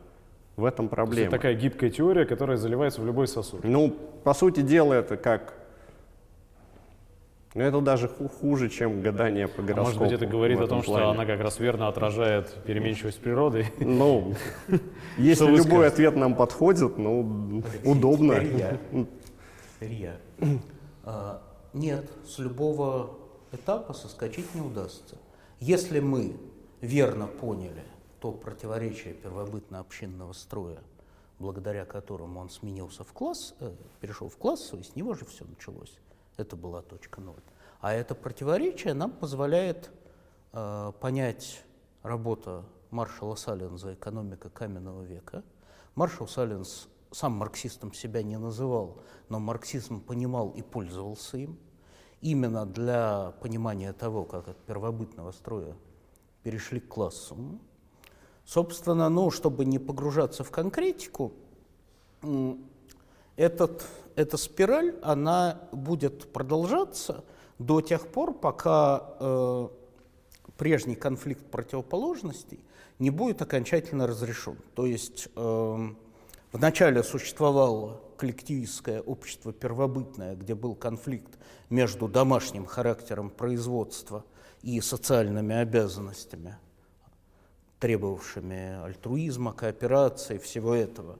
[0.57, 1.31] В этом Это проблема.
[1.31, 3.65] такая гибкая теория, которая заливается в любой сосуд.
[3.65, 3.95] Ну,
[4.25, 5.53] по сути дела, это как...
[7.55, 9.85] Ну, это даже ху- хуже, чем гадание по А гороскопу.
[9.85, 11.11] может быть, это говорит о том, что плане.
[11.13, 13.67] она как раз верно отражает переменчивость природы.
[13.79, 14.35] Ну,
[15.19, 18.35] если любой ответ нам подходит, ну, удобно.
[18.41, 18.79] Теперь я.
[19.81, 20.17] Теперь я.
[21.05, 23.19] А, Нет, с любого
[23.53, 25.17] этапа соскочить не удастся.
[25.61, 26.37] Если мы
[26.81, 27.83] верно поняли
[28.21, 30.79] то противоречие первобытно-общинного строя,
[31.39, 33.71] благодаря которому он сменился в класс, э,
[34.01, 35.99] перешел в класс, и с него же все началось.
[36.37, 37.43] Это была точка ноль.
[37.81, 39.91] А это противоречие нам позволяет
[40.53, 41.63] э, понять
[42.03, 45.43] работа маршала Саллинза «Экономика каменного века».
[45.95, 48.99] Маршал Саллинз сам марксистом себя не называл,
[49.29, 51.59] но марксизм понимал и пользовался им.
[52.21, 55.77] Именно для понимания того, как от первобытного строя
[56.43, 57.37] перешли к классу.
[58.45, 61.33] Собственно, ну, чтобы не погружаться в конкретику,
[63.37, 63.87] этот,
[64.17, 67.25] эта спираль, она будет продолжаться
[67.59, 69.69] до тех пор, пока э,
[70.57, 72.61] прежний конфликт противоположностей
[72.99, 74.57] не будет окончательно разрешен.
[74.75, 75.89] То есть э,
[76.53, 81.39] вначале существовало коллективистское общество первобытное, где был конфликт
[81.71, 84.25] между домашним характером производства
[84.63, 86.57] и социальными обязанностями,
[87.81, 91.19] требовавшими альтруизма, кооперации, всего этого.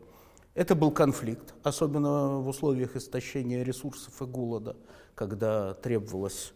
[0.55, 4.77] Это был конфликт, особенно в условиях истощения ресурсов и голода,
[5.15, 6.53] когда требовалось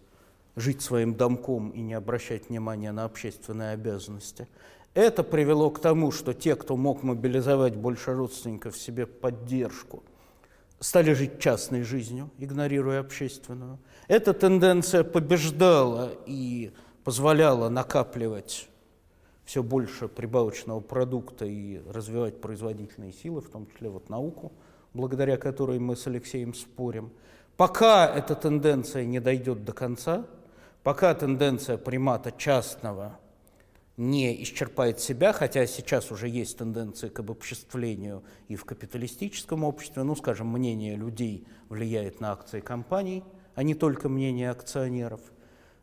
[0.54, 4.46] жить своим домком и не обращать внимания на общественные обязанности.
[4.94, 10.02] Это привело к тому, что те, кто мог мобилизовать больше родственников себе поддержку,
[10.80, 13.78] стали жить частной жизнью, игнорируя общественную.
[14.06, 16.72] Эта тенденция побеждала и
[17.02, 18.68] позволяла накапливать
[19.48, 24.52] все больше прибавочного продукта и развивать производительные силы, в том числе вот науку,
[24.94, 27.10] благодаря которой мы с Алексеем спорим.
[27.56, 30.26] Пока эта тенденция не дойдет до конца,
[30.88, 33.18] Пока тенденция примата частного
[33.98, 40.16] не исчерпает себя, хотя сейчас уже есть тенденции к обобществлению и в капиталистическом обществе, ну,
[40.16, 43.22] скажем, мнение людей влияет на акции компаний,
[43.54, 45.20] а не только мнение акционеров,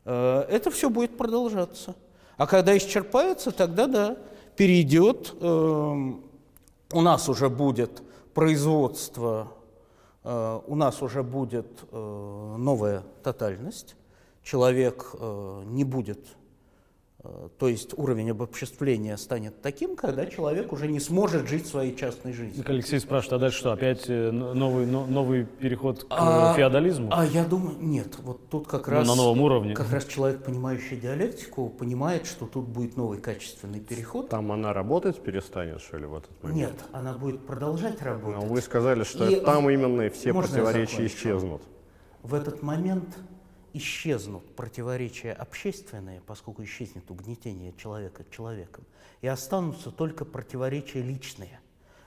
[0.06, 1.96] э, это все будет продолжаться.
[2.38, 4.18] А когда исчерпается, тогда да,
[4.56, 6.24] перейдет, эм,
[6.92, 8.04] у нас уже будет
[8.34, 9.54] производство,
[10.24, 13.96] э, у нас уже будет э, новая тотальность,
[14.44, 16.45] человек э, не будет, э,
[17.58, 22.64] то есть уровень обобществления станет таким, когда человек уже не сможет жить своей частной жизнью.
[22.68, 27.10] Алексей спрашивает, а дальше что, опять э, новый, новый переход к а, феодализму?
[27.12, 29.08] А я думаю, нет, вот тут как раз...
[29.08, 29.74] Ну, на новом уровне.
[29.74, 34.30] Как раз человек, понимающий диалектику, понимает, что тут будет новый качественный переход.
[34.30, 36.60] Там она работать перестанет, что ли, в этот момент?
[36.60, 38.42] Нет, она будет продолжать работать.
[38.42, 41.62] Но вы сказали, что И там именно все противоречия исчезнут.
[42.24, 43.18] В этот момент
[43.76, 48.86] исчезнут противоречия общественные, поскольку исчезнет угнетение человека человеком,
[49.22, 51.60] и останутся только противоречия личные.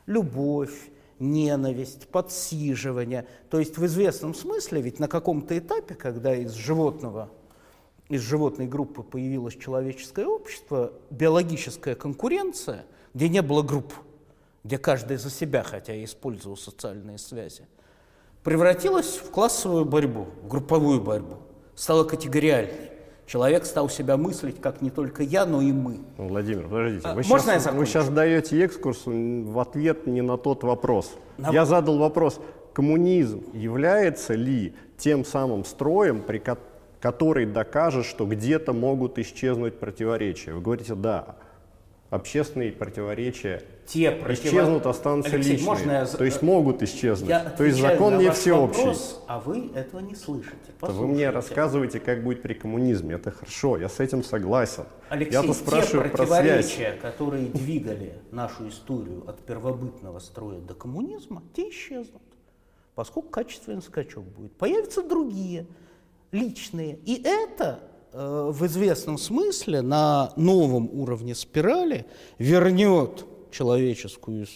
[0.06, 3.26] Любовь, ненависть, подсиживание.
[3.50, 7.30] То есть в известном смысле, ведь на каком-то этапе, когда из животного,
[8.08, 13.92] из животной группы появилось человеческое общество, биологическая конкуренция, где не было групп,
[14.64, 17.66] где каждый за себя, хотя и использовал социальные связи,
[18.42, 21.36] превратилась в классовую борьбу, в групповую борьбу
[21.78, 22.90] стала категориальной.
[23.26, 26.00] Человек стал себя мыслить, как не только я, но и мы.
[26.16, 27.08] Владимир, подождите.
[27.08, 31.12] Вы, Можно сейчас, я вы сейчас даете экскурс в ответ не на тот вопрос.
[31.36, 31.50] На...
[31.50, 32.40] Я задал вопрос,
[32.72, 36.58] коммунизм является ли тем самым строем, при ко
[37.00, 40.54] который докажет, что где-то могут исчезнуть противоречия?
[40.54, 41.36] Вы говорите, да
[42.10, 44.44] общественные противоречия те против...
[44.44, 45.66] исчезнут, останутся Алексей, личные.
[45.66, 46.06] Можно я...
[46.06, 47.28] То есть могут исчезнуть.
[47.28, 48.78] Я То есть закон не всеобщий.
[48.80, 50.56] Вопрос, а вы этого не слышите.
[50.80, 53.14] Вы мне рассказываете, как будет при коммунизме.
[53.14, 54.84] Это хорошо, я с этим согласен.
[55.08, 61.42] Алексей, Я-то спрашиваю те противоречия, про которые двигали нашу историю от первобытного строя до коммунизма,
[61.54, 62.22] те исчезнут.
[62.94, 64.52] Поскольку качественный скачок будет.
[64.56, 65.66] Появятся другие,
[66.32, 66.96] личные.
[67.06, 67.80] И это
[68.12, 72.06] Э, в известном смысле на новом уровне спирали
[72.38, 74.46] вернет человеческую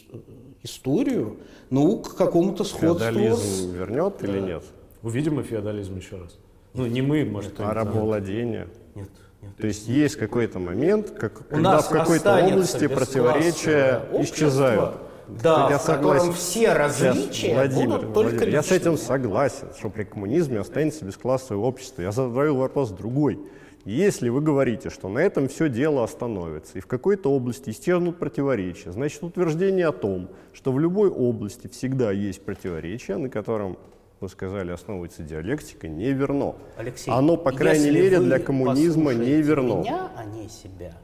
[0.63, 1.39] историю
[1.69, 2.99] ну, к какому-то сходству.
[2.99, 4.65] Феодализм вернет или нет?
[5.03, 6.39] Увидим мы феодализм еще раз.
[6.73, 8.69] Ну, не мы, может, А рабовладение?
[8.95, 9.11] Нет.
[9.43, 9.57] Нет.
[9.57, 14.95] То есть есть какой-то момент, как, когда в какой-то области противоречия исчезают.
[15.43, 16.33] Да, я в согласен.
[16.33, 21.05] все различия Сейчас, Владимир, будут только Владимир, Я с этим согласен, что при коммунизме останется
[21.05, 22.03] бесклассовое общество.
[22.03, 23.39] Я задаю вопрос другой.
[23.85, 28.93] Если вы говорите, что на этом все дело остановится, и в какой-то области исчезнут противоречия,
[28.93, 33.77] значит утверждение о том, что в любой области всегда есть противоречия, на котором,
[34.21, 36.55] вы сказали, основывается диалектика, не верно.
[36.77, 39.81] Алексей, Оно, по крайней мере, для коммунизма не верно.
[39.81, 40.97] меня, а не себя.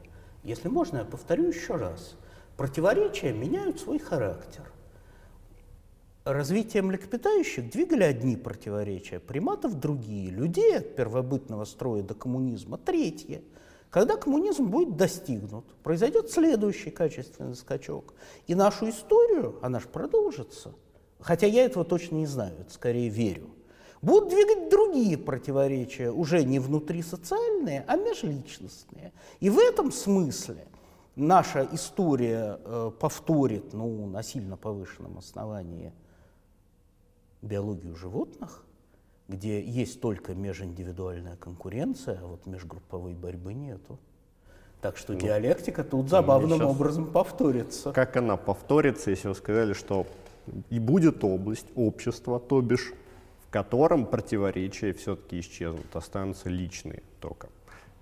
[0.45, 2.17] Если можно, я повторю еще раз–
[2.59, 4.65] Противоречия меняют свой характер.
[6.25, 13.43] Развитие млекопитающих двигали одни противоречия, приматов другие, людей от первобытного строя до коммунизма третье.
[13.91, 18.15] Когда коммунизм будет достигнут, произойдет следующий качественный скачок.
[18.49, 20.75] И нашу историю, она же продолжится.
[21.21, 23.51] Хотя я этого точно не знаю, это скорее верю.
[24.03, 29.13] будут двигать другие противоречия, уже не внутрисоциальные, а межличностные.
[29.39, 30.67] И в этом смысле
[31.19, 35.93] наша история э, повторит ну, на сильно повышенном основании
[37.43, 38.65] биологию животных,
[39.29, 43.99] где есть только межиндивидуальная конкуренция, а вот межгрупповой борьбы нету.
[44.81, 47.93] Так что ну, диалектика тут забавным образом повторится.
[47.93, 50.07] Как она повторится, если вы сказали, что
[50.71, 52.93] и будет область, общество, то бишь,
[53.47, 57.49] в котором противоречия все-таки исчезнут, останутся личные только.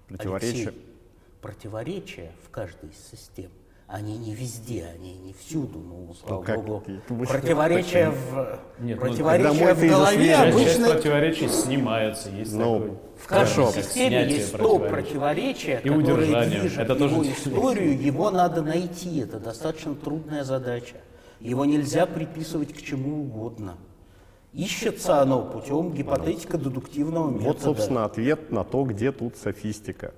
[0.09, 0.69] Противоречия.
[0.69, 0.96] Алексей,
[1.41, 3.51] противоречия в каждой из систем–
[3.89, 6.83] они не везде, они не всюду, ну, слава ну, богу.
[7.29, 10.65] Противоречия в, Нет, ну, противоречия в голове обычно...
[10.65, 12.99] Часть противоречий снимаются, есть ну, такой...
[13.17, 17.31] В каждой системе есть то противоречие, и которое движет Это его тоже...
[17.31, 20.97] историю, его надо найти, это достаточно трудная задача.
[21.39, 23.77] Его нельзя приписывать к чему угодно.
[24.53, 27.49] Ищется оно путем гипотетико-дедуктивного метода.
[27.49, 30.13] Вот, собственно, ответ на то, где тут софистика.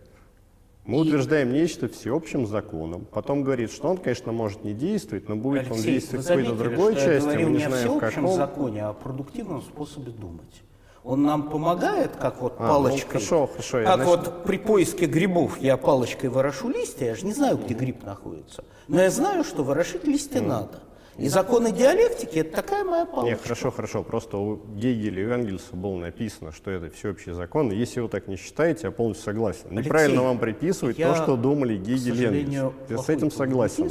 [0.89, 5.67] Мы утверждаем нечто всеобщим законом, потом говорит, что он, конечно, может не действовать, но будет
[5.67, 8.37] Алексей, он действовать в какой-то другой что части, я мы не знаем о всеобщем каком.
[8.37, 10.63] законе, а о продуктивном способе думать.
[11.05, 13.03] Он нам помогает, как вот а, палочкой.
[13.03, 13.85] Ну, хорошо, хорошо.
[13.85, 14.07] Как значит...
[14.07, 18.65] вот при поиске грибов я палочкой ворошу листья, я же не знаю, где гриб находится.
[18.89, 20.47] Но я знаю, что ворошить листья mm.
[20.47, 20.81] надо.
[21.19, 23.31] И законы диалектики– это такая моя палочка.
[23.31, 24.05] Нет, хорошо, хорошо.
[24.05, 27.73] Просто у Гегеля и Энгельса было написано, что это всеобщий закон.
[27.73, 29.67] Если вы так не считаете, я полностью согласен.
[29.67, 32.73] Алексей, Неправильно вам приписывать то, что думали Гегель и Энгельс.
[32.89, 33.91] Я с этим согласен.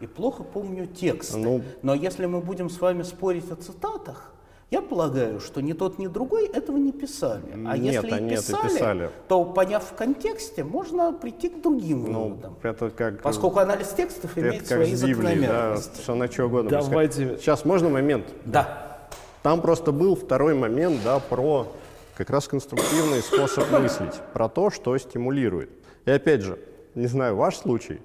[0.00, 1.36] И плохо помню текст.
[1.36, 4.32] Ну, Но если мы будем с вами спорить о цитатах,
[4.72, 7.44] я полагаю, что ни тот, ни другой этого не писали.
[7.66, 12.10] А нет, если и писали, это писали, то, поняв в контексте, можно прийти к другим
[12.10, 12.56] ну, выводам.
[12.62, 15.96] Это как, поскольку анализ текстов имеет это свои с Библией, закономерности.
[15.96, 16.70] Да, что на что угодно.
[16.70, 17.36] Давайте.
[17.36, 18.24] Сейчас можно момент?
[18.46, 19.08] Да.
[19.42, 21.70] Там просто был второй момент, да, про
[22.16, 25.68] как раз конструктивный способ мыслить, про то, что стимулирует.
[26.06, 26.58] И опять же,
[26.94, 28.00] не знаю ваш случай,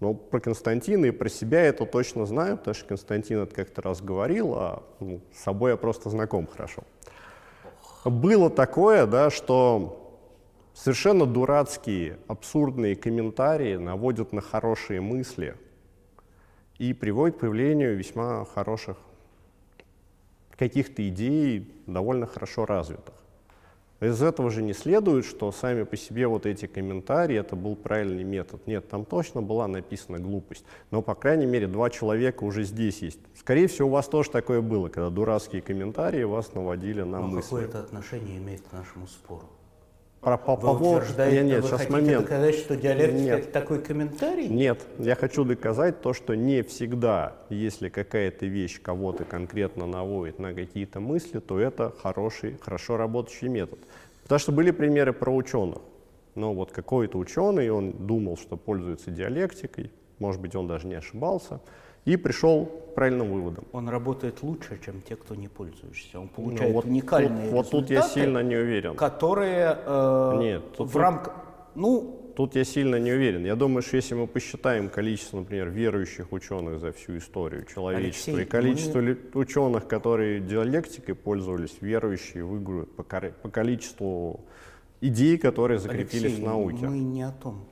[0.00, 3.82] но про Константина и про себя я это точно знаю, потому что Константин это как-то
[3.82, 6.82] раз говорил, а ну, с собой я просто знаком хорошо.
[8.04, 10.20] Было такое, да, что
[10.74, 15.56] совершенно дурацкие, абсурдные комментарии наводят на хорошие мысли
[16.78, 18.98] и приводят к появлению весьма хороших
[20.56, 23.14] каких-то идей, довольно хорошо развитых.
[24.00, 28.24] Из этого же не следует, что сами по себе вот эти комментарии, это был правильный
[28.24, 28.66] метод.
[28.66, 30.64] Нет, там точно была написана глупость.
[30.90, 33.20] Но, по крайней мере, два человека уже здесь есть.
[33.34, 37.42] Скорее всего, у вас тоже такое было, когда дурацкие комментарии вас наводили на Но мысли.
[37.48, 39.48] какое это отношение имеет к нашему спору?
[40.20, 42.24] Про, утверждаете, нет, нет, вы сейчас момент.
[42.24, 43.38] доказать, что диалектика нет.
[43.40, 44.48] это такой комментарий?
[44.48, 50.52] Нет, я хочу доказать то, что не всегда, если какая-то вещь кого-то конкретно наводит на
[50.52, 53.78] какие-то мысли, то это хороший, хорошо работающий метод.
[54.24, 55.78] Потому что были примеры про ученых.
[56.34, 61.60] Но вот какой-то ученый, он думал, что пользуется диалектикой, может быть, он даже не ошибался,
[62.06, 63.64] и пришел к правильным выводам.
[63.72, 66.18] Он работает лучше, чем те, кто не пользуется.
[66.18, 68.94] Он получает ну, вот уникальные тут, Вот тут я сильно не уверен.
[68.94, 71.34] Которые э, Нет, тут, в рамках...
[71.74, 73.46] Ну, Тут я сильно не уверен.
[73.46, 78.46] Я думаю, что если мы посчитаем количество, например, верующих ученых за всю историю человечества Алексей,
[78.46, 79.18] и количество мы...
[79.32, 84.40] ученых, которые диалектикой пользовались, верующие выиграют по, по количеству
[85.00, 86.86] идей, которые закрепились Алексей, в науке.
[86.86, 87.64] мы не о том.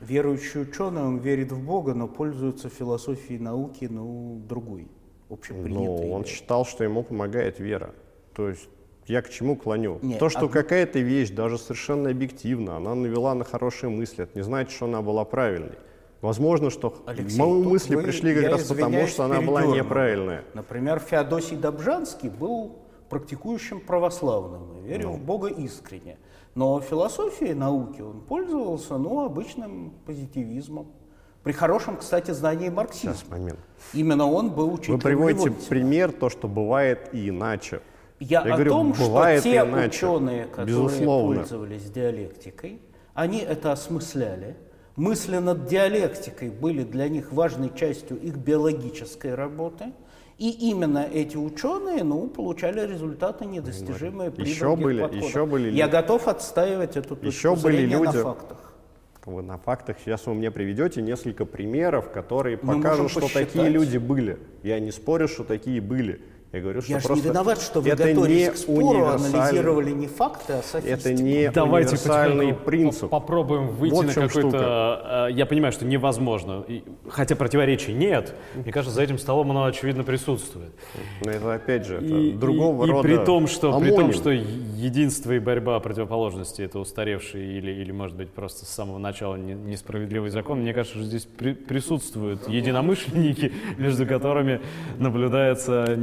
[0.00, 4.88] Верующий ученый, он верит в Бога, но пользуется философией науки, ну, другой,
[5.30, 6.06] общепринятой.
[6.06, 7.94] Ну, он считал, что ему помогает вера.
[8.34, 8.68] То есть
[9.06, 9.98] я к чему клоню?
[10.02, 10.48] Нет, То, что а...
[10.48, 15.00] какая-то вещь, даже совершенно объективно, она навела на хорошие мысли, это не значит, что она
[15.00, 15.78] была правильной.
[16.20, 20.44] Возможно, что Алексей, мои мысли вы, пришли как раз потому, что она была неправильная.
[20.54, 22.76] Например, Феодосий Добжанский был
[23.08, 25.16] практикующим православным и верил ну.
[25.16, 26.18] в Бога искренне.
[26.56, 30.86] Но философией науки он пользовался ну, обычным позитивизмом.
[31.42, 33.14] При хорошем, кстати, знании марксизма.
[33.14, 33.58] Сейчас, момент.
[33.92, 37.82] Именно он был учителем Вы приводите пример, то, что бывает и иначе.
[38.20, 40.06] Я, Я о говорю, том, что те иначе.
[40.06, 41.36] ученые, которые Безусловно.
[41.36, 42.80] пользовались диалектикой,
[43.12, 44.56] они это осмысляли.
[44.96, 49.92] Мысли над диалектикой были для них важной частью их биологической работы.
[50.38, 55.28] И именно эти ученые ну, получали результаты недостижимые при еще были, подходах.
[55.28, 58.72] еще были Я готов отстаивать эту точку еще были люди, на фактах.
[59.24, 64.38] Вы на фактах сейчас вы мне приведете несколько примеров, которые покажут, что такие люди были.
[64.62, 66.20] Я не спорю, что такие были.
[66.56, 68.86] Я говорю, что Я же просто не виноват, что вы это готовились не к спору,
[68.98, 71.08] универсальный- анализировали не факты, а софистику.
[71.08, 73.10] Это не Давайте универсальный принцип.
[73.10, 75.28] по- Попробуем выйти Вот на какой-то...
[75.30, 76.64] э, Я понимаю, что невозможно.
[76.68, 78.34] И- Хотя противоречий нет.
[78.54, 80.70] Мне кажется, за этим столом оно очевидно присутствует.
[81.24, 84.12] Но это опять же это И, другого и- и рода при том, что при том,
[84.12, 89.36] что единство и борьба противоположности это устаревший или, или может быть просто с самого начала
[89.36, 94.60] не- несправедливый закон, мне кажется, что здесь при- присутствуют единомышленники, между которыми
[94.98, 95.94] наблюдается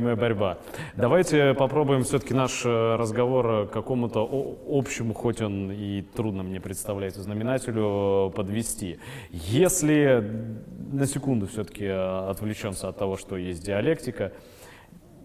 [0.00, 0.58] непримиримая борьба.
[0.96, 6.60] Давайте попробуем все-таки наш э, разговор э, к какому-то общему, хоть он и трудно мне
[6.60, 8.98] представляется, знаменателю э, подвести.
[9.30, 10.24] Если
[10.92, 14.32] на секунду все-таки отвлечемся от того, что есть диалектика,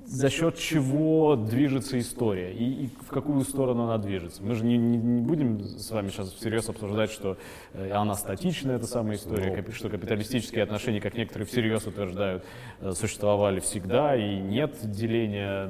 [0.06, 4.44] за счет чего движется история и, и в какую сторону она движется.
[4.44, 7.38] Мы же не, не- не будем с вами сейчас всерьез обсуждать, что
[7.74, 12.44] э, она статичная, эта самая история, капи- что капиталистические отношения, как некоторые всерьез утверждают,
[12.82, 15.70] э, существовали всегда и нет деления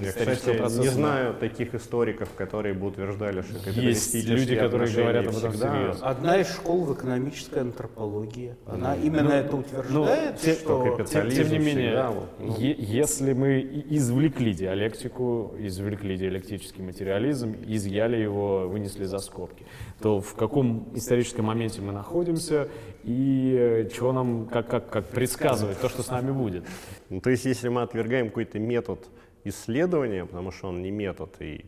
[0.00, 0.80] Я, кстати, процесса.
[0.80, 5.36] не на- знаю таких историков, которые бы утверждали, что Есть капиталистические люди, которые говорят об
[5.36, 5.98] этом всегда- всерьез.
[6.02, 8.56] Одна из школ в экономической антропологии.
[8.66, 10.80] Она именно это утверждает, те, что...
[10.82, 12.56] кто капитализм Тем, тем не менее, всегда ну.
[12.58, 13.60] е- если мы
[13.90, 19.64] извлекли диалектику, извлекли диалектический материализм, изъяли его, вынесли за скобки,
[20.00, 22.68] то в каком историческом моменте мы находимся
[23.04, 26.64] и э, чего нам, как, как, как предсказывать то, что с нами будет?
[27.10, 29.08] Ну, то есть, если мы отвергаем какой-то метод
[29.44, 31.64] исследования, потому что он не метод и,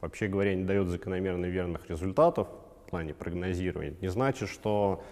[0.00, 2.48] вообще говоря, не дает закономерно верных результатов
[2.86, 5.04] в плане прогнозирования, не значит, что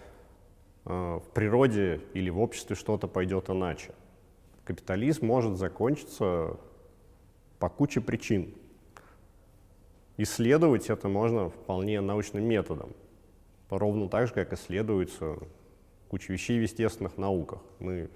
[0.86, 3.92] э, в природе или в обществе что-то пойдет иначе.
[4.70, 6.56] Капитализм может закончиться
[7.58, 8.54] по куче причин.
[10.16, 12.90] Исследовать это можно вполне научным методом,
[13.68, 15.38] ровно так же, как исследуется
[16.08, 17.58] куча вещей в естественных науках.
[17.80, 18.10] Мы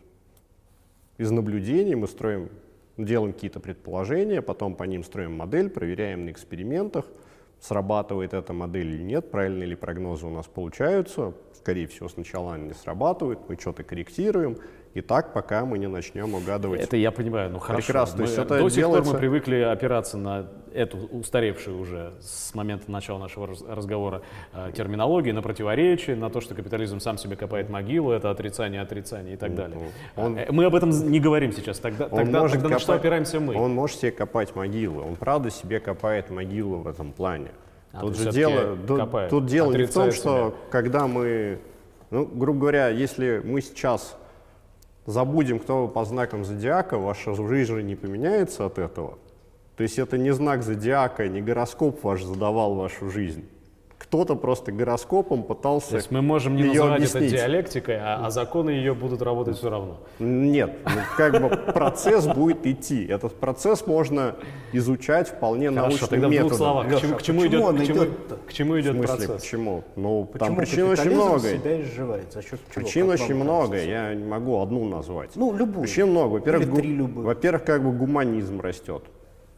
[1.19, 2.51] из наблюдений мы строим,
[2.97, 7.05] делаем какие-то предположения, потом по ним строим модель, проверяем на экспериментах,
[7.59, 11.35] срабатывает эта модель или нет, правильные ли прогнозы у нас получаются.
[11.55, 14.57] Скорее всего, сначала они не срабатывают, мы что-то корректируем,
[14.95, 16.81] и так, пока мы не начнем угадывать.
[16.81, 17.87] Это я понимаю, ну хорошо.
[17.87, 18.17] Прекрасно.
[18.19, 22.13] То Мы- есть это до сих пор делается- мы привыкли опираться на эту устаревшую уже
[22.21, 24.23] с момента начала нашего раз- разговора
[24.53, 29.35] э, терминологию, на противоречие, на то, что капитализм сам себе копает могилу, это отрицание отрицания
[29.35, 29.79] и так далее.
[30.17, 31.79] он- Э, мы об этом не говорим сейчас.
[31.81, 33.57] Тогда, Он тогда, может тогда на что копать- опираемся мы?
[33.57, 35.03] Он может себе копать могилы.
[35.03, 37.49] Он правда себе копает могилу в этом плане.
[37.93, 40.53] А, тут то же дело, тут, копает, тут дело не в том, что себя.
[40.71, 41.59] когда мы,
[42.11, 44.17] ну, грубо говоря, если мы сейчас
[45.07, 49.19] забудем, кто вы по знакам зодиака, ваша жизнь же не поменяется от этого.
[49.77, 53.45] То есть это не знак зодиака, не гороскоп ваш задавал вашу жизнь.
[54.15, 57.33] Кто-то просто гороскопом пытался То есть мы можем не называть объяснить.
[57.33, 59.97] это диалектикой, а, а законы ее будут работать все равно.
[60.21, 63.05] Нет, ну, как бы процесс будет идти.
[63.07, 64.37] Этот процесс можно
[64.73, 66.89] изучать вполне Хорошо, научным тогда в двух методом.
[66.89, 68.37] К чему, к чему почему идет, к чему, идет-то?
[68.47, 69.43] к чему В идет смысле, процесс?
[69.43, 69.85] почему?
[69.97, 71.41] Ну, Почему там причин очень много.
[71.41, 72.33] себя изживает?
[72.33, 72.85] За счет чего?
[72.85, 75.31] Причин очень много, я не могу одну назвать.
[75.35, 75.83] Ну, любую.
[75.87, 76.39] Причин много.
[76.39, 79.03] Гу- во-первых, как бы гуманизм растет.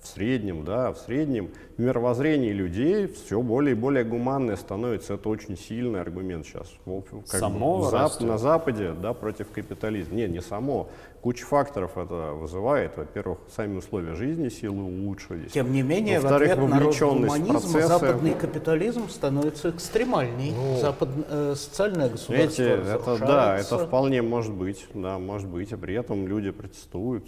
[0.07, 5.15] В среднем, да, в среднем мировоззрение людей все более и более гуманное становится.
[5.15, 6.69] Это очень сильный аргумент сейчас.
[6.85, 10.15] В как бы Само в Зап- на Западе, да, против капитализма.
[10.15, 10.89] Нет, не само.
[11.21, 12.97] Куча факторов это вызывает.
[12.97, 15.51] Во-первых, сами условия жизни силы улучшились.
[15.51, 17.83] Тем не менее, в ответ на в процессы.
[17.83, 20.55] западный капитализм становится экстремальней.
[20.81, 25.77] Запад, э, социальное государство Видите, это да, это вполне может быть, да, может быть, а
[25.77, 27.25] при этом люди протестуют.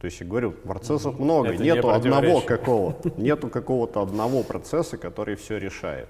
[0.00, 2.48] То есть, я говорю, процессов много, Это не нету одного противоречие.
[2.48, 6.08] какого-то, нету какого-то одного процесса, который все решает.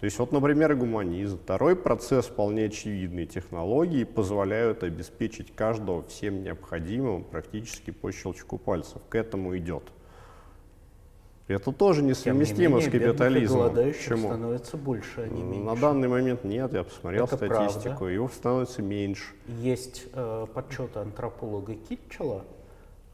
[0.00, 1.38] То есть, вот, например, гуманизм.
[1.38, 3.26] Второй процесс вполне очевидный.
[3.26, 9.00] Технологии позволяют обеспечить каждого всем необходимым практически по щелчку пальцев.
[9.08, 9.84] К этому идет.
[11.46, 13.74] Это тоже Тем не несовместимо с капитализмом.
[13.74, 14.28] Почему?
[14.28, 15.64] становится больше, а не меньше.
[15.64, 18.06] На данный момент нет, я посмотрел Это статистику, правда.
[18.08, 19.24] его становится меньше.
[19.60, 22.44] Есть э, подсчеты антрополога Китчела.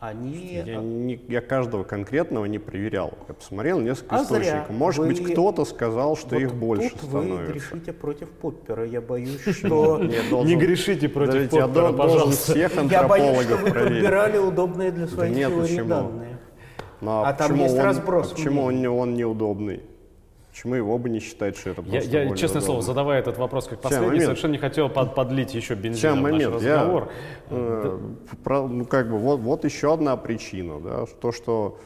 [0.00, 0.62] Они...
[0.64, 3.12] Я, не- я каждого конкретного не проверял.
[3.28, 4.40] Я посмотрел несколько А зря.
[4.40, 4.70] источников.
[4.70, 7.52] Может Вы- быть, кто-то сказал, что Вот их больше тут вы становится.
[7.52, 8.86] грешите против Поппера.
[8.86, 9.98] Я боюсь, что...
[9.98, 12.52] Не должен- грешите против Поппера, пожалуйста.
[12.52, 12.56] всех
[12.90, 15.88] Я боюсь, что антропологов вы подбирали удобные для своих нет, теорий почему?
[15.88, 16.38] данные.
[17.02, 19.82] Ну, А там есть он- разброс а Почему он неудобный?
[20.50, 22.92] Почему его бы не считать, что это Я, просто я, более честное слово, удобно?
[22.92, 24.24] задавая этот вопрос как последний, момент.
[24.24, 27.08] совершенно не хотел под- подлить еще Сейчас, в наш момент, я, разговор.
[27.50, 27.98] э,
[28.42, 31.78] про- ну, как бы, вот, вот еще одна причина, да, то, что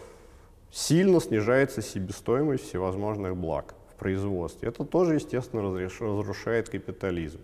[0.70, 4.69] сильно снижается себестоимость всевозможных благ в производстве.
[4.70, 7.41] Это тоже, естественно, разреш- разрушает капитализм.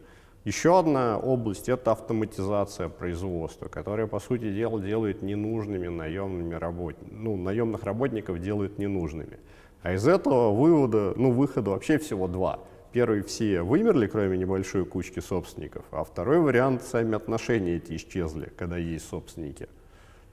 [0.47, 7.36] Еще одна область– это автоматизация производства, которая, по сути дела, делает ненужными наемными работниками, ну,
[7.36, 9.38] наемных работников делает ненужными.
[9.82, 12.61] А из этого вывода, ну, выхода вообще всего два.
[12.93, 18.77] Первый все вымерли, кроме небольшой кучки собственников, а второй вариант– сами отношения эти исчезли, когда
[18.77, 19.69] есть собственники–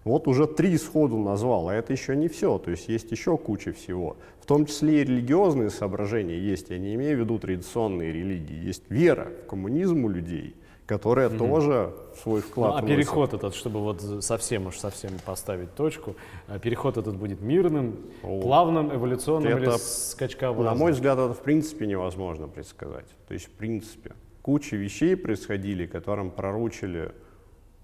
[0.07, 3.73] вот уже три сходу назвал, а это еще не все, то есть есть еще куча
[3.73, 4.15] всего.
[4.39, 8.83] В том числе и религиозные соображения есть, я не имею в виду традиционные религии, есть
[8.87, 10.55] вера в коммунизм у людей,
[10.87, 11.93] которая mm тоже
[12.23, 12.95] свой вклад ну, А вносит.
[12.95, 16.15] переход этот, чтобы вот совсем уж совсем поставить точку,
[16.47, 20.73] а переход этот будет мирным, О, плавным, эволюционным это, или скачкообразным?
[20.73, 23.05] На мой взгляд, это в принципе невозможно предсказать.
[23.27, 27.11] То есть в принципе куча вещей происходили, которым проручили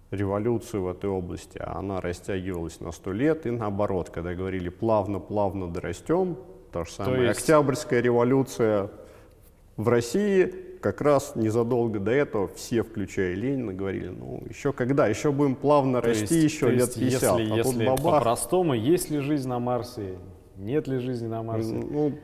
[0.09, 5.67] революцию в этой области, а она растягивалась на сто лет, и наоборот, когда говорили плавно-плавно
[5.67, 6.38] дорастем,
[6.71, 7.17] то же самое.
[7.17, 7.39] То есть...
[7.39, 8.89] Октябрьская революция
[9.75, 15.31] в России как раз незадолго до этого все, включая Ленина, говорили, ну, еще когда, еще
[15.31, 17.39] будем плавно то расти, есть, еще лет 50.
[17.39, 20.18] Если, а если по-простому, есть ли жизнь на Марсе,
[20.57, 21.73] нет ли жизни на Марсе?
[21.73, 22.19] Ну,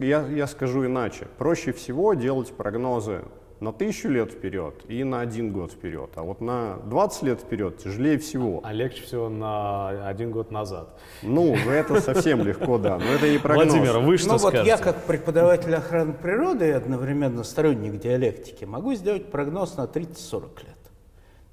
[0.00, 1.28] я, я скажу иначе.
[1.38, 3.22] Проще всего делать прогнозы
[3.60, 6.10] на тысячу лет вперед и на один год вперед.
[6.16, 8.60] А вот на 20 лет вперед тяжелее всего.
[8.64, 10.98] А легче всего на один год назад.
[11.22, 12.98] Ну, это совсем легко, да.
[12.98, 13.66] Но это не прогноз.
[13.66, 18.94] Владимир, вы что ну, вот я как преподаватель охраны природы и одновременно сторонник диалектики могу
[18.94, 20.78] сделать прогноз на 30-40 лет.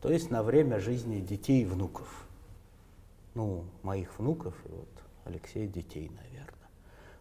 [0.01, 2.27] То есть на время жизни детей и внуков.
[3.35, 4.89] Ну, моих внуков и вот
[5.25, 6.57] Алексея детей, наверное.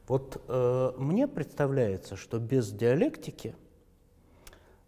[0.09, 3.55] Вот э, мне представляется, что без диалектики–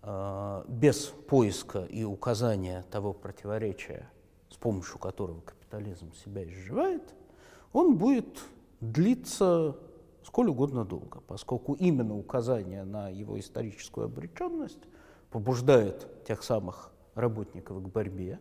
[0.02, 4.10] без поиска и указания того противоречия,
[4.50, 7.14] с помощью которого капитализм себя изживает,
[7.72, 8.40] он будет
[8.80, 9.76] длиться
[10.24, 14.80] сколь угодно долго, поскольку именно указание на его историческую обреченность
[15.30, 18.40] побуждает тех самых работников к борьбе.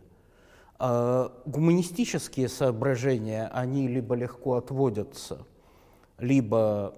[0.78, 5.46] А гуманистические соображения, они либо легко отводятся,
[6.18, 6.94] либо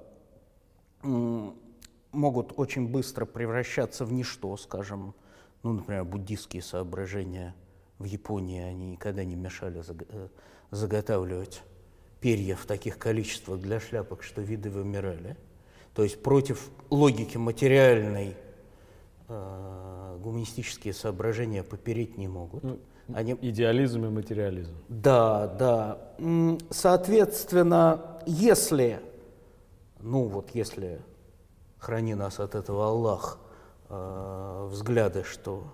[2.14, 5.14] могут очень быстро превращаться в ничто, скажем,
[5.62, 7.54] ну, например, буддийские соображения
[7.98, 10.28] в Японии, они никогда не мешали э,
[10.70, 11.62] заготавливать
[12.20, 15.36] перья в таких количествах для шляпок, что виды вымирали.
[15.94, 18.36] То есть против логики материальной
[19.28, 22.62] э, гуманистические соображения попереть не могут.
[22.64, 22.78] Ну,
[23.12, 23.36] Они...
[23.40, 24.74] Идеализм и материализм.
[24.88, 26.14] Да, да.
[26.70, 29.00] Соответственно, если,
[30.00, 31.00] ну вот если
[31.84, 33.38] храни нас от этого Аллах,
[33.90, 35.64] э, взгляды, что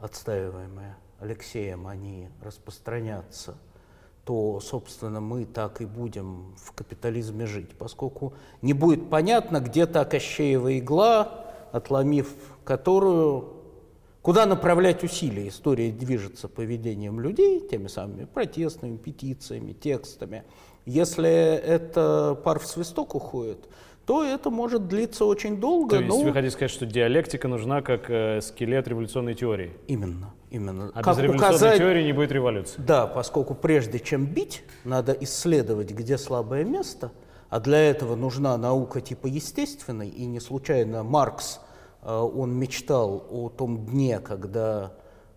[0.00, 3.54] отстаиваемые Алексеем, они распространятся,
[4.24, 10.04] то, собственно, мы так и будем в капитализме жить, поскольку не будет понятно, где та
[10.04, 12.34] Кощеева игла, отломив
[12.64, 13.52] которую,
[14.20, 15.46] куда направлять усилия.
[15.46, 20.42] История движется поведением людей, теми самыми протестными петициями, текстами.
[20.86, 23.68] Если это пар в свисток уходит,
[24.06, 25.96] то это может длиться очень долго.
[25.96, 26.22] То есть но...
[26.22, 29.72] вы хотите сказать, что диалектика нужна как э, скелет революционной теории?
[29.86, 30.90] Именно, именно.
[30.94, 31.78] А как без революционной указать...
[31.78, 32.80] теории не будет революции?
[32.80, 37.12] Да, поскольку прежде чем бить, надо исследовать, где слабое место,
[37.48, 41.60] а для этого нужна наука типа естественной, и не случайно Маркс,
[42.02, 44.92] э, он мечтал о том дне, когда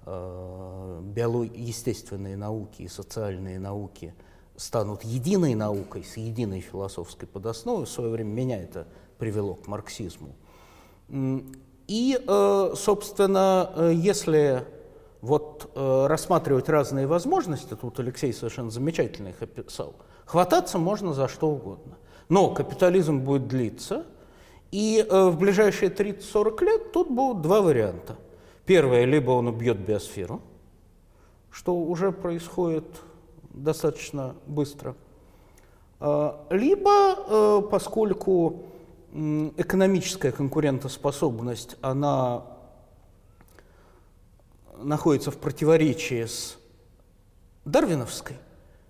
[0.06, 1.56] э, биолог...
[1.56, 4.14] естественные науки и социальные науки–
[4.58, 7.86] станут единой наукой с единой философской подосновой.
[7.86, 10.36] В свое время меня это привело к марксизму.
[11.88, 14.66] И, э, собственно, э, если
[15.22, 21.50] вот э, рассматривать разные возможности, тут Алексей совершенно замечательно их описал, хвататься можно за что
[21.50, 21.98] угодно.
[22.28, 24.06] Но капитализм будет длиться,
[24.70, 28.18] и в ближайшие 30-40 лет тут будут два варианта.
[28.66, 30.42] Первое, либо он убьет биосферу,
[31.50, 32.84] что уже происходит
[33.64, 34.96] достаточно быстро.
[36.00, 38.64] А, либо, э, поскольку
[39.14, 42.46] экономическая конкурентоспособность, она
[44.78, 46.58] находится в противоречии с
[47.66, 48.36] дарвиновской,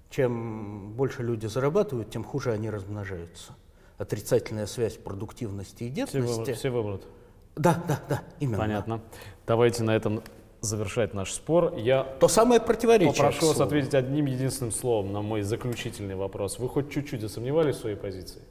[0.09, 3.53] чем больше люди зарабатывают, тем хуже они размножаются.
[3.97, 6.53] Отрицательная связь продуктивности и детности.
[6.53, 7.07] Все вымрут.
[7.55, 8.57] Да, да, да, именно.
[8.57, 9.01] Понятно.
[9.47, 10.21] Давайте на этом
[10.61, 13.13] завершать наш спор, я То самое противоречие.
[13.13, 16.59] попрошу вас ответить одним единственным словом на мой заключительный вопрос.
[16.59, 18.41] Вы хоть чуть-чуть засомневались в своей позиции?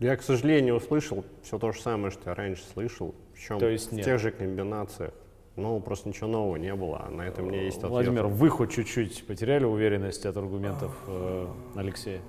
[0.00, 3.90] Я, к сожалению, услышал все то же самое, что я раньше слышал, причем то есть
[3.90, 4.04] в нет.
[4.04, 5.12] тех же комбинациях.
[5.54, 7.90] Ну, просто ничего нового не было, а на это мне есть ответ.
[7.90, 11.46] Владимир, вы хоть чуть-чуть потеряли уверенность от аргументов э,
[11.76, 12.22] Алексея?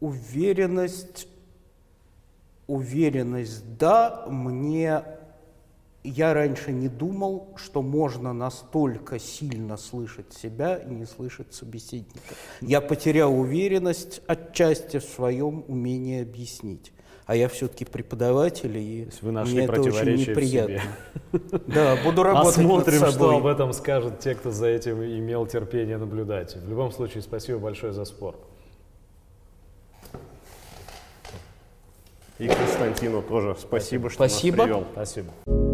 [0.00, 1.28] Уверенность
[2.68, 5.02] Уверенность, да, мне
[6.04, 12.20] я раньше не думал, что можно настолько сильно слышать себя и не слышать собеседника.
[12.60, 16.92] Я потерял уверенность отчасти в своем умении объяснить.
[17.26, 20.80] А я все-таки преподаватель, и вы нашли мне это очень неприятно.
[21.66, 23.28] Да, буду работать Посмотрим, над собой.
[23.28, 26.56] что об этом скажут те, кто за этим имел терпение наблюдать.
[26.56, 28.36] В любом случае, спасибо большое за спор.
[32.38, 34.56] И Константину тоже спасибо, что спасибо.
[34.58, 34.86] нас привел.
[34.92, 35.67] Спасибо.